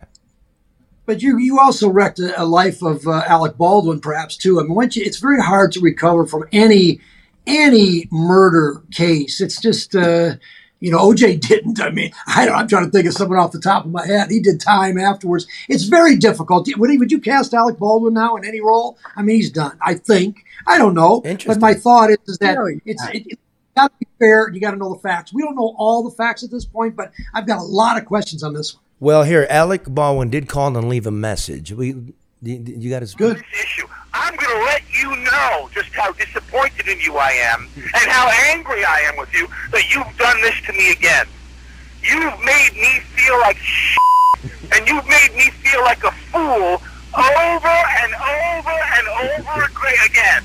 But 1.07 1.23
you 1.23 1.39
you 1.39 1.61
also 1.61 1.89
wrecked 1.89 2.19
a, 2.19 2.41
a 2.41 2.45
life 2.45 2.83
of 2.83 3.07
uh, 3.07 3.23
Alec 3.27 3.57
Baldwin, 3.57 4.01
perhaps 4.01 4.37
too. 4.37 4.59
I 4.59 4.63
mean, 4.63 4.75
once 4.75 4.97
you, 4.97 5.05
it's 5.05 5.19
very 5.19 5.41
hard 5.41 5.73
to 5.73 5.81
recover 5.81 6.27
from 6.27 6.45
any 6.53 7.01
any 7.47 8.09
murder 8.11 8.83
case. 8.91 9.41
It's 9.41 9.61
just 9.61 9.95
uh, 9.95 10.37
you 10.81 10.91
know 10.91 10.99
OJ 10.99 11.41
didn't. 11.49 11.81
I 11.81 11.91
mean, 11.91 12.11
I 12.27 12.47
don't, 12.47 12.55
I'm 12.55 12.69
trying 12.69 12.87
to 12.87 12.91
think 12.91 13.07
of 13.07 13.13
someone 13.13 13.39
off 13.39 13.53
the 13.53 13.61
top 13.61 13.85
of 13.85 13.91
my 13.91 14.07
head. 14.07 14.31
He 14.31 14.41
did 14.41 14.61
time 14.61 14.99
afterwards. 14.99 15.47
It's 15.69 15.85
very 15.85 16.17
difficult. 16.17 16.69
Would, 16.75 16.91
he, 16.91 16.97
would 16.97 17.13
you 17.13 17.21
cast 17.21 17.53
Alec 17.53 17.79
Baldwin 17.79 18.15
now 18.15 18.37
in 18.37 18.45
any 18.47 18.63
role? 18.63 18.99
I 19.15 19.23
mean, 19.23 19.37
he's 19.37 19.51
done. 19.51 19.77
I 19.83 19.95
think. 19.95 20.45
I 20.67 20.79
don't 20.79 20.95
know. 20.95 21.21
But 21.47 21.61
my 21.61 21.75
thought 21.75 22.11
is, 22.11 22.17
is 22.27 22.39
that 22.39 22.57
it's 22.87 23.07
it, 23.09 23.27
it, 23.27 23.39
got 23.75 23.89
to 23.89 23.99
be 23.99 24.07
fair. 24.19 24.51
You 24.51 24.61
got 24.61 24.73
to 24.73 24.77
know 24.77 24.93
the 24.93 25.01
facts. 25.01 25.33
We 25.33 25.43
don't 25.43 25.57
know 25.57 25.75
all 25.79 26.03
the 26.03 26.11
facts 26.11 26.43
at 26.43 26.51
this 26.51 26.65
point, 26.65 26.97
but 26.97 27.13
I've 27.33 27.47
got 27.47 27.59
a 27.59 27.65
lot 27.65 27.99
of 27.99 28.05
questions 28.05 28.43
on 28.43 28.55
this 28.55 28.75
one. 28.75 28.83
Well, 29.01 29.25
here, 29.25 29.47
Alec 29.51 29.85
Baldwin 29.87 30.31
did 30.31 30.49
call 30.49 30.77
and 30.77 30.89
leave 30.89 31.07
a 31.07 31.11
message. 31.11 31.73
We, 31.73 31.89
you, 31.89 32.15
you 32.43 32.91
got 32.91 33.03
his 33.03 33.15
good. 33.15 33.43
Issue. 33.53 33.87
I'm 34.13 34.37
going 34.37 34.57
to 34.57 34.65
let 34.65 34.83
you 34.93 35.17
know 35.17 35.69
just 35.73 35.93
how 35.93 36.13
disappointed 36.13 36.87
in 36.89 37.01
you 37.01 37.17
I 37.17 37.33
am 37.33 37.69
and 37.77 38.11
how 38.11 38.31
angry 38.47 38.85
I 38.85 39.01
am 39.01 39.17
with 39.17 39.35
you 39.35 39.49
that 39.73 39.93
you've 39.93 40.17
done 40.17 40.41
this 40.41 40.55
to 40.67 40.73
me 40.73 40.93
again. 40.93 41.27
You've 42.03 42.39
made 42.45 42.71
me 42.75 43.01
feel 43.17 43.39
like 43.41 43.57
shit, 43.57 44.53
and 44.73 44.87
you've 44.87 45.07
made 45.07 45.35
me 45.35 45.51
feel 45.51 45.83
like 45.83 46.05
a 46.05 46.13
fool 46.31 46.81
over 47.17 47.77
and 48.03 48.15
over 48.15 48.71
and 48.71 49.09
over 49.09 49.71
again. 50.07 50.45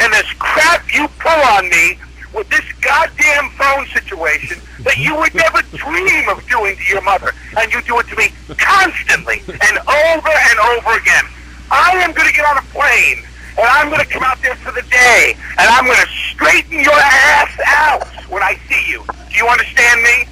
And 0.00 0.12
this 0.12 0.30
crap 0.38 0.84
you 0.92 1.08
pull 1.18 1.42
on 1.56 1.68
me 1.70 1.98
with 2.34 2.50
this 2.50 2.66
goddamn 2.82 3.48
phone 3.50 3.86
situation 3.94 4.58
that 4.82 4.98
you 4.98 5.14
would 5.16 5.34
never 5.34 5.62
dream 5.78 6.28
of 6.28 6.42
doing 6.50 6.76
to 6.76 6.84
your 6.90 7.02
mother, 7.02 7.32
and 7.56 7.72
you 7.72 7.80
do 7.82 7.98
it 8.00 8.08
to 8.10 8.16
me 8.16 8.34
constantly 8.58 9.40
and 9.46 9.78
over 9.78 10.34
and 10.34 10.58
over 10.74 10.98
again. 10.98 11.24
I 11.70 11.94
am 12.02 12.12
going 12.12 12.28
to 12.28 12.34
get 12.34 12.44
on 12.44 12.58
a 12.58 12.66
plane, 12.74 13.22
and 13.56 13.66
I'm 13.66 13.88
going 13.88 14.02
to 14.02 14.10
come 14.10 14.22
out 14.22 14.42
there 14.42 14.56
for 14.56 14.72
the 14.72 14.82
day, 14.90 15.38
and 15.58 15.66
I'm 15.70 15.86
going 15.86 16.02
to 16.02 16.10
straighten 16.34 16.82
your 16.82 16.98
ass 16.98 17.54
out 17.64 18.04
when 18.28 18.42
I 18.42 18.58
see 18.68 18.82
you. 18.90 19.06
Do 19.06 19.34
you 19.38 19.46
understand 19.46 20.02
me? 20.02 20.26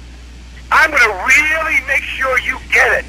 I'm 0.71 0.91
going 0.91 1.01
to 1.01 1.15
really 1.23 1.79
make 1.87 2.03
sure 2.03 2.37
you 2.39 2.59
get 2.71 2.99
it. 2.99 3.05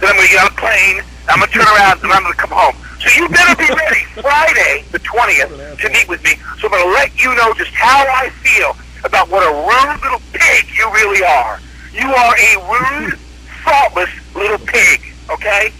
Then 0.00 0.10
I'm 0.10 0.16
going 0.16 0.26
to 0.26 0.32
get 0.32 0.44
on 0.44 0.52
a 0.52 0.56
plane, 0.56 1.04
I'm 1.28 1.38
going 1.38 1.50
to 1.50 1.58
turn 1.58 1.68
around, 1.76 2.02
and 2.02 2.12
I'm 2.12 2.22
going 2.22 2.34
to 2.34 2.40
come 2.40 2.56
home. 2.56 2.76
So 3.00 3.08
you 3.20 3.28
better 3.28 3.54
be 3.56 3.72
ready 3.72 4.04
Friday, 4.20 4.84
the 4.90 4.98
20th, 4.98 5.80
to 5.80 5.88
meet 5.90 6.08
with 6.08 6.22
me. 6.24 6.34
So 6.58 6.66
I'm 6.66 6.70
going 6.70 6.84
to 6.84 6.90
let 6.90 7.22
you 7.22 7.34
know 7.36 7.54
just 7.54 7.70
how 7.72 8.04
I 8.08 8.30
feel 8.30 8.76
about 9.04 9.28
what 9.28 9.42
a 9.42 9.52
rude 9.52 10.02
little 10.02 10.22
pig 10.32 10.66
you 10.76 10.90
really 10.92 11.24
are. 11.24 11.60
You 11.92 12.06
are 12.06 12.34
a 12.36 13.06
rude, 13.06 13.18
thoughtless 13.64 14.10
little 14.34 14.58
pig, 14.58 15.00
okay? 15.30 15.72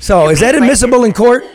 So, 0.00 0.28
is 0.28 0.40
that 0.40 0.54
admissible 0.54 1.04
in 1.04 1.12
court? 1.12 1.44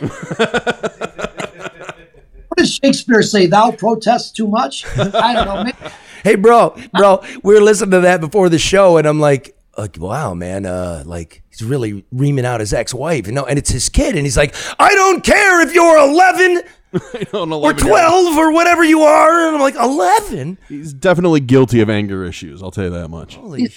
What 2.54 2.58
does 2.58 2.74
Shakespeare 2.76 3.22
say? 3.22 3.46
Thou 3.46 3.72
protest 3.72 4.36
too 4.36 4.46
much? 4.46 4.86
I 4.96 5.32
don't 5.34 5.46
know. 5.46 5.64
Maybe, 5.64 5.76
hey, 6.22 6.36
bro, 6.36 6.76
bro, 6.96 7.20
we 7.42 7.52
were 7.52 7.60
listening 7.60 7.90
to 7.90 8.00
that 8.02 8.20
before 8.20 8.48
the 8.48 8.60
show, 8.60 8.96
and 8.96 9.08
I'm 9.08 9.18
like, 9.18 9.53
like, 9.76 9.98
wow, 9.98 10.34
man, 10.34 10.66
uh, 10.66 11.02
like 11.06 11.42
he's 11.50 11.62
really 11.62 12.04
reaming 12.12 12.44
out 12.44 12.60
his 12.60 12.72
ex-wife, 12.72 13.26
you 13.26 13.32
know, 13.32 13.44
and 13.44 13.58
it's 13.58 13.70
his 13.70 13.88
kid, 13.88 14.14
and 14.16 14.24
he's 14.24 14.36
like, 14.36 14.54
I 14.78 14.94
don't 14.94 15.24
care 15.24 15.60
if 15.62 15.74
you're 15.74 15.98
11 15.98 16.62
or 17.34 17.72
12 17.72 18.36
or 18.38 18.52
whatever 18.52 18.84
you 18.84 19.02
are, 19.02 19.46
and 19.46 19.56
I'm 19.56 19.60
like, 19.60 19.74
11. 19.74 20.58
He's 20.68 20.92
definitely 20.92 21.40
guilty 21.40 21.80
of 21.80 21.90
anger 21.90 22.24
issues. 22.24 22.62
I'll 22.62 22.70
tell 22.70 22.84
you 22.84 22.90
that 22.90 23.08
much. 23.08 23.36
Holy 23.36 23.68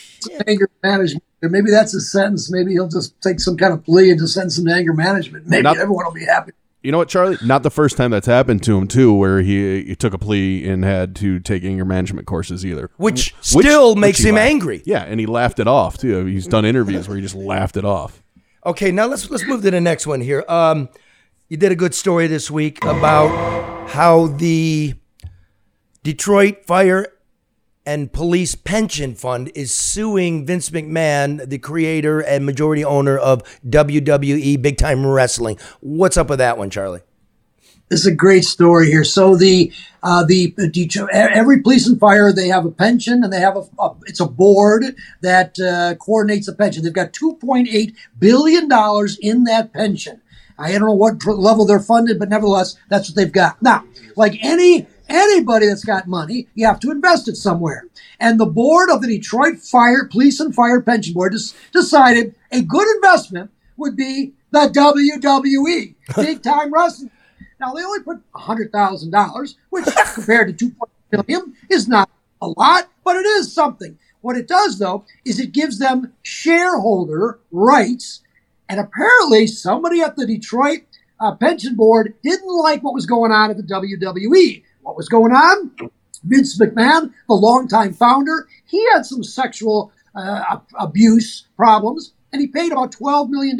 anger 0.47 0.69
management. 0.83 1.23
Maybe 1.41 1.71
that's 1.71 1.91
his 1.91 2.11
sentence. 2.11 2.51
Maybe 2.51 2.71
he'll 2.73 2.87
just 2.87 3.19
take 3.21 3.39
some 3.39 3.57
kind 3.57 3.73
of 3.73 3.83
plea 3.83 4.11
and 4.11 4.19
just 4.19 4.33
send 4.33 4.51
some 4.51 4.67
anger 4.67 4.93
management. 4.93 5.47
Maybe 5.47 5.63
Not- 5.63 5.77
everyone 5.77 6.05
will 6.05 6.13
be 6.13 6.25
happy. 6.25 6.51
You 6.87 6.93
know 6.93 6.99
what, 6.99 7.09
Charlie? 7.09 7.35
Not 7.43 7.63
the 7.63 7.69
first 7.69 7.97
time 7.97 8.11
that's 8.11 8.27
happened 8.27 8.63
to 8.63 8.77
him 8.77 8.87
too, 8.87 9.13
where 9.13 9.41
he, 9.41 9.83
he 9.83 9.93
took 9.93 10.13
a 10.13 10.17
plea 10.17 10.65
and 10.69 10.85
had 10.85 11.17
to 11.17 11.37
take 11.41 11.65
anger 11.65 11.83
management 11.83 12.27
courses 12.27 12.65
either, 12.65 12.89
Which 12.95 13.35
still 13.41 13.97
makes 13.97 14.19
he 14.19 14.29
him 14.29 14.35
laughed- 14.35 14.49
angry. 14.49 14.83
Yeah, 14.85 15.03
and 15.03 15.19
he 15.19 15.25
laughed 15.25 15.59
it 15.59 15.67
off 15.67 15.97
too. 15.97 16.23
He's 16.27 16.47
done 16.47 16.63
interviews 16.63 17.09
where 17.09 17.17
he 17.17 17.21
just 17.21 17.35
laughed 17.35 17.75
it 17.75 17.83
off. 17.83 18.23
Okay, 18.65 18.93
now 18.93 19.05
let's 19.05 19.29
let's 19.29 19.45
move 19.45 19.63
to 19.63 19.71
the 19.71 19.81
next 19.81 20.07
one 20.07 20.21
here. 20.21 20.45
Um, 20.47 20.87
you 21.49 21.57
did 21.57 21.73
a 21.73 21.75
good 21.75 21.93
story 21.93 22.27
this 22.27 22.49
week 22.49 22.81
about 22.85 23.89
how 23.89 24.27
the 24.27 24.93
Detroit 26.03 26.65
Fire 26.65 27.07
and 27.87 28.11
Police 28.11 28.53
Pension 28.53 29.15
Fund 29.15 29.49
is 29.55 29.73
suing 29.73 30.45
Vince 30.45 30.71
McMahon, 30.71 31.47
the 31.47 31.57
creator 31.57 32.19
and 32.19 32.45
majority 32.45 32.83
owner 32.83 33.17
of 33.17 33.41
WWE 33.65 34.61
Big 34.61 34.77
Time 34.77 35.07
Wrestling. 35.07 35.57
What's 35.79 36.17
up 36.17 36.29
with 36.29 36.39
that 36.39 36.57
one, 36.57 36.69
Charlie? 36.69 36.99
This 37.87 38.01
is 38.01 38.07
a 38.07 38.13
great 38.13 38.43
story 38.43 38.87
here. 38.87 39.05
So 39.05 39.37
the 39.37 39.71
uh, 40.03 40.25
the 40.25 40.53
every 41.13 41.61
police 41.61 41.87
and 41.87 41.97
fire 41.97 42.33
they 42.33 42.49
have 42.49 42.65
a 42.65 42.71
pension 42.71 43.23
and 43.23 43.31
they 43.31 43.39
have 43.39 43.55
a, 43.55 43.63
a 43.79 43.95
it's 44.05 44.19
a 44.19 44.27
board 44.27 44.83
that 45.21 45.57
uh, 45.57 45.95
coordinates 45.95 46.47
the 46.47 46.53
pension. 46.53 46.83
They've 46.83 46.91
got 46.91 47.13
two 47.13 47.35
point 47.35 47.69
eight 47.71 47.95
billion 48.19 48.67
dollars 48.67 49.17
in 49.21 49.45
that 49.45 49.71
pension. 49.71 50.21
I 50.59 50.73
don't 50.73 50.81
know 50.81 50.93
what 50.93 51.25
level 51.25 51.65
they're 51.65 51.79
funded, 51.79 52.19
but 52.19 52.27
nevertheless, 52.27 52.75
that's 52.89 53.09
what 53.09 53.15
they've 53.15 53.31
got. 53.31 53.61
Now, 53.61 53.85
like 54.17 54.37
any 54.43 54.87
anybody 55.09 55.67
that's 55.67 55.85
got 55.85 56.07
money, 56.07 56.47
you 56.55 56.65
have 56.65 56.79
to 56.81 56.91
invest 56.91 57.27
it 57.27 57.35
somewhere. 57.35 57.87
And 58.19 58.39
the 58.39 58.45
board 58.45 58.89
of 58.89 59.01
the 59.01 59.07
Detroit 59.07 59.59
Fire 59.59 60.05
Police 60.05 60.39
and 60.39 60.53
Fire 60.53 60.81
Pension 60.81 61.13
Board 61.13 61.35
decided 61.71 62.35
a 62.51 62.61
good 62.61 62.87
investment 62.95 63.51
would 63.77 63.95
be 63.95 64.33
the 64.51 64.69
WWE, 64.69 65.95
big 66.15 66.41
time 66.41 66.73
wrestling. 66.73 67.11
Now 67.59 67.73
they 67.73 67.83
only 67.83 68.03
put 68.03 68.21
hundred 68.35 68.71
thousand 68.71 69.11
dollars, 69.11 69.57
which 69.69 69.85
compared 70.13 70.47
to 70.47 70.53
two 70.53 70.71
point 70.71 70.91
million 71.11 71.55
is 71.69 71.87
not 71.87 72.09
a 72.41 72.47
lot, 72.47 72.89
but 73.03 73.15
it 73.15 73.25
is 73.25 73.53
something. 73.53 73.97
What 74.21 74.37
it 74.37 74.47
does 74.47 74.79
though 74.79 75.05
is 75.25 75.39
it 75.39 75.51
gives 75.51 75.79
them 75.79 76.13
shareholder 76.23 77.39
rights, 77.51 78.21
and 78.69 78.79
apparently 78.79 79.47
somebody 79.47 80.01
at 80.01 80.15
the 80.15 80.25
Detroit 80.25 80.81
uh, 81.19 81.35
pension 81.35 81.75
board 81.75 82.13
didn't 82.23 82.61
like 82.61 82.83
what 82.83 82.93
was 82.93 83.05
going 83.05 83.31
on 83.31 83.49
at 83.49 83.57
the 83.57 83.63
WWE. 83.63 84.63
What 84.87 84.95
was 84.95 85.09
going 85.09 85.33
on? 85.33 85.69
Vince 86.23 86.57
McMahon, 86.57 87.11
the 87.27 87.33
longtime 87.33 87.93
founder, 87.93 88.47
he 88.63 88.81
had 88.93 89.05
some 89.05 89.21
sexual 89.21 89.91
uh, 90.15 90.59
abuse 90.79 91.45
problems, 91.57 92.13
and 92.31 92.39
he 92.39 92.47
paid 92.47 92.71
about 92.71 92.93
$12 92.93 93.27
million 93.29 93.59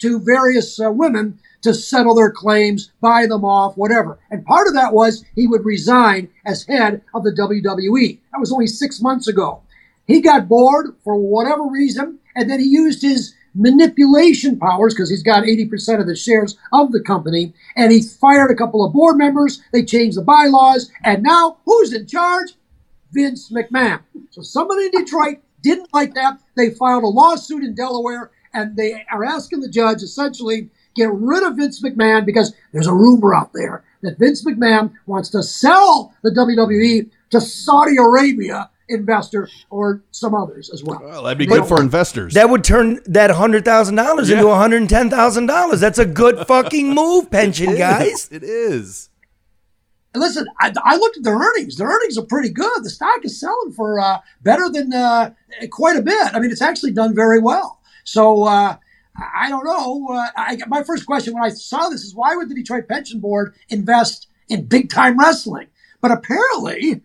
to 0.00 0.18
various 0.18 0.80
uh, 0.80 0.90
women 0.90 1.38
to 1.62 1.72
settle 1.72 2.16
their 2.16 2.32
claims, 2.32 2.90
buy 3.00 3.26
them 3.26 3.44
off, 3.44 3.76
whatever. 3.76 4.18
And 4.32 4.44
part 4.44 4.66
of 4.66 4.74
that 4.74 4.92
was 4.92 5.24
he 5.36 5.46
would 5.46 5.64
resign 5.64 6.30
as 6.44 6.64
head 6.64 7.00
of 7.14 7.22
the 7.22 7.30
WWE. 7.30 8.18
That 8.32 8.40
was 8.40 8.52
only 8.52 8.66
six 8.66 9.00
months 9.00 9.28
ago. 9.28 9.62
He 10.08 10.20
got 10.20 10.48
bored 10.48 10.96
for 11.04 11.16
whatever 11.16 11.62
reason, 11.62 12.18
and 12.34 12.50
then 12.50 12.58
he 12.58 12.66
used 12.66 13.02
his 13.02 13.36
manipulation 13.56 14.58
powers 14.58 14.94
because 14.94 15.10
he's 15.10 15.22
got 15.22 15.44
80% 15.44 16.00
of 16.00 16.06
the 16.06 16.14
shares 16.14 16.56
of 16.72 16.92
the 16.92 17.00
company, 17.00 17.54
and 17.74 17.90
he 17.90 18.02
fired 18.02 18.50
a 18.50 18.54
couple 18.54 18.84
of 18.84 18.92
board 18.92 19.16
members. 19.16 19.62
They 19.72 19.84
changed 19.84 20.16
the 20.16 20.22
bylaws, 20.22 20.90
and 21.02 21.22
now 21.22 21.58
who's 21.64 21.92
in 21.92 22.06
charge? 22.06 22.54
Vince 23.12 23.50
McMahon. 23.50 24.00
So 24.30 24.42
somebody 24.42 24.86
in 24.86 24.90
Detroit 24.90 25.38
didn't 25.62 25.92
like 25.94 26.14
that. 26.14 26.38
They 26.56 26.70
filed 26.70 27.04
a 27.04 27.08
lawsuit 27.08 27.64
in 27.64 27.74
Delaware, 27.74 28.30
and 28.52 28.76
they 28.76 29.04
are 29.10 29.24
asking 29.24 29.60
the 29.60 29.68
judge 29.68 30.02
essentially 30.02 30.70
get 30.94 31.10
rid 31.12 31.42
of 31.42 31.56
Vince 31.56 31.82
McMahon 31.82 32.24
because 32.24 32.54
there's 32.72 32.86
a 32.86 32.94
rumor 32.94 33.34
out 33.34 33.52
there 33.52 33.84
that 34.02 34.18
Vince 34.18 34.44
McMahon 34.44 34.92
wants 35.06 35.28
to 35.30 35.42
sell 35.42 36.14
the 36.22 36.30
WWE 36.30 37.10
to 37.30 37.40
Saudi 37.40 37.96
Arabia 37.96 38.70
investor 38.88 39.48
or 39.70 40.02
some 40.10 40.34
others 40.34 40.70
as 40.70 40.82
well. 40.82 41.00
Well, 41.02 41.22
that'd 41.22 41.38
be 41.38 41.46
good 41.46 41.66
for 41.66 41.80
investors. 41.80 42.34
That 42.34 42.50
would 42.50 42.64
turn 42.64 43.00
that 43.06 43.30
hundred 43.30 43.64
thousand 43.64 43.96
dollars 43.96 44.30
into 44.30 44.46
one 44.46 44.58
hundred 44.58 44.78
and 44.82 44.90
ten 44.90 45.10
thousand 45.10 45.46
dollars. 45.46 45.80
That's 45.80 45.98
a 45.98 46.06
good 46.06 46.46
fucking 46.46 46.94
move, 46.94 47.30
pension 47.30 47.76
guys. 47.76 48.28
It 48.30 48.42
is. 48.42 49.10
And 50.14 50.22
listen, 50.22 50.46
I, 50.60 50.72
I 50.82 50.96
looked 50.96 51.18
at 51.18 51.24
their 51.24 51.36
earnings. 51.36 51.76
Their 51.76 51.88
earnings 51.88 52.16
are 52.16 52.24
pretty 52.24 52.48
good. 52.48 52.82
The 52.82 52.90
stock 52.90 53.24
is 53.24 53.38
selling 53.38 53.72
for 53.72 54.00
uh, 54.00 54.18
better 54.42 54.68
than 54.70 54.92
uh, 54.94 55.32
quite 55.70 55.96
a 55.96 56.02
bit. 56.02 56.34
I 56.34 56.40
mean, 56.40 56.50
it's 56.50 56.62
actually 56.62 56.92
done 56.92 57.14
very 57.14 57.38
well. 57.38 57.80
So 58.04 58.44
uh, 58.44 58.76
I 59.18 59.48
don't 59.48 59.64
know. 59.64 60.08
Uh, 60.10 60.28
I, 60.36 60.58
my 60.68 60.82
first 60.84 61.06
question 61.06 61.34
when 61.34 61.42
I 61.42 61.50
saw 61.50 61.88
this 61.88 62.02
is 62.02 62.14
why 62.14 62.34
would 62.34 62.48
the 62.48 62.54
Detroit 62.54 62.88
Pension 62.88 63.20
Board 63.20 63.54
invest 63.68 64.28
in 64.48 64.66
big 64.66 64.90
time 64.90 65.18
wrestling? 65.18 65.66
But 66.00 66.12
apparently, 66.12 67.02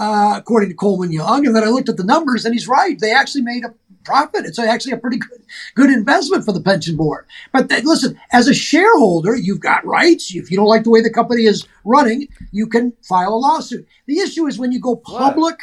uh, 0.00 0.34
according 0.36 0.70
to 0.70 0.74
Coleman 0.74 1.12
Young, 1.12 1.46
and 1.46 1.54
then 1.54 1.62
I 1.62 1.68
looked 1.68 1.90
at 1.90 1.98
the 1.98 2.04
numbers, 2.04 2.44
and 2.44 2.54
he's 2.54 2.66
right. 2.66 2.98
They 2.98 3.12
actually 3.12 3.42
made 3.42 3.64
a 3.64 3.74
profit. 4.02 4.46
It's 4.46 4.58
actually 4.58 4.92
a 4.92 4.96
pretty 4.96 5.18
good, 5.18 5.42
good 5.74 5.90
investment 5.90 6.44
for 6.44 6.52
the 6.52 6.60
pension 6.60 6.96
board. 6.96 7.26
But 7.52 7.68
th- 7.68 7.84
listen, 7.84 8.18
as 8.32 8.48
a 8.48 8.54
shareholder, 8.54 9.36
you've 9.36 9.60
got 9.60 9.84
rights. 9.84 10.34
If 10.34 10.50
you 10.50 10.56
don't 10.56 10.66
like 10.66 10.84
the 10.84 10.90
way 10.90 11.02
the 11.02 11.12
company 11.12 11.44
is 11.44 11.68
running, 11.84 12.28
you 12.50 12.66
can 12.66 12.94
file 13.02 13.34
a 13.34 13.36
lawsuit. 13.36 13.86
The 14.06 14.20
issue 14.20 14.46
is 14.46 14.58
when 14.58 14.72
you 14.72 14.80
go 14.80 14.96
public 14.96 15.58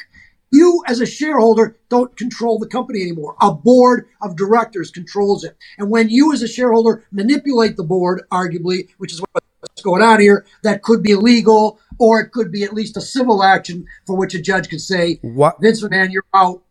you 0.51 0.81
as 0.88 1.01
a 1.01 1.05
shareholder 1.05 1.77
don't 1.89 2.15
control 2.15 2.57
the 2.57 2.67
company 2.67 3.01
anymore. 3.01 3.35
A 3.41 3.53
board 3.53 4.07
of 4.21 4.38
directors 4.38 4.91
controls 4.91 5.43
it. 5.43 5.57
And 5.77 5.89
when 5.89 6.09
you 6.09 6.31
as 6.31 6.41
a 6.41 6.47
shareholder 6.47 7.03
manipulate 7.11 7.75
the 7.75 7.83
board, 7.83 8.23
arguably, 8.31 8.88
which 8.97 9.11
is 9.11 9.21
what's 9.31 9.81
going 9.81 10.01
on 10.01 10.21
here, 10.21 10.45
that 10.63 10.83
could 10.83 11.03
be 11.03 11.11
illegal 11.11 11.79
or 11.99 12.19
it 12.21 12.31
could 12.31 12.51
be 12.51 12.63
at 12.63 12.73
least 12.73 12.97
a 12.97 13.01
civil 13.01 13.43
action 13.43 13.85
for 14.05 14.15
which 14.15 14.33
a 14.35 14.41
judge 14.41 14.69
could 14.69 14.81
say, 14.81 15.19
What? 15.21 15.59
Vince 15.61 15.83
McMahon, 15.83 16.11
you're 16.11 16.23
out. 16.33 16.63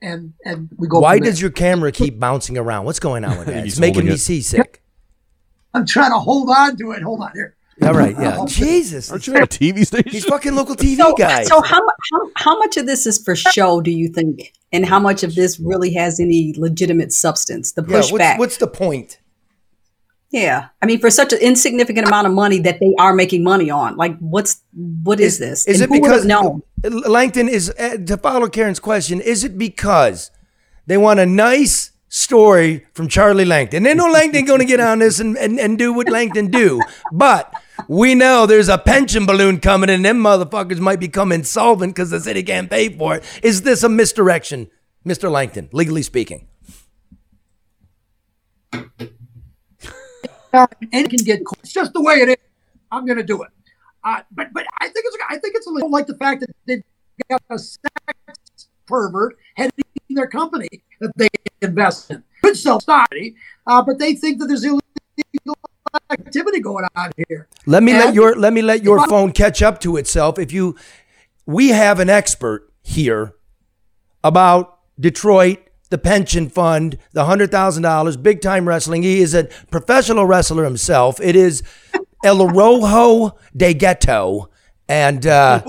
And, 0.00 0.32
and 0.44 0.68
we 0.76 0.86
go 0.86 1.00
Why 1.00 1.18
does 1.18 1.40
your 1.40 1.50
camera 1.50 1.90
keep 1.90 2.20
bouncing 2.20 2.56
around? 2.56 2.84
What's 2.84 3.00
going 3.00 3.24
on 3.24 3.36
with 3.38 3.48
that? 3.48 3.66
It's 3.66 3.78
making 3.80 4.04
me 4.06 4.12
it. 4.12 4.18
seasick. 4.18 4.82
I'm 5.74 5.84
trying 5.86 6.12
to 6.12 6.18
hold 6.18 6.48
on 6.50 6.76
to 6.76 6.92
it. 6.92 7.02
Hold 7.02 7.20
on 7.20 7.32
here. 7.34 7.56
All 7.82 7.92
right, 7.94 8.16
yeah. 8.18 8.44
Jesus. 8.48 9.10
Aren't 9.10 9.26
you 9.26 9.34
at 9.36 9.42
a 9.42 9.46
TV 9.46 9.86
station? 9.86 10.10
These 10.10 10.24
fucking 10.24 10.54
local 10.54 10.74
TV 10.74 10.96
So, 10.96 11.14
guys. 11.14 11.46
so 11.48 11.60
how, 11.60 11.80
how 11.80 12.30
how 12.36 12.58
much 12.58 12.76
of 12.76 12.86
this 12.86 13.06
is 13.06 13.22
for 13.22 13.36
show? 13.36 13.80
Do 13.80 13.90
you 13.92 14.08
think, 14.08 14.52
and 14.72 14.84
how 14.84 14.98
much 14.98 15.22
of 15.22 15.34
this 15.36 15.60
really 15.60 15.92
has 15.94 16.18
any 16.18 16.54
legitimate 16.56 17.12
substance? 17.12 17.72
The 17.72 17.82
yeah, 17.82 17.98
pushback. 18.00 18.12
what's, 18.12 18.38
what's 18.38 18.56
the 18.56 18.66
point? 18.66 19.18
Yeah, 20.30 20.68
I 20.82 20.86
mean, 20.86 21.00
for 21.00 21.10
such 21.10 21.32
an 21.32 21.38
insignificant 21.40 22.06
amount 22.06 22.26
of 22.26 22.34
money 22.34 22.58
that 22.60 22.80
they 22.80 22.94
are 22.98 23.14
making 23.14 23.42
money 23.42 23.70
on, 23.70 23.96
like, 23.96 24.18
what's 24.18 24.62
what 24.74 25.20
is, 25.20 25.38
this? 25.38 25.66
Is 25.66 25.80
And 25.80 25.90
it 25.90 25.94
who 25.94 26.02
would 26.02 26.10
have 26.10 26.22
because 26.22 26.62
no, 26.82 27.08
Langton 27.08 27.48
is 27.48 27.70
uh, 27.70 27.96
to 28.06 28.16
follow 28.18 28.48
Karen's 28.48 28.78
question? 28.78 29.20
Is 29.22 29.42
it 29.42 29.56
because 29.56 30.30
they 30.86 30.98
want 30.98 31.18
a 31.18 31.26
nice 31.26 31.92
story 32.08 32.86
from 32.92 33.08
Charlie 33.08 33.46
Langton? 33.46 33.84
They 33.84 33.94
know 33.94 34.10
Langton 34.10 34.44
going 34.44 34.60
to 34.60 34.66
get 34.66 34.80
on 34.80 34.98
this 34.98 35.18
and, 35.18 35.36
and, 35.38 35.58
and 35.58 35.78
do 35.78 35.94
what 35.94 36.10
Langton 36.10 36.50
do, 36.50 36.82
but 37.10 37.50
we 37.88 38.14
know 38.14 38.44
there's 38.44 38.68
a 38.68 38.76
pension 38.76 39.24
balloon 39.24 39.60
coming, 39.60 39.88
and 39.88 40.04
them 40.04 40.18
motherfuckers 40.18 40.78
might 40.78 41.00
become 41.00 41.32
insolvent 41.32 41.94
because 41.94 42.10
the 42.10 42.20
city 42.20 42.42
can't 42.42 42.68
pay 42.68 42.90
for 42.90 43.16
it. 43.16 43.40
Is 43.42 43.62
this 43.62 43.82
a 43.82 43.88
misdirection, 43.88 44.68
Mister 45.04 45.30
Langton, 45.30 45.70
legally 45.72 46.02
speaking? 46.02 46.48
And 50.52 50.88
it 50.92 51.10
can 51.10 51.24
get. 51.24 51.44
caught. 51.44 51.58
It's 51.60 51.72
just 51.72 51.92
the 51.92 52.02
way 52.02 52.14
it 52.14 52.28
is. 52.28 52.36
I'm 52.90 53.06
going 53.06 53.18
to 53.18 53.24
do 53.24 53.42
it. 53.42 53.50
Uh, 54.04 54.20
but 54.30 54.52
but 54.52 54.66
I 54.80 54.88
think 54.88 55.04
it's 55.06 55.16
I 55.28 55.38
think 55.38 55.54
it's 55.56 55.66
a 55.66 55.70
little 55.70 55.90
like 55.90 56.06
the 56.06 56.16
fact 56.16 56.40
that 56.40 56.50
they've 56.66 56.82
got 57.28 57.42
a 57.50 57.58
sex 57.58 58.68
pervert 58.86 59.36
heading 59.56 59.84
their 60.10 60.26
company 60.26 60.68
that 61.00 61.12
they 61.16 61.28
invest 61.60 62.10
in. 62.10 62.22
Could 62.42 62.56
sell 62.56 62.80
stock, 62.80 63.08
uh, 63.66 63.82
but 63.82 63.98
they 63.98 64.14
think 64.14 64.38
that 64.38 64.46
there's 64.46 64.64
illegal 64.64 64.80
activity 66.10 66.60
going 66.60 66.86
on 66.96 67.10
here. 67.28 67.48
Let 67.66 67.82
me 67.82 67.92
let 67.92 68.14
your 68.14 68.36
let 68.36 68.52
me 68.52 68.62
let 68.62 68.82
your 68.82 69.06
phone 69.08 69.32
catch 69.32 69.62
up 69.62 69.80
to 69.80 69.96
itself. 69.96 70.38
If 70.38 70.52
you, 70.52 70.76
we 71.46 71.68
have 71.68 72.00
an 72.00 72.08
expert 72.08 72.72
here 72.82 73.34
about 74.22 74.78
Detroit, 74.98 75.58
the 75.90 75.98
pension 75.98 76.48
fund, 76.48 76.98
the 77.12 77.24
hundred 77.24 77.50
thousand 77.50 77.82
dollars, 77.82 78.16
big 78.16 78.40
time 78.40 78.68
wrestling. 78.68 79.02
He 79.02 79.20
is 79.20 79.34
a 79.34 79.44
professional 79.70 80.26
wrestler 80.26 80.64
himself. 80.64 81.20
It 81.20 81.36
is 81.36 81.62
El 82.24 82.48
Rojo 82.48 83.36
de 83.56 83.74
Ghetto, 83.74 84.50
and 84.88 85.26
uh, 85.26 85.62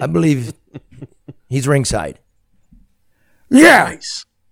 I 0.00 0.06
believe 0.06 0.54
he's 1.48 1.66
ringside. 1.66 2.18
Yeah. 3.50 3.96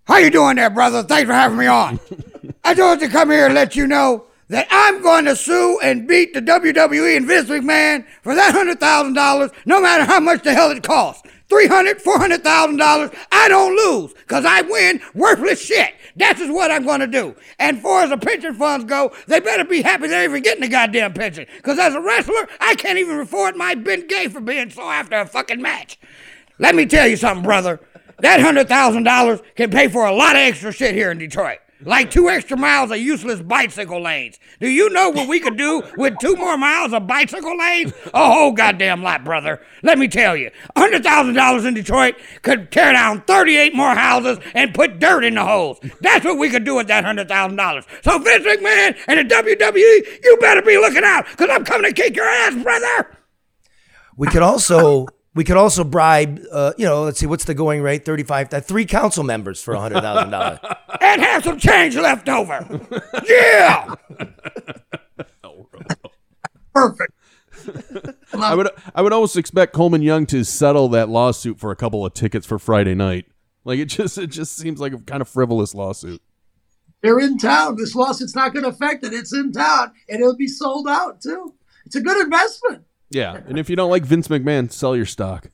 How 0.05 0.17
you 0.17 0.31
doing 0.31 0.57
there, 0.57 0.71
brother? 0.71 1.03
Thanks 1.03 1.29
for 1.29 1.35
having 1.35 1.59
me 1.59 1.67
on. 1.67 2.01
I 2.65 2.75
just 2.75 2.81
wanted 2.81 3.07
to 3.07 3.13
come 3.13 3.31
here 3.31 3.47
and 3.47 3.55
let 3.55 3.77
you 3.77 3.87
know 3.87 4.25
that 4.49 4.67
I'm 4.71 5.03
going 5.03 5.27
to 5.27 5.37
sue 5.37 5.79
and 5.83 6.09
beat 6.09 6.33
the 6.33 6.41
WWE 6.41 7.17
and 7.17 7.27
Vince 7.27 7.49
McMahon 7.49 8.07
for 8.23 8.35
that 8.35 8.55
hundred 8.55 8.81
thousand 8.81 9.13
dollars, 9.15 9.51
no 9.67 9.81
matter 9.81 10.05
how 10.05 10.21
much 10.21 10.43
the 10.43 10.55
hell 10.55 10.71
it 10.71 10.83
costs. 10.83 11.29
Three 11.49 11.67
hundred, 11.67 12.03
four 12.03 12.19
hundred 12.19 12.45
thousand 12.45 12.77
dollars, 12.77 13.11
I 13.33 13.49
don't 13.49 13.75
lose, 13.75 14.13
cause 14.27 14.45
I 14.45 14.61
win 14.61 15.01
worthless 15.15 15.61
shit. 15.61 15.95
That's 16.15 16.41
just 16.41 16.53
what 16.53 16.71
I'm 16.71 16.85
gonna 16.85 17.07
do. 17.07 17.37
And 17.59 17.81
far 17.81 18.03
as 18.03 18.11
the 18.11 18.19
pension 18.19 18.55
funds 18.55 18.85
go, 18.85 19.13
they 19.27 19.41
better 19.41 19.65
be 19.65 19.81
happy 19.81 20.09
they're 20.09 20.25
even 20.25 20.43
getting 20.43 20.63
the 20.63 20.69
goddamn 20.69 21.15
pension. 21.15 21.47
Cause 21.63 21.79
as 21.79 21.95
a 21.95 22.01
wrestler, 22.01 22.49
I 22.61 22.75
can't 22.75 22.99
even 22.99 23.19
afford 23.19 23.57
my 23.57 23.75
Bengay 23.75 24.31
for 24.31 24.41
being 24.41 24.69
sore 24.69 24.93
after 24.93 25.17
a 25.17 25.27
fucking 25.27 25.63
match. 25.63 25.99
Let 26.59 26.75
me 26.75 26.85
tell 26.85 27.09
you 27.09 27.17
something, 27.17 27.45
brother. 27.45 27.81
That 28.19 28.41
hundred 28.41 28.69
thousand 28.69 29.05
dollars 29.05 29.41
can 29.55 29.71
pay 29.71 29.89
for 29.89 30.05
a 30.05 30.13
lot 30.13 30.37
of 30.37 30.41
extra 30.41 30.73
shit 30.73 30.95
here 30.95 31.11
in 31.11 31.19
Detroit. 31.19 31.61
Like 31.85 32.11
two 32.11 32.29
extra 32.29 32.57
miles 32.57 32.91
of 32.91 32.99
useless 32.99 33.41
bicycle 33.41 34.03
lanes. 34.03 34.39
Do 34.59 34.69
you 34.69 34.91
know 34.91 35.11
what 35.11 35.29
we 35.29 35.39
could 35.39 35.57
do 35.57 35.83
with 35.97 36.19
two 36.19 36.35
more 36.35 36.57
miles 36.57 36.93
of 36.93 37.07
bicycle 37.07 37.57
lanes? 37.57 37.93
A 38.13 38.33
whole 38.33 38.53
goddamn 38.53 39.03
lot, 39.03 39.25
brother. 39.25 39.61
Let 39.85 39.99
me 39.99 40.09
tell 40.09 40.37
you, 40.37 40.51
hundred 40.77 41.05
thousand 41.05 41.35
dollars 41.35 41.65
in 41.65 41.75
Detroit 41.75 42.17
could 42.43 42.73
tear 42.73 42.93
down 42.93 43.23
thirty-eight 43.23 43.77
more 43.77 43.95
houses 43.95 44.39
and 44.55 44.75
put 44.75 44.99
dirt 44.99 45.23
in 45.23 45.35
the 45.35 45.45
holes. 45.45 45.79
That's 46.01 46.25
what 46.25 46.39
we 46.39 46.51
could 46.51 46.65
do 46.65 46.75
with 46.75 46.89
that 46.89 47.05
hundred 47.05 47.29
thousand 47.29 47.57
dollars. 47.57 47.85
So 48.03 48.19
Vince 48.19 48.45
McMahon 48.45 48.97
and 49.07 49.31
the 49.31 49.35
WWE, 49.35 50.25
you 50.25 50.37
better 50.41 50.63
be 50.63 50.79
looking 50.79 51.05
out, 51.05 51.27
cause 51.37 51.49
I'm 51.51 51.65
coming 51.65 51.95
to 51.95 52.03
kick 52.03 52.17
your 52.17 52.27
ass, 52.27 52.61
brother. 52.61 53.17
We 54.17 54.27
could 54.27 54.43
also 54.43 55.07
we 55.39 55.45
could 55.45 55.57
also 55.57 55.85
bribe. 55.85 56.41
Uh, 56.51 56.73
you 56.77 56.85
know, 56.85 57.05
let's 57.05 57.21
see, 57.21 57.27
what's 57.27 57.45
the 57.45 57.55
going 57.55 57.81
rate? 57.81 58.05
Thirty 58.05 58.25
five. 58.25 58.53
Uh, 58.53 58.61
three 58.61 58.85
council 58.85 59.23
members 59.23 59.63
for 59.63 59.77
hundred 59.77 60.01
thousand 60.01 60.31
dollars. 60.31 60.59
And 61.01 61.23
have 61.23 61.45
some 61.45 61.61
change 61.61 61.95
left 61.95 62.29
over. 62.29 62.67
Yeah. 63.25 63.95
Perfect. 66.75 67.13
I 68.35 68.55
would 68.57 68.69
I 68.97 69.01
would 69.01 69.13
almost 69.13 69.37
expect 69.37 69.75
Coleman 69.75 70.03
Young 70.03 70.27
to 70.27 70.43
settle 70.43 70.89
that 70.89 71.09
lawsuit 71.09 71.61
for 71.61 71.71
a 71.71 71.77
couple 71.77 72.05
of 72.05 72.15
tickets 72.15 72.45
for 72.45 72.59
Friday 72.59 72.97
night. 72.97 73.27
Like 73.65 73.79
it 73.79 73.87
just 73.87 74.19
it 74.19 74.31
just 74.31 74.57
seems 74.57 74.81
like 74.81 74.93
a 74.93 74.99
kind 74.99 75.21
of 75.21 75.29
frivolous 75.29 75.73
lawsuit. 75.73 76.21
They're 77.01 77.21
in 77.21 77.39
town. 77.39 77.77
This 77.77 77.95
lawsuit's 77.95 78.35
not 78.35 78.53
going 78.53 78.65
to 78.65 78.71
affect 78.71 79.05
it. 79.05 79.13
It's 79.13 79.33
in 79.33 79.53
town, 79.53 79.93
and 80.09 80.21
it'll 80.21 80.37
be 80.37 80.49
sold 80.49 80.89
out 80.89 81.21
too. 81.21 81.55
It's 81.87 81.95
a 81.95 82.01
good 82.01 82.21
investment. 82.25 82.85
Yeah, 83.11 83.41
and 83.47 83.59
if 83.59 83.71
you 83.71 83.77
don't 83.77 83.91
like 83.91 84.05
Vince 84.05 84.29
McMahon, 84.29 84.71
sell 84.71 84.97
your 84.97 85.07
stock. 85.07 85.51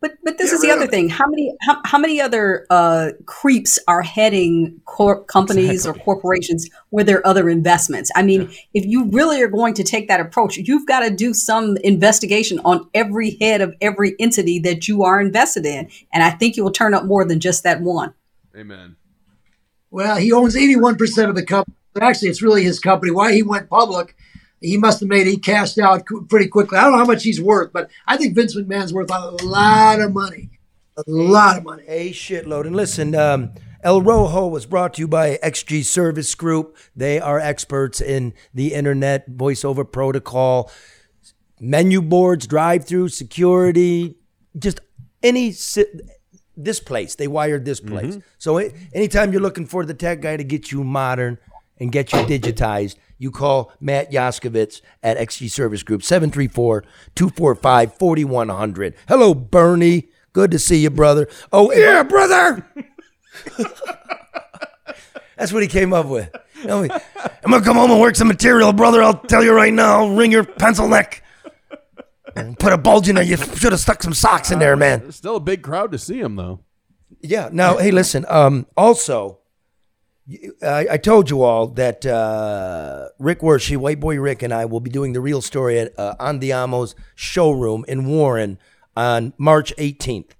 But 0.00 0.12
but 0.24 0.38
this 0.38 0.50
is 0.52 0.62
the 0.62 0.70
other 0.70 0.86
thing. 0.86 1.10
How 1.10 1.26
many 1.28 1.54
how, 1.60 1.80
how 1.84 1.98
many 1.98 2.22
other 2.22 2.66
uh, 2.70 3.10
creeps 3.26 3.78
are 3.86 4.00
heading 4.00 4.80
cor- 4.86 5.22
companies 5.24 5.86
or 5.86 5.92
corporations 5.92 6.70
with 6.90 7.06
their 7.06 7.26
other 7.26 7.50
investments? 7.50 8.10
I 8.16 8.22
mean, 8.22 8.50
if 8.72 8.86
you 8.86 9.10
really 9.10 9.42
are 9.42 9.48
going 9.48 9.74
to 9.74 9.84
take 9.84 10.08
that 10.08 10.18
approach, 10.18 10.56
you've 10.56 10.86
got 10.86 11.00
to 11.00 11.10
do 11.10 11.34
some 11.34 11.76
investigation 11.78 12.60
on 12.64 12.88
every 12.94 13.36
head 13.40 13.60
of 13.60 13.74
every 13.82 14.16
entity 14.18 14.58
that 14.60 14.88
you 14.88 15.02
are 15.02 15.20
invested 15.20 15.66
in, 15.66 15.90
and 16.14 16.22
I 16.22 16.30
think 16.30 16.56
you 16.56 16.64
will 16.64 16.72
turn 16.72 16.94
up 16.94 17.04
more 17.04 17.26
than 17.26 17.38
just 17.38 17.62
that 17.64 17.82
one. 17.82 18.14
Amen. 18.56 18.96
Well, 19.90 20.16
he 20.16 20.32
owns 20.32 20.56
81% 20.56 21.28
of 21.28 21.34
the 21.34 21.44
company. 21.44 21.76
Actually, 22.00 22.28
it's 22.28 22.42
really 22.42 22.62
his 22.62 22.78
company. 22.78 23.10
Why 23.10 23.32
he 23.32 23.42
went 23.42 23.68
public, 23.68 24.16
he 24.60 24.76
must 24.76 25.00
have 25.00 25.08
made 25.08 25.26
he 25.26 25.36
cashed 25.38 25.78
out 25.78 26.02
pretty 26.28 26.48
quickly. 26.48 26.78
I 26.78 26.82
don't 26.82 26.92
know 26.92 26.98
how 26.98 27.04
much 27.04 27.22
he's 27.24 27.40
worth, 27.40 27.72
but 27.72 27.90
I 28.06 28.16
think 28.16 28.34
Vince 28.34 28.54
McMahon's 28.56 28.92
worth 28.92 29.10
a 29.10 29.30
lot 29.44 30.00
of 30.00 30.12
money. 30.12 30.50
A 30.96 31.02
lot 31.06 31.56
of 31.58 31.64
money. 31.64 31.84
A 31.88 32.10
shitload. 32.12 32.66
And 32.66 32.76
listen, 32.76 33.14
um, 33.14 33.52
El 33.82 34.02
Rojo 34.02 34.46
was 34.48 34.66
brought 34.66 34.94
to 34.94 35.00
you 35.00 35.08
by 35.08 35.38
XG 35.42 35.82
Service 35.84 36.34
Group. 36.34 36.76
They 36.94 37.18
are 37.18 37.38
experts 37.40 38.00
in 38.02 38.34
the 38.52 38.74
internet 38.74 39.30
voiceover 39.30 39.90
protocol, 39.90 40.70
menu 41.58 42.02
boards, 42.02 42.46
drive-through 42.46 43.08
security, 43.08 44.16
just 44.58 44.80
any. 45.22 45.52
si- 45.52 45.86
This 46.56 46.80
place, 46.80 47.14
they 47.14 47.26
wired 47.28 47.64
this 47.64 47.80
place. 47.80 48.18
So 48.36 48.58
anytime 48.92 49.32
you're 49.32 49.40
looking 49.40 49.64
for 49.64 49.86
the 49.86 49.94
tech 49.94 50.20
guy 50.20 50.36
to 50.36 50.44
get 50.44 50.70
you 50.70 50.84
modern 50.84 51.38
and 51.80 51.90
get 51.90 52.12
you 52.12 52.18
digitized, 52.20 52.96
you 53.18 53.30
call 53.30 53.72
Matt 53.80 54.12
Yaskovitz 54.12 54.80
at 55.02 55.16
XG 55.18 55.50
Service 55.50 55.82
Group, 55.82 56.02
734 56.02 56.82
245 57.14 57.94
4100. 57.94 58.94
Hello, 59.08 59.34
Bernie. 59.34 60.08
Good 60.32 60.50
to 60.52 60.58
see 60.60 60.78
you, 60.78 60.90
brother. 60.90 61.26
Oh, 61.52 61.72
Yeah, 61.72 62.02
brother. 62.04 62.64
that's 65.36 65.52
what 65.52 65.62
he 65.62 65.68
came 65.68 65.92
up 65.92 66.06
with. 66.06 66.30
You 66.60 66.66
know, 66.66 66.82
I'm 66.82 67.50
gonna 67.50 67.64
come 67.64 67.76
home 67.76 67.90
and 67.90 68.00
work 68.00 68.14
some 68.16 68.28
material, 68.28 68.72
brother. 68.72 69.02
I'll 69.02 69.18
tell 69.18 69.42
you 69.42 69.52
right 69.54 69.72
now. 69.72 70.00
I'll 70.04 70.14
ring 70.14 70.30
your 70.30 70.44
pencil 70.44 70.86
neck 70.88 71.22
and 72.36 72.58
put 72.58 72.72
a 72.72 72.78
bulge 72.78 73.08
in 73.08 73.14
there. 73.14 73.24
You 73.24 73.36
should 73.38 73.72
have 73.72 73.80
stuck 73.80 74.02
some 74.02 74.12
socks 74.14 74.50
in 74.50 74.58
there, 74.58 74.76
man. 74.76 75.00
There's 75.00 75.16
still 75.16 75.36
a 75.36 75.40
big 75.40 75.62
crowd 75.62 75.92
to 75.92 75.98
see 75.98 76.20
him 76.20 76.36
though. 76.36 76.60
Yeah. 77.22 77.48
Now, 77.52 77.78
hey, 77.78 77.90
listen. 77.90 78.24
Um, 78.28 78.66
also, 78.76 79.38
y- 79.38 79.39
I, 80.62 80.86
I 80.92 80.96
told 80.96 81.28
you 81.30 81.42
all 81.42 81.66
that 81.68 82.04
uh, 82.06 83.08
Rick 83.18 83.40
Wershe, 83.40 83.76
White 83.76 84.00
Boy 84.00 84.18
Rick, 84.18 84.42
and 84.42 84.52
I 84.52 84.64
will 84.64 84.80
be 84.80 84.90
doing 84.90 85.12
the 85.12 85.20
real 85.20 85.40
story 85.40 85.78
at 85.78 85.96
uh, 85.98 86.14
Andiamo's 86.20 86.94
showroom 87.14 87.84
in 87.88 88.06
Warren 88.06 88.58
on 88.96 89.32
March 89.38 89.74
18th. 89.76 90.30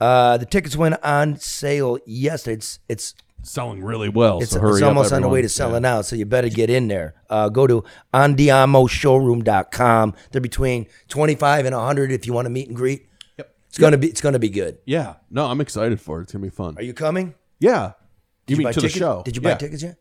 Uh, 0.00 0.36
the 0.38 0.46
tickets 0.46 0.76
went 0.76 1.02
on 1.04 1.36
sale 1.38 1.98
yesterday. 2.06 2.54
It's 2.54 2.78
it's 2.88 3.14
Selling 3.42 3.84
really 3.84 4.08
well. 4.08 4.40
it's, 4.40 4.50
so 4.50 4.58
hurry 4.60 4.72
it's 4.74 4.82
up, 4.82 4.88
almost 4.88 5.12
on 5.12 5.22
the 5.22 5.28
way 5.28 5.42
to 5.42 5.48
selling 5.48 5.84
out, 5.84 6.04
so 6.04 6.16
you 6.16 6.26
better 6.26 6.48
get 6.48 6.70
in 6.70 6.88
there. 6.88 7.14
Uh, 7.30 7.48
go 7.48 7.68
to 7.68 7.84
andiamoshowroom.com. 8.12 10.14
They're 10.32 10.40
between 10.40 10.86
25 11.08 11.66
and 11.66 11.74
100 11.74 12.10
if 12.10 12.26
you 12.26 12.32
want 12.32 12.46
to 12.46 12.50
meet 12.50 12.66
and 12.68 12.76
greet. 12.76 13.06
Yep. 13.38 13.54
It's 13.68 13.78
gonna 13.78 13.96
be 13.96 14.08
it's 14.08 14.20
gonna 14.20 14.40
be 14.40 14.48
good. 14.48 14.78
Yeah. 14.84 15.14
No, 15.30 15.46
I'm 15.46 15.60
excited 15.60 16.00
for 16.00 16.18
it. 16.18 16.24
It's 16.24 16.32
gonna 16.32 16.42
be 16.42 16.50
fun. 16.50 16.74
Are 16.78 16.82
you 16.82 16.92
coming? 16.92 17.34
Yeah. 17.60 17.92
Did 18.48 18.54
You 18.54 18.58
mean 18.58 18.64
buy 18.66 18.72
to 18.72 18.80
the 18.80 18.88
tickets? 18.88 18.98
show? 18.98 19.22
Did 19.24 19.36
you 19.36 19.42
buy 19.42 19.50
Yeah. 19.50 19.56
tickets 19.56 19.82
yet? 19.82 19.96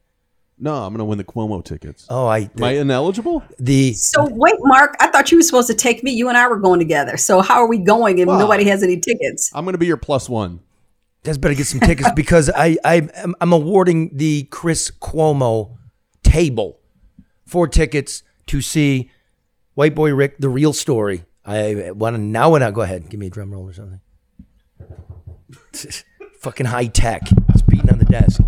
No, 0.59 0.73
I'm 0.73 0.91
gonna 0.91 1.05
win 1.05 1.19
the 1.19 1.23
Cuomo 1.23 1.63
tickets. 1.63 2.07
Oh, 2.09 2.25
I 2.25 2.49
Am 2.57 2.63
I 2.63 2.71
ineligible? 2.71 3.43
the 3.59 3.93
So 3.93 4.27
wait, 4.27 4.55
Mark, 4.61 4.95
I 4.99 5.07
thought 5.07 5.31
you 5.31 5.37
were 5.37 5.43
supposed 5.43 5.67
to 5.67 5.75
take 5.75 6.03
me. 6.03 6.11
You 6.11 6.29
and 6.29 6.37
I 6.37 6.47
were 6.47 6.57
going 6.57 6.79
together. 6.79 7.15
So 7.17 7.41
how 7.41 7.61
are 7.61 7.67
we 7.67 7.77
going 7.77 8.17
if 8.17 8.27
Well- 8.27 8.39
nobody 8.39 8.63
has 8.65 8.81
any 8.81 8.97
tickets? 8.97 9.51
I'm 9.53 9.65
gonna 9.65 9.77
be 9.77 9.85
your 9.85 9.97
plus 9.97 10.27
one. 10.27 10.61
Guys 11.23 11.37
better 11.37 11.53
get 11.53 11.67
some 11.67 11.79
tickets 11.79 12.09
because 12.15 12.49
I, 12.49 12.77
I 12.83 13.07
I'm, 13.21 13.35
I'm 13.39 13.53
awarding 13.53 14.15
the 14.17 14.43
Chris 14.49 14.89
Cuomo 14.89 15.77
table 16.23 16.79
four 17.45 17.67
tickets 17.67 18.23
to 18.47 18.61
see 18.61 19.11
White 19.75 19.93
Boy 19.93 20.13
Rick, 20.15 20.37
the 20.39 20.49
real 20.49 20.73
story. 20.73 21.23
I 21.45 21.91
want 21.91 22.15
to 22.15 22.21
now 22.21 22.55
and 22.55 22.63
now 22.63 22.71
go 22.71 22.81
ahead, 22.81 23.09
give 23.09 23.19
me 23.19 23.27
a 23.27 23.29
drum 23.29 23.51
roll 23.51 23.69
or 23.69 23.73
something. 23.73 23.99
Fucking 26.39 26.65
high 26.65 26.87
tech. 26.87 27.21
Desk. 28.09 28.41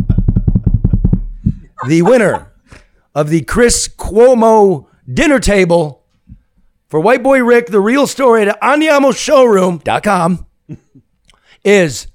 The 1.88 2.02
winner 2.02 2.52
of 3.16 3.30
the 3.30 3.42
Chris 3.42 3.88
Cuomo 3.88 4.88
dinner 5.12 5.40
table 5.40 6.04
for 6.88 7.00
White 7.00 7.24
Boy 7.24 7.44
Rick, 7.44 7.68
the 7.68 7.80
real 7.80 8.08
story 8.08 8.44
at 8.44 8.60
andiamoshowroom.com 8.62 10.46
is 11.64 12.08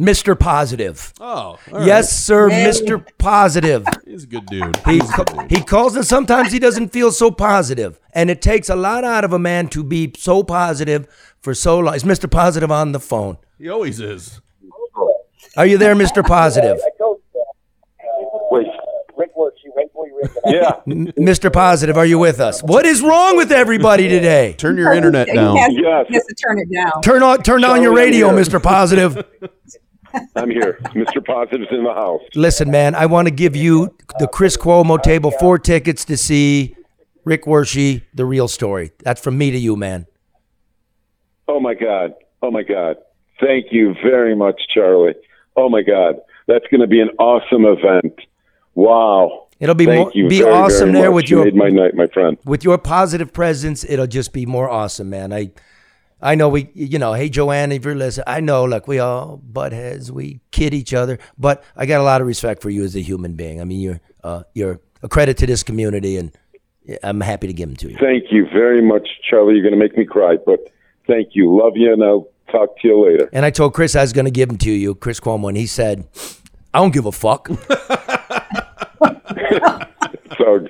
Mr. 0.00 0.38
Positive. 0.38 1.12
Oh, 1.20 1.24
all 1.24 1.58
right. 1.72 1.86
Yes, 1.86 2.16
sir, 2.24 2.50
Yay. 2.50 2.64
Mr. 2.66 3.04
Positive. 3.18 3.86
He's 4.06 4.24
a 4.24 4.26
good 4.26 4.46
dude. 4.46 4.76
He, 4.84 4.92
He's 4.98 5.10
a 5.10 5.16
good 5.16 5.26
dude. 5.38 5.50
he 5.50 5.62
calls 5.62 5.96
and 5.96 6.04
sometimes 6.04 6.52
he 6.52 6.58
doesn't 6.58 6.90
feel 6.90 7.10
so 7.10 7.30
positive. 7.30 7.98
And 8.12 8.30
it 8.30 8.40
takes 8.42 8.68
a 8.68 8.76
lot 8.76 9.04
out 9.04 9.24
of 9.24 9.32
a 9.32 9.38
man 9.38 9.68
to 9.68 9.82
be 9.82 10.12
so 10.16 10.42
positive 10.42 11.08
for 11.40 11.54
so 11.54 11.78
long. 11.78 11.94
Is 11.94 12.04
Mr. 12.04 12.30
Positive 12.30 12.70
on 12.70 12.92
the 12.92 13.00
phone? 13.00 13.38
He 13.58 13.68
always 13.68 13.98
is. 14.00 14.40
Are 15.56 15.66
you 15.66 15.78
there, 15.78 15.94
Mr. 15.94 16.24
Positive? 16.26 16.78
Wait, 18.50 18.66
Rick 19.16 19.30
wait 19.34 19.88
for 19.92 20.06
you, 20.06 20.20
Rick. 20.22 20.32
Yeah. 20.46 20.72
Mr. 20.86 21.52
Positive, 21.52 21.96
are 21.96 22.06
you 22.06 22.18
with 22.18 22.38
us? 22.38 22.62
What 22.62 22.86
is 22.86 23.02
wrong 23.02 23.36
with 23.36 23.50
everybody 23.50 24.08
today? 24.08 24.54
Turn 24.54 24.76
your 24.76 24.92
internet 24.92 25.28
He 25.28 25.34
down. 25.34 25.56
Yes. 25.56 26.06
he 26.08 26.14
has 26.14 26.24
turn 26.44 26.58
it 26.60 26.68
down. 26.72 27.02
Turn 27.02 27.22
on 27.22 27.42
turn 27.42 27.64
on 27.64 27.82
your 27.82 27.94
radio. 27.94 28.30
Mr. 28.30 28.62
Positive. 28.62 29.24
I'm 30.36 30.50
here. 30.50 30.78
Mr. 30.94 31.24
Positive's 31.24 31.68
in 31.70 31.84
the 31.84 31.92
house. 31.92 32.22
Listen, 32.34 32.70
man, 32.70 32.94
I 32.94 33.06
want 33.06 33.26
to 33.26 33.34
give 33.34 33.56
you 33.56 33.94
the 34.18 34.28
Chris 34.28 34.56
Cuomo 34.56 35.02
table 35.02 35.30
four 35.30 35.58
tickets 35.58 36.04
to 36.06 36.16
see 36.16 36.76
Rick 37.24 37.44
Wershe, 37.44 38.02
the 38.14 38.24
real 38.24 38.48
story. 38.48 38.92
That's 39.02 39.20
from 39.20 39.36
me 39.36 39.50
to 39.50 39.58
you, 39.58 39.76
man. 39.76 40.06
Oh 41.48 41.60
my 41.60 41.74
God. 41.74 42.14
Oh 42.42 42.50
my 42.50 42.62
God. 42.62 42.96
Thank 43.40 43.66
you 43.72 43.94
very 44.02 44.34
much, 44.34 44.60
Charlie. 44.72 45.14
Oh 45.56 45.68
my 45.68 45.82
God. 45.82 46.16
That's 46.46 46.64
going 46.70 46.80
to 46.80 46.86
be 46.86 47.00
an 47.00 47.10
awesome 47.18 47.64
event. 47.64 48.20
Wow. 48.74 49.48
It'll 49.58 49.74
be 49.74 49.86
Thank 49.86 49.98
more, 49.98 50.12
you 50.14 50.28
be 50.28 50.40
very, 50.40 50.52
awesome 50.52 50.92
very 50.92 51.02
there 51.02 51.12
with 51.12 51.30
You 51.30 51.38
your 51.38 51.44
made 51.46 51.54
my 51.56 51.68
night, 51.68 51.94
my 51.94 52.06
friend. 52.08 52.36
with 52.44 52.62
your 52.62 52.76
positive 52.78 53.32
presence. 53.32 53.84
It'll 53.88 54.06
just 54.06 54.32
be 54.32 54.44
more 54.44 54.68
awesome, 54.68 55.08
man. 55.08 55.32
I 55.32 55.50
I 56.20 56.34
know 56.34 56.50
we 56.50 56.68
you 56.74 56.98
know, 56.98 57.14
hey 57.14 57.30
Joanne, 57.30 57.72
if 57.72 57.84
you're 57.84 57.94
listening, 57.94 58.24
I 58.26 58.40
know 58.40 58.64
like 58.64 58.86
we 58.86 58.98
all 58.98 59.38
butt 59.38 59.72
heads, 59.72 60.12
we 60.12 60.40
kid 60.50 60.74
each 60.74 60.92
other, 60.92 61.18
but 61.38 61.64
I 61.74 61.86
got 61.86 62.00
a 62.00 62.04
lot 62.04 62.20
of 62.20 62.26
respect 62.26 62.60
for 62.60 62.68
you 62.68 62.84
as 62.84 62.94
a 62.96 63.00
human 63.00 63.32
being. 63.32 63.60
I 63.62 63.64
mean, 63.64 63.80
you're 63.80 64.00
uh, 64.22 64.42
you're 64.54 64.80
a 65.02 65.08
credit 65.08 65.38
to 65.38 65.46
this 65.46 65.62
community, 65.62 66.18
and 66.18 66.36
I'm 67.02 67.22
happy 67.22 67.46
to 67.46 67.54
give 67.54 67.68
them 67.68 67.76
to 67.76 67.90
you. 67.90 67.96
Thank 67.98 68.24
you 68.30 68.46
very 68.52 68.82
much, 68.82 69.08
Charlie. 69.28 69.54
You're 69.54 69.62
going 69.62 69.72
to 69.74 69.78
make 69.80 69.96
me 69.96 70.04
cry, 70.04 70.36
but 70.44 70.60
thank 71.06 71.30
you. 71.32 71.56
Love 71.56 71.72
you, 71.76 71.92
and 71.94 72.02
I'll 72.04 72.28
talk 72.50 72.78
to 72.80 72.88
you 72.88 73.04
later. 73.06 73.28
And 73.32 73.44
I 73.44 73.50
told 73.50 73.74
Chris 73.74 73.94
I 73.96 74.00
was 74.02 74.12
going 74.12 74.24
to 74.26 74.30
give 74.30 74.48
them 74.48 74.58
to 74.58 74.70
you, 74.70 74.94
Chris 74.94 75.20
Cuomo, 75.20 75.48
and 75.48 75.56
he 75.56 75.66
said, 75.66 76.06
"I 76.74 76.78
don't 76.80 76.92
give 76.94 77.06
a 77.06 77.12
fuck." 77.12 77.48
So 80.38 80.66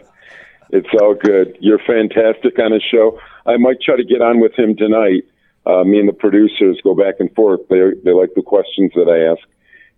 it's 0.70 0.89
all 1.01 1.14
good. 1.14 1.57
You're 1.61 1.81
fantastic 1.81 2.59
on 2.59 2.72
his 2.72 2.83
show. 2.83 3.18
I 3.47 3.57
might 3.57 3.81
try 3.81 3.97
to 3.97 4.05
get 4.05 4.20
on 4.22 4.41
with 4.41 4.57
him 4.57 4.77
tonight. 4.77 5.24
Uh, 5.66 5.83
me 5.83 5.99
and 5.99 6.09
the 6.09 6.12
producers 6.12 6.81
go 6.85 6.95
back 6.95 7.16
and 7.18 7.35
forth. 7.35 7.61
They 7.68 7.81
they 8.05 8.12
like 8.12 8.31
the 8.37 8.43
questions 8.43 8.93
that 8.95 9.09
I 9.09 9.33
ask, 9.33 9.43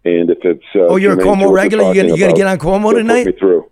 and 0.04 0.30
if 0.30 0.38
it's 0.44 0.64
uh, 0.74 0.86
Oh, 0.86 0.96
you're 0.96 1.12
a 1.12 1.16
Cuomo 1.16 1.40
what 1.40 1.48
we're 1.50 1.54
regular? 1.56 1.84
You 1.92 2.02
gonna- 2.02 2.14
you 2.14 2.20
gonna 2.20 2.32
get 2.32 2.46
on 2.46 2.58
Cuomo 2.58 2.94
tonight? 2.94 3.24
Put 3.24 3.34
me 3.34 3.38
through. 3.38 3.70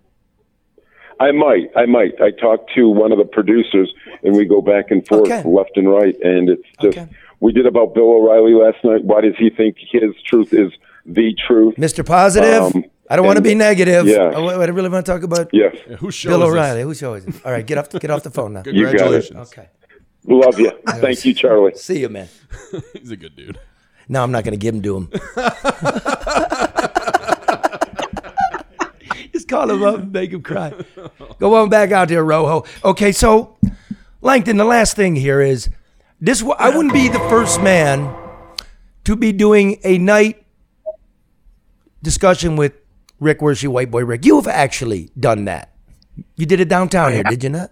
I 1.18 1.32
might. 1.32 1.70
I 1.74 1.86
might. 1.86 2.20
I 2.20 2.30
talked 2.30 2.70
to 2.74 2.90
one 2.90 3.10
of 3.10 3.16
the 3.18 3.24
producers, 3.24 3.90
and 4.22 4.36
we 4.36 4.44
go 4.44 4.60
back 4.60 4.90
and 4.90 5.06
forth, 5.06 5.22
Okay. 5.30 5.42
left 5.48 5.70
and 5.76 5.88
right, 5.90 6.14
and 6.22 6.50
it's 6.50 6.62
just. 6.82 6.98
Okay. 6.98 7.08
We 7.40 7.52
did 7.52 7.66
about 7.66 7.94
Bill 7.94 8.10
O'Reilly 8.10 8.54
last 8.54 8.78
night. 8.84 9.04
Why 9.04 9.20
does 9.20 9.34
he 9.38 9.50
think 9.50 9.76
his 9.90 10.14
truth 10.26 10.52
is 10.52 10.72
the 11.04 11.34
truth? 11.46 11.76
Mr. 11.76 12.04
Positive, 12.04 12.62
Um, 12.74 12.84
I 13.10 13.16
don't 13.16 13.26
want 13.26 13.36
to 13.36 13.42
be 13.42 13.54
negative. 13.54 14.06
yeah. 14.06 14.30
I, 14.34 14.40
I 14.40 14.64
really 14.66 14.88
want 14.88 15.04
to 15.06 15.12
talk 15.12 15.22
about 15.22 15.50
Yes. 15.52 15.76
Yeah, 15.88 15.96
whose 15.96 16.14
show 16.14 16.30
Bill? 16.30 16.44
O'Reilly. 16.44 16.82
Whose 16.82 16.98
show 16.98 17.14
is 17.14 17.26
it? 17.26 17.34
All 17.44 17.52
right, 17.52 17.64
get 17.66 17.78
off 17.78 17.90
the, 17.90 17.98
get 18.00 18.10
off 18.10 18.22
the 18.22 18.30
phone 18.30 18.54
now. 18.54 18.62
You 18.66 18.84
got 18.84 18.92
it. 18.94 18.98
Congratulations. 18.98 19.52
Okay, 19.52 19.68
Love 20.26 20.58
you. 20.58 20.72
Thank 20.88 21.24
you, 21.24 21.34
Charlie. 21.34 21.74
see 21.76 22.00
you, 22.00 22.08
man. 22.08 22.28
He's 22.94 23.10
a 23.12 23.16
good 23.16 23.36
dude. 23.36 23.58
No, 24.08 24.22
I'm 24.22 24.32
not 24.32 24.44
going 24.44 24.52
to 24.52 24.58
give 24.58 24.74
him 24.74 24.82
to 24.82 24.96
him. 24.96 25.10
Just 29.32 29.48
call 29.48 29.70
him 29.70 29.82
up 29.82 29.98
and 30.00 30.12
make 30.12 30.32
him 30.32 30.42
cry. 30.42 30.72
Go 31.38 31.54
on 31.56 31.68
back 31.68 31.92
out 31.92 32.08
there, 32.08 32.24
Rojo. 32.24 32.64
Okay, 32.84 33.12
so 33.12 33.56
Langton, 34.22 34.56
the 34.56 34.64
last 34.64 34.96
thing 34.96 35.14
here 35.16 35.40
is 35.40 35.68
this. 36.20 36.42
I 36.58 36.70
wouldn't 36.70 36.94
be 36.94 37.08
the 37.08 37.20
first 37.30 37.62
man 37.62 38.14
to 39.04 39.16
be 39.16 39.32
doing 39.32 39.78
a 39.84 39.98
night 39.98 40.44
discussion 42.02 42.56
with 42.56 42.72
Rick 43.20 43.40
Wershe, 43.40 43.66
White 43.68 43.90
Boy 43.90 44.04
Rick. 44.04 44.24
You 44.24 44.36
have 44.36 44.48
actually 44.48 45.10
done 45.18 45.44
that. 45.46 45.72
You 46.36 46.46
did 46.46 46.60
it 46.60 46.68
downtown 46.68 47.12
here, 47.12 47.22
did 47.22 47.42
you 47.42 47.50
not? 47.50 47.70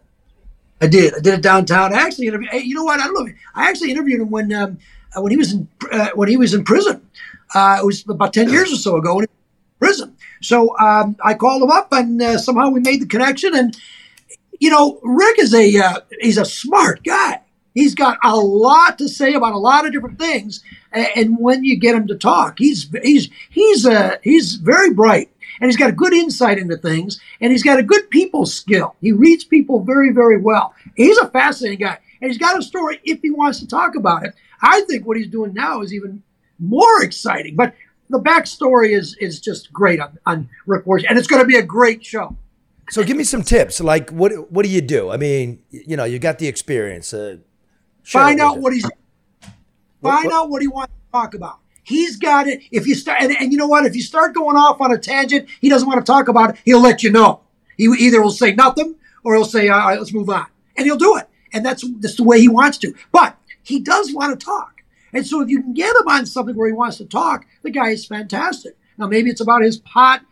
I 0.80 0.86
did. 0.86 1.14
I 1.14 1.20
did 1.20 1.34
it 1.34 1.42
downtown. 1.42 1.94
I 1.94 1.98
actually 1.98 2.26
interviewed. 2.26 2.52
You 2.52 2.74
know 2.74 2.84
what? 2.84 3.00
I 3.00 3.04
don't 3.04 3.14
know. 3.14 3.32
I 3.54 3.68
actually 3.68 3.90
interviewed 3.90 4.20
him 4.20 4.30
when 4.30 4.52
um, 4.52 4.78
uh, 5.14 5.20
when 5.22 5.30
he 5.30 5.36
was 5.36 5.52
in 5.52 5.68
uh, 5.90 6.08
when 6.14 6.28
he 6.28 6.36
was 6.36 6.52
in 6.52 6.64
prison. 6.64 7.06
Uh, 7.54 7.78
it 7.80 7.86
was 7.86 8.04
about 8.08 8.34
ten 8.34 8.50
years 8.50 8.72
or 8.72 8.76
so 8.76 8.96
ago 8.96 9.20
in 9.20 9.26
prison. 9.78 10.16
So 10.42 10.76
um, 10.78 11.16
I 11.24 11.34
called 11.34 11.62
him 11.62 11.70
up, 11.70 11.88
and 11.92 12.20
uh, 12.20 12.38
somehow 12.38 12.68
we 12.68 12.80
made 12.80 13.00
the 13.00 13.06
connection. 13.06 13.54
And 13.54 13.76
you 14.60 14.70
know, 14.70 15.00
Rick 15.02 15.38
is 15.38 15.54
a 15.54 15.78
uh, 15.78 16.00
he's 16.20 16.38
a 16.38 16.44
smart 16.44 17.02
guy. 17.04 17.40
He's 17.74 17.94
got 17.94 18.18
a 18.22 18.36
lot 18.36 18.98
to 18.98 19.08
say 19.08 19.34
about 19.34 19.52
a 19.52 19.58
lot 19.58 19.84
of 19.84 19.92
different 19.92 20.18
things. 20.18 20.62
And 20.92 21.36
when 21.38 21.64
you 21.64 21.76
get 21.76 21.94
him 21.94 22.06
to 22.06 22.14
talk, 22.14 22.58
he's 22.58 22.88
he's 23.02 23.28
he's 23.50 23.84
uh, 23.84 24.16
he's 24.22 24.54
very 24.54 24.94
bright 24.94 25.30
and 25.60 25.68
he's 25.68 25.76
got 25.76 25.90
a 25.90 25.92
good 25.92 26.12
insight 26.12 26.58
into 26.58 26.76
things 26.76 27.20
and 27.40 27.50
he's 27.50 27.64
got 27.64 27.78
a 27.78 27.82
good 27.82 28.08
people 28.10 28.46
skill. 28.46 28.94
He 29.00 29.12
reads 29.12 29.44
people 29.44 29.80
very 29.80 30.12
very 30.12 30.40
well. 30.40 30.74
He's 30.96 31.18
a 31.18 31.28
fascinating 31.28 31.84
guy 31.84 31.98
and 32.22 32.30
he's 32.30 32.38
got 32.38 32.58
a 32.58 32.62
story 32.62 33.00
if 33.04 33.20
he 33.22 33.30
wants 33.30 33.58
to 33.60 33.66
talk 33.66 33.96
about 33.96 34.24
it. 34.24 34.34
I 34.62 34.82
think 34.82 35.04
what 35.04 35.16
he's 35.16 35.28
doing 35.28 35.52
now 35.52 35.82
is 35.82 35.92
even 35.92 36.22
more 36.58 37.02
exciting. 37.02 37.56
But 37.56 37.74
the 38.08 38.20
backstory 38.20 38.90
is 38.90 39.16
is 39.20 39.40
just 39.40 39.72
great 39.72 40.00
on, 40.00 40.18
on 40.26 40.48
Rick 40.66 40.84
Warsh, 40.84 41.04
and 41.08 41.18
it's 41.18 41.26
going 41.26 41.42
to 41.42 41.46
be 41.46 41.56
a 41.56 41.62
great 41.62 42.04
show. 42.04 42.36
So 42.90 43.02
give 43.02 43.16
me 43.16 43.24
some 43.24 43.42
tips. 43.42 43.80
Like, 43.80 44.10
what 44.10 44.50
what 44.52 44.64
do 44.64 44.70
you 44.70 44.80
do? 44.80 45.10
I 45.10 45.16
mean, 45.16 45.60
you 45.70 45.96
know, 45.96 46.04
you 46.04 46.18
got 46.18 46.38
the 46.38 46.46
experience. 46.46 47.12
Uh, 47.12 47.38
Find 48.04 48.40
out 48.40 48.58
what 48.58 48.72
he's 48.72 48.86
find 50.02 50.30
out 50.30 50.50
what 50.50 50.62
he 50.62 50.68
wants 50.68 50.92
to 50.92 51.12
talk 51.12 51.34
about. 51.34 51.58
He's 51.82 52.16
got 52.16 52.46
it. 52.46 52.62
If 52.70 52.86
you 52.86 52.94
start, 52.94 53.20
and, 53.20 53.34
and 53.38 53.52
you 53.52 53.58
know 53.58 53.66
what? 53.66 53.84
If 53.84 53.94
you 53.94 54.02
start 54.02 54.34
going 54.34 54.56
off 54.56 54.80
on 54.80 54.92
a 54.92 54.98
tangent, 54.98 55.48
he 55.60 55.68
doesn't 55.68 55.86
want 55.88 56.04
to 56.04 56.10
talk 56.10 56.28
about 56.28 56.50
it. 56.50 56.56
He'll 56.64 56.80
let 56.80 57.02
you 57.02 57.10
know. 57.10 57.40
He 57.76 57.84
either 57.84 58.22
will 58.22 58.30
say 58.30 58.54
nothing 58.54 58.94
or 59.22 59.34
he'll 59.34 59.44
say, 59.44 59.68
"All 59.68 59.78
right, 59.78 59.98
let's 59.98 60.12
move 60.12 60.30
on," 60.30 60.46
and 60.76 60.86
he'll 60.86 60.96
do 60.96 61.16
it. 61.16 61.28
And 61.52 61.64
that's 61.64 61.84
that's 62.00 62.16
the 62.16 62.24
way 62.24 62.40
he 62.40 62.48
wants 62.48 62.78
to. 62.78 62.94
But 63.12 63.36
he 63.62 63.80
does 63.80 64.12
want 64.12 64.38
to 64.38 64.44
talk. 64.44 64.82
And 65.12 65.26
so 65.26 65.40
if 65.40 65.48
you 65.48 65.62
can 65.62 65.72
get 65.72 65.94
him 65.96 66.08
on 66.08 66.26
something 66.26 66.56
where 66.56 66.66
he 66.66 66.72
wants 66.72 66.98
to 66.98 67.04
talk, 67.04 67.46
the 67.62 67.70
guy 67.70 67.90
is 67.90 68.04
fantastic. 68.04 68.76
Now 68.98 69.06
maybe 69.06 69.30
it's 69.30 69.40
about 69.40 69.62
his 69.62 69.78
pot, 69.78 70.22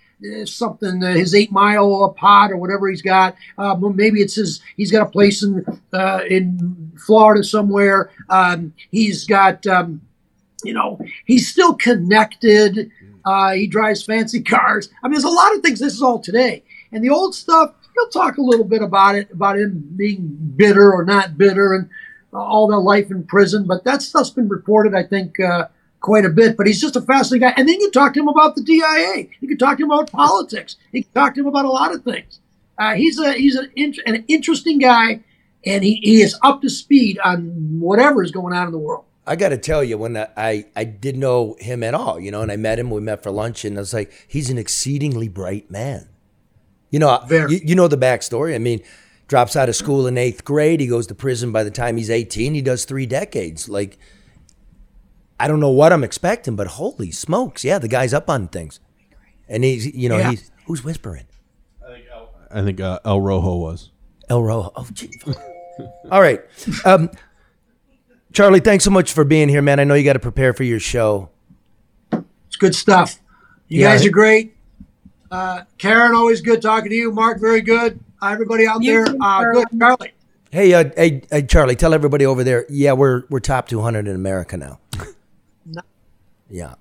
something, 0.47 1.03
uh, 1.03 1.13
his 1.13 1.35
eight 1.35 1.53
mile 1.53 2.11
pot 2.17 2.51
or 2.51 2.57
whatever 2.57 2.89
he's 2.89 3.03
got. 3.03 3.37
Uh, 3.59 3.75
maybe 3.75 4.21
it's 4.21 4.35
his. 4.35 4.61
He's 4.77 4.91
got 4.91 5.07
a 5.07 5.11
place 5.11 5.43
in 5.43 5.65
uh, 5.93 6.21
in 6.29 6.93
Florida 7.07 7.45
somewhere. 7.45 8.11
Um, 8.29 8.73
he's 8.91 9.25
got, 9.25 9.67
um, 9.67 10.01
you 10.65 10.75
know, 10.75 11.01
he's 11.27 11.49
still 11.49 11.75
connected. 11.75 12.91
Uh, 13.25 13.53
he 13.53 13.67
drives 13.67 14.03
fancy 14.03 14.43
cars. 14.43 14.89
I 15.03 15.09
mean, 15.09 15.15
there's 15.15 15.25
a 15.25 15.29
lot 15.29 15.55
of 15.55 15.63
things. 15.63 15.81
This 15.81 15.95
is 15.95 16.03
all 16.03 16.19
today, 16.19 16.65
and 16.93 17.03
the 17.03 17.11
old 17.11 17.35
stuff. 17.35 17.75
He'll 17.95 18.09
talk 18.09 18.39
a 18.39 18.43
little 18.43 18.65
bit 18.65 18.81
about 18.81 19.17
it, 19.17 19.31
about 19.31 19.59
him 19.59 19.87
being 19.97 20.35
bitter 20.57 20.93
or 20.93 21.05
not 21.05 21.37
bitter, 21.37 21.75
and 21.75 21.91
all 22.33 22.67
the 22.67 22.79
life 22.79 23.11
in 23.11 23.25
prison. 23.25 23.67
But 23.67 23.85
that 23.85 24.01
stuff's 24.01 24.31
been 24.31 24.49
reported, 24.49 24.95
I 24.95 25.03
think, 25.03 25.39
uh, 25.39 25.69
quite 26.03 26.27
a 26.27 26.29
bit. 26.29 26.57
But 26.57 26.67
he's 26.67 26.81
just 26.81 26.97
a 26.97 27.01
fascinating 27.01 27.49
guy. 27.49 27.55
And 27.57 27.69
then 27.69 27.81
you 27.81 27.91
talk 27.91 28.13
to 28.15 28.21
him 28.21 28.29
about 28.29 28.55
the 28.55 28.63
DIA. 28.63 29.29
You 29.41 29.49
can 29.49 29.57
talk 29.57 29.79
to 29.79 29.85
him 29.85 29.91
about 29.91 30.13
politics. 30.13 30.77
You 30.93 31.03
can 31.03 31.13
talk 31.13 31.35
to 31.35 31.41
him 31.41 31.47
about 31.47 31.65
a 31.65 31.71
lot 31.71 31.95
of 31.95 32.05
things. 32.05 32.41
Uh, 32.79 32.95
he's 32.95 33.19
a 33.19 33.33
he's 33.33 33.57
an, 33.57 33.71
int- 33.77 34.01
an 34.07 34.25
interesting 34.29 34.79
guy, 34.79 35.21
and 35.65 35.85
he, 35.85 36.01
he 36.03 36.23
is 36.23 36.39
up 36.43 36.61
to 36.63 36.69
speed 36.69 37.19
on 37.25 37.45
whatever 37.81 38.23
is 38.23 38.31
going 38.31 38.55
on 38.55 38.67
in 38.67 38.73
the 38.73 38.79
world. 38.79 39.05
I 39.27 39.37
got 39.37 39.51
to 39.51 39.59
tell 39.59 39.85
you, 39.85 39.99
when 39.99 40.17
I, 40.17 40.67
I 40.75 40.83
didn't 40.83 41.21
know 41.21 41.57
him 41.61 41.85
at 41.85 41.95
all, 41.95 42.19
you 42.19 42.33
know, 42.33 42.43
and 42.43 42.51
I 42.51 42.57
met 42.57 42.81
him, 42.81 42.91
we 42.91 43.01
met 43.01 43.23
for 43.23 43.31
lunch, 43.31 43.65
and 43.65 43.79
I 43.79 43.81
was 43.81 43.95
like, 43.95 44.13
he's 44.27 44.51
an 44.51 44.59
exceedingly 44.59 45.29
bright 45.29 45.71
man. 45.71 46.09
You 46.91 46.99
know, 46.99 47.21
you, 47.31 47.61
you 47.63 47.75
know 47.77 47.87
the 47.87 47.97
backstory. 47.97 48.55
I 48.55 48.59
mean, 48.59 48.83
drops 49.29 49.55
out 49.55 49.69
of 49.69 49.77
school 49.77 50.07
in 50.07 50.19
eighth 50.19 50.45
grade. 50.45 50.81
He 50.81 50.89
goes 50.89 51.07
to 51.07 51.15
prison 51.15 51.53
by 51.53 51.63
the 51.63 51.71
time 51.71 51.97
he's 51.97 52.11
18. 52.11 52.53
He 52.53 52.63
does 52.63 52.85
three 52.85 53.07
decades. 53.07 53.69
Like, 53.69 53.97
I 55.43 55.49
don't 55.49 55.59
know 55.61 55.71
what 55.71 55.93
I'm 55.93 56.05
expecting, 56.05 56.55
but 56.55 56.67
holy 56.69 57.11
smokes. 57.11 57.65
Yeah, 57.65 57.79
the 57.79 57.89
guy's 57.89 58.15
up 58.15 58.31
on 58.31 58.47
things. 58.49 58.79
And 59.49 59.65
he's, 59.65 59.87
you 59.95 60.09
know, 60.09 60.19
Yeah. 60.19 60.31
he's, 60.31 60.51
who's 60.67 60.85
whispering? 60.85 61.25
I 62.55 62.63
think 62.63 62.81
uh, 62.81 63.01
El 63.05 63.21
Rojo 63.21 63.57
was. 63.57 63.91
El 64.29 64.43
Rojo. 64.43 64.73
Oh, 64.77 64.87
gee. 64.93 65.11
All 66.11 66.21
right. 66.21 66.41
Um, 66.85 67.11
Charlie, 68.33 68.61
thanks 68.61 68.85
so 68.85 68.91
much 68.91 69.13
for 69.13 69.25
being 69.25 69.49
here, 69.49 69.63
man. 69.63 69.81
I 69.81 69.85
know 69.85 69.95
you 69.95 70.05
got 70.05 70.13
to 70.13 70.19
prepare 70.21 70.53
for 70.55 70.63
your 70.63 70.79
show. 70.79 71.31
It's 72.13 72.57
good 72.59 72.75
stuff. 72.75 73.19
You 73.69 73.81
Yeah. 73.81 73.93
guys 73.97 74.07
are 74.07 74.11
great. 74.11 74.55
Uh, 75.31 75.63
Karen, 75.79 76.15
always 76.15 76.41
good 76.43 76.61
talking 76.63 76.91
to 76.91 76.95
you. 76.95 77.11
Mark, 77.11 77.41
very 77.41 77.63
good. 77.63 77.99
Uh, 78.21 78.29
everybody 78.29 78.67
out 78.67 78.83
You 78.83 78.93
there, 78.93 79.05
too, 79.07 79.19
uh, 79.21 79.45
good. 79.53 79.67
Charlie, 79.79 80.13
Hey, 80.51 80.75
uh, 80.75 80.85
hey, 80.95 81.23
hey, 81.31 81.43
Charlie, 81.43 81.75
tell 81.77 81.95
everybody 81.95 82.27
over 82.27 82.45
there. 82.45 82.67
Yeah, 82.69 82.93
we're 82.93 83.23
we're 83.31 83.41
top 83.41 83.67
200 83.69 84.07
in 84.07 84.15
America 84.15 84.57
now. 84.59 84.79
Yeah. 86.53 86.75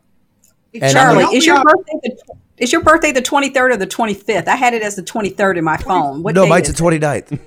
And 0.73 0.91
Charlie, 0.91 1.23
is 1.35 1.45
your 1.45 1.63
birthday 1.63 1.99
the, 2.03 2.17
is 2.57 2.71
your 2.71 2.81
birthday 2.83 3.11
the 3.11 3.21
23rd 3.21 3.73
or 3.73 3.77
the 3.77 3.87
25th? 3.87 4.47
I 4.47 4.55
had 4.55 4.73
it 4.73 4.83
as 4.83 4.95
the 4.95 5.01
23rd 5.01 5.57
in 5.57 5.63
my 5.63 5.77
phone. 5.77 6.21
What 6.21 6.35
no, 6.35 6.43
day 6.43 6.49
mine's 6.49 6.69
is 6.69 6.75
the 6.75 6.83
29th. 6.83 7.39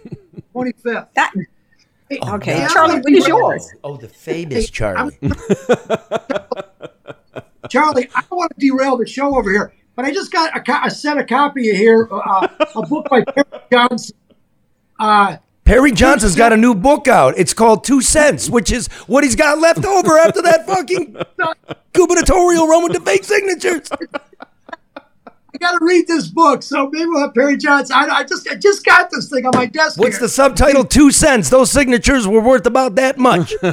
25th. 0.54 1.08
That, 1.14 1.32
Oh, 2.22 2.34
okay, 2.36 2.60
no. 2.60 2.68
Charlie, 2.68 3.00
when 3.00 3.14
is 3.16 3.26
yours? 3.26 3.72
Oh, 3.82 3.96
the 3.96 4.08
famous 4.08 4.68
Charlie. 4.70 5.16
Charlie, 7.70 8.08
I 8.14 8.20
don't 8.20 8.36
want 8.38 8.52
to 8.54 8.60
derail 8.60 8.98
the 8.98 9.06
show 9.06 9.36
over 9.36 9.50
here, 9.50 9.72
but 9.96 10.04
I 10.04 10.12
just 10.12 10.30
got 10.30 10.54
a, 10.56 10.60
co- 10.60 10.80
I 10.82 10.88
sent 10.88 11.18
a 11.18 11.24
copy 11.24 11.70
of 11.70 11.76
here, 11.76 12.06
uh, 12.12 12.46
a 12.76 12.82
book 12.82 13.08
by 13.08 13.22
Perry 13.24 13.46
Johnson. 13.72 14.16
Uh, 14.98 15.38
Perry 15.64 15.92
Johnson's 15.92 16.36
got 16.36 16.52
a 16.52 16.56
new 16.56 16.74
book 16.74 17.08
out. 17.08 17.34
It's 17.36 17.54
called 17.54 17.84
Two 17.84 18.00
Cents, 18.00 18.50
which 18.50 18.70
is 18.70 18.88
what 19.06 19.24
he's 19.24 19.36
got 19.36 19.58
left 19.58 19.84
over 19.84 20.18
after 20.18 20.42
that 20.42 20.66
fucking 20.66 21.16
gubernatorial 21.92 22.68
run 22.68 22.84
with 22.84 22.92
the 22.92 23.00
fake 23.00 23.24
signatures. 23.24 23.88
I 23.92 25.58
got 25.58 25.78
to 25.78 25.84
read 25.84 26.06
this 26.06 26.28
book, 26.28 26.62
so 26.62 26.90
maybe 26.90 27.06
we'll 27.06 27.22
have 27.22 27.34
Perry 27.34 27.56
Johnson. 27.56 27.96
I, 27.96 28.08
I 28.08 28.24
just 28.24 28.48
I 28.50 28.56
just 28.56 28.84
got 28.84 29.10
this 29.10 29.30
thing 29.30 29.46
on 29.46 29.52
my 29.54 29.66
desk. 29.66 29.98
What's 29.98 30.16
here. 30.16 30.26
the 30.26 30.28
subtitle? 30.28 30.84
Two 30.84 31.12
cents. 31.12 31.48
Those 31.48 31.70
signatures 31.70 32.26
were 32.26 32.40
worth 32.40 32.66
about 32.66 32.96
that 32.96 33.18
much. 33.18 33.54
oh 33.62 33.72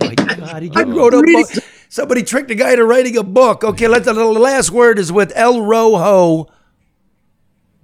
my 0.00 0.14
God! 0.14 0.62
He 0.62 0.70
wrote 0.70 1.14
a 1.14 1.22
book. 1.22 1.48
Somebody 1.88 2.24
tricked 2.24 2.50
a 2.50 2.56
guy 2.56 2.72
into 2.72 2.84
writing 2.84 3.16
a 3.16 3.22
book. 3.22 3.62
Okay, 3.62 3.86
let's. 3.86 4.06
The 4.06 4.12
last 4.12 4.72
word 4.72 4.98
is 4.98 5.12
with 5.12 5.32
El 5.36 5.62
Rojo. 5.62 6.48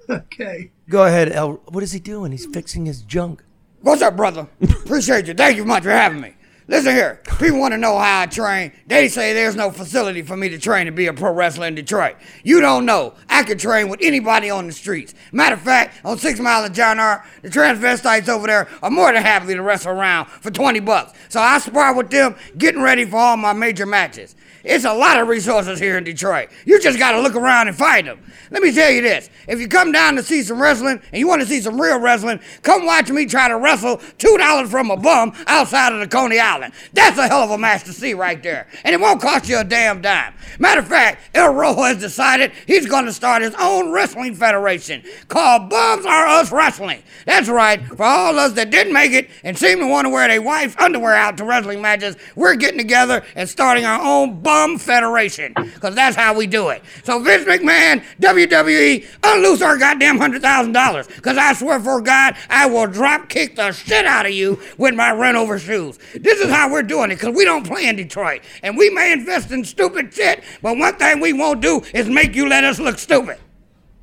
Okay. 0.11 0.70
Go 0.88 1.05
ahead, 1.05 1.32
El. 1.32 1.52
What 1.68 1.82
is 1.82 1.92
he 1.92 1.98
doing? 1.98 2.32
He's 2.32 2.46
fixing 2.46 2.86
his 2.86 3.02
junk. 3.02 3.42
What's 3.80 4.02
up, 4.02 4.16
brother? 4.16 4.48
Appreciate 4.62 5.26
you. 5.26 5.34
Thank 5.34 5.57
you 5.57 5.64
much 5.64 5.82
for 5.82 5.90
having 5.90 6.20
me. 6.20 6.34
Listen 6.66 6.94
here, 6.94 7.20
people 7.38 7.61
want 7.61 7.72
to 7.72 7.78
know 7.78 7.98
how 7.98 8.22
I 8.22 8.26
train. 8.26 8.72
They 8.86 9.09
say 9.09 9.34
there's 9.34 9.55
no 9.55 9.70
facility 9.70 10.22
for 10.22 10.34
me 10.34 10.48
to 10.48 10.59
train 10.59 10.86
to 10.86 10.92
be 10.92 11.07
a 11.07 11.12
pro 11.12 11.30
wrestler 11.30 11.66
in 11.66 11.74
Detroit. 11.74 12.16
You 12.42 12.61
don't 12.62 12.86
know. 12.86 13.12
I 13.28 13.42
could 13.42 13.59
train 13.59 13.90
with 13.90 14.00
anybody 14.02 14.48
on 14.48 14.66
the 14.66 14.72
streets. 14.72 15.12
Matter 15.30 15.57
of 15.57 15.61
fact, 15.61 16.00
on 16.07 16.16
Six 16.16 16.40
Mile 16.40 16.64
and 16.64 16.74
John 16.74 16.98
R., 16.98 17.22
the 17.42 17.50
transvestites 17.50 18.30
over 18.30 18.46
there 18.46 18.66
are 18.82 18.90
more 18.90 19.12
than 19.12 19.22
happy 19.22 19.52
to 19.52 19.61
wrestle 19.61 19.92
around 19.92 20.26
for 20.26 20.50
20 20.50 20.80
bucks. 20.80 21.12
So 21.28 21.38
I 21.38 21.59
spar 21.59 21.94
with 21.94 22.09
them, 22.09 22.34
getting 22.57 22.80
ready 22.80 23.05
for 23.05 23.18
all 23.18 23.36
my 23.36 23.52
major 23.52 23.84
matches. 23.84 24.34
It's 24.64 24.86
a 24.86 24.94
lot 24.94 25.20
of 25.20 25.28
resources 25.28 25.78
here 25.78 25.98
in 25.98 26.04
Detroit. 26.04 26.48
You 26.64 26.80
just 26.80 26.98
got 26.98 27.12
to 27.12 27.20
look 27.20 27.36
around 27.36 27.68
and 27.68 27.76
find 27.76 28.06
them. 28.06 28.18
Let 28.50 28.62
me 28.62 28.72
tell 28.72 28.90
you 28.90 29.02
this. 29.02 29.28
If 29.46 29.60
you 29.60 29.68
come 29.68 29.92
down 29.92 30.16
to 30.16 30.22
see 30.22 30.42
some 30.42 30.60
wrestling 30.60 31.02
and 31.12 31.20
you 31.20 31.28
want 31.28 31.42
to 31.42 31.46
see 31.46 31.60
some 31.60 31.78
real 31.78 32.00
wrestling, 32.00 32.40
come 32.62 32.86
watch 32.86 33.10
me 33.10 33.26
try 33.26 33.48
to 33.48 33.58
wrestle 33.58 33.98
$2 33.98 34.68
from 34.68 34.90
a 34.90 34.96
bum 34.96 35.34
outside 35.46 35.92
of 35.92 36.00
the 36.00 36.08
Coney 36.08 36.38
Island. 36.38 36.72
That's 36.94 37.18
a 37.18 37.28
hell 37.28 37.42
of 37.42 37.50
a 37.50 37.58
match 37.58 37.84
to 37.84 37.92
see 37.92 38.14
right 38.14 38.42
there. 38.42 38.66
And 38.84 38.94
it 38.94 39.00
won't 39.00 39.20
cost 39.20 39.50
you 39.50 39.58
a 39.58 39.64
damn 39.64 40.00
dime. 40.00 40.32
Matter 40.58 40.80
of 40.80 40.88
fact, 40.88 41.20
El 41.34 41.52
Rojo 41.52 41.82
has 41.82 42.00
decided 42.00 42.52
he's 42.66 42.86
going 42.86 43.04
to 43.04 43.12
start 43.12 43.42
his 43.42 43.54
own 43.58 43.92
wrestling 43.92 44.34
federation 44.34 45.02
called 45.28 45.68
Bums 45.68 46.06
Are 46.06 46.26
Us 46.26 46.50
Wrestling. 46.50 47.02
That's 47.26 47.50
right. 47.50 47.84
For 47.84 48.02
all 48.02 48.38
us 48.38 48.52
that 48.52 48.70
didn't 48.70 48.94
make 48.94 49.12
it 49.12 49.28
and 49.42 49.58
seem 49.58 49.80
to 49.80 49.86
want 49.86 50.06
to 50.06 50.10
wear 50.10 50.26
their 50.26 50.40
wife's 50.40 50.76
underwear 50.78 51.14
out 51.14 51.36
to 51.36 51.44
wrestling 51.44 51.82
matches, 51.82 52.16
we're 52.34 52.54
getting 52.54 52.78
together 52.78 53.22
and 53.34 53.46
starting 53.46 53.84
our 53.84 54.00
own 54.00 54.40
bum 54.40 54.53
federation. 54.78 55.52
Because 55.55 55.94
that's 55.94 56.16
how 56.16 56.34
we 56.34 56.46
do 56.46 56.68
it. 56.68 56.82
So 57.05 57.18
Vince 57.18 57.44
McMahon, 57.44 58.05
WWE, 58.20 59.07
unloose 59.22 59.62
our 59.62 59.76
goddamn 59.76 60.18
hundred 60.18 60.42
thousand 60.42 60.72
dollars. 60.72 61.07
Because 61.07 61.36
I 61.36 61.52
swear 61.52 61.80
for 61.80 62.00
God, 62.00 62.36
I 62.48 62.66
will 62.66 62.86
drop 62.86 63.28
kick 63.28 63.57
the 63.57 63.72
shit 63.72 64.07
out 64.07 64.26
of 64.26 64.32
you 64.32 64.61
with 64.78 64.94
my 64.94 65.12
run 65.12 65.36
over 65.36 65.59
shoes. 65.59 65.98
This 66.14 66.40
is 66.40 66.50
how 66.50 66.70
we're 66.70 66.82
doing 66.82 67.11
it. 67.11 67.16
Because 67.16 67.34
we 67.34 67.44
don't 67.44 67.66
play 67.66 67.86
in 67.86 67.96
Detroit. 67.96 68.42
And 68.62 68.76
we 68.76 68.90
may 68.90 69.12
invest 69.12 69.50
in 69.50 69.64
stupid 69.64 70.12
shit, 70.12 70.42
but 70.62 70.76
one 70.76 70.96
thing 70.96 71.20
we 71.20 71.32
won't 71.32 71.61
do 71.61 71.82
is 71.92 72.09
make 72.09 72.34
you 72.34 72.48
let 72.48 72.64
us 72.64 72.78
look 72.78 72.98
stupid. 72.98 73.38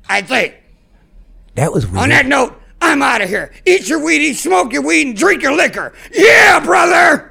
I 0.08 0.22
think. 0.22 0.56
That 1.54 1.72
was 1.72 1.84
On 1.84 2.08
that 2.08 2.26
note, 2.26 2.60
I'm 2.80 3.02
out 3.02 3.20
of 3.22 3.28
here. 3.28 3.52
Eat 3.66 3.88
your 3.88 4.00
Wheaties, 4.00 4.36
smoke 4.36 4.72
your 4.72 4.82
weed, 4.82 5.06
and 5.06 5.16
drink 5.16 5.42
your 5.42 5.54
liquor. 5.54 5.92
Yeah, 6.12 6.60
brother! 6.60 7.28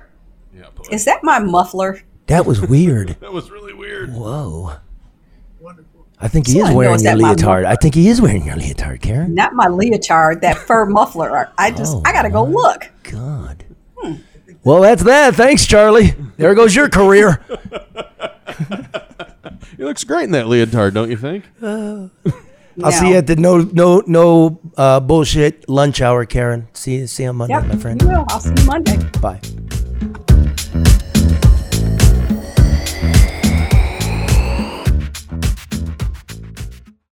Is 0.91 1.05
that 1.05 1.23
my 1.23 1.39
muffler? 1.39 2.01
That 2.31 2.45
was 2.45 2.61
weird. 2.61 3.17
That 3.19 3.31
was 3.33 3.51
really 3.51 3.73
weird. 3.73 4.13
Whoa. 4.13 4.73
Wonderful. 5.59 6.07
I 6.19 6.27
think 6.27 6.47
he 6.47 6.53
So 6.53 6.63
is 6.63 6.69
I 6.69 6.73
wearing 6.73 6.93
it's 6.95 7.03
your 7.03 7.17
that 7.17 7.37
leotard. 7.37 7.65
I 7.65 7.75
think 7.75 7.93
he 7.95 8.07
is 8.09 8.21
wearing 8.21 8.45
your 8.45 8.55
leotard, 8.55 9.01
Karen. 9.01 9.35
Not 9.35 9.53
my 9.53 9.67
leotard, 9.67 10.41
that 10.41 10.57
fur 10.57 10.85
muffler. 10.97 11.51
I 11.57 11.71
just, 11.71 11.97
I 12.05 12.11
gotta 12.13 12.29
go 12.29 12.43
look. 12.43 12.89
God. 13.03 13.63
Well, 14.63 14.81
that's 14.81 15.03
that. 15.03 15.35
Thanks, 15.35 15.65
Charlie. 15.65 16.13
There 16.37 16.53
goes 16.55 16.75
your 16.75 16.89
career. 16.89 17.43
He 19.77 19.83
looks 19.85 20.03
great 20.03 20.25
in 20.25 20.31
that 20.31 20.45
leotard, 20.47 20.93
don't 20.93 21.09
you 21.09 21.17
think? 21.17 21.45
I'll 21.63 22.91
see 22.91 23.09
you 23.09 23.15
at 23.15 23.25
the 23.25 23.35
no 23.35 23.57
no 23.73 24.03
no 24.05 24.59
uh, 24.77 24.99
bullshit 24.99 25.67
lunch 25.67 26.01
hour, 26.01 26.25
Karen. 26.25 26.67
See 26.73 26.97
you 26.97 27.07
see 27.07 27.23
you 27.23 27.29
on 27.29 27.37
Monday, 27.37 27.55
Yep, 27.55 27.65
my 27.65 27.75
friend. 27.77 28.01
you 28.01 28.07
will. 28.09 28.25
I'll 28.29 28.39
see 28.39 28.53
you 28.55 28.65
Monday. 28.65 28.97
Bye. 29.19 29.39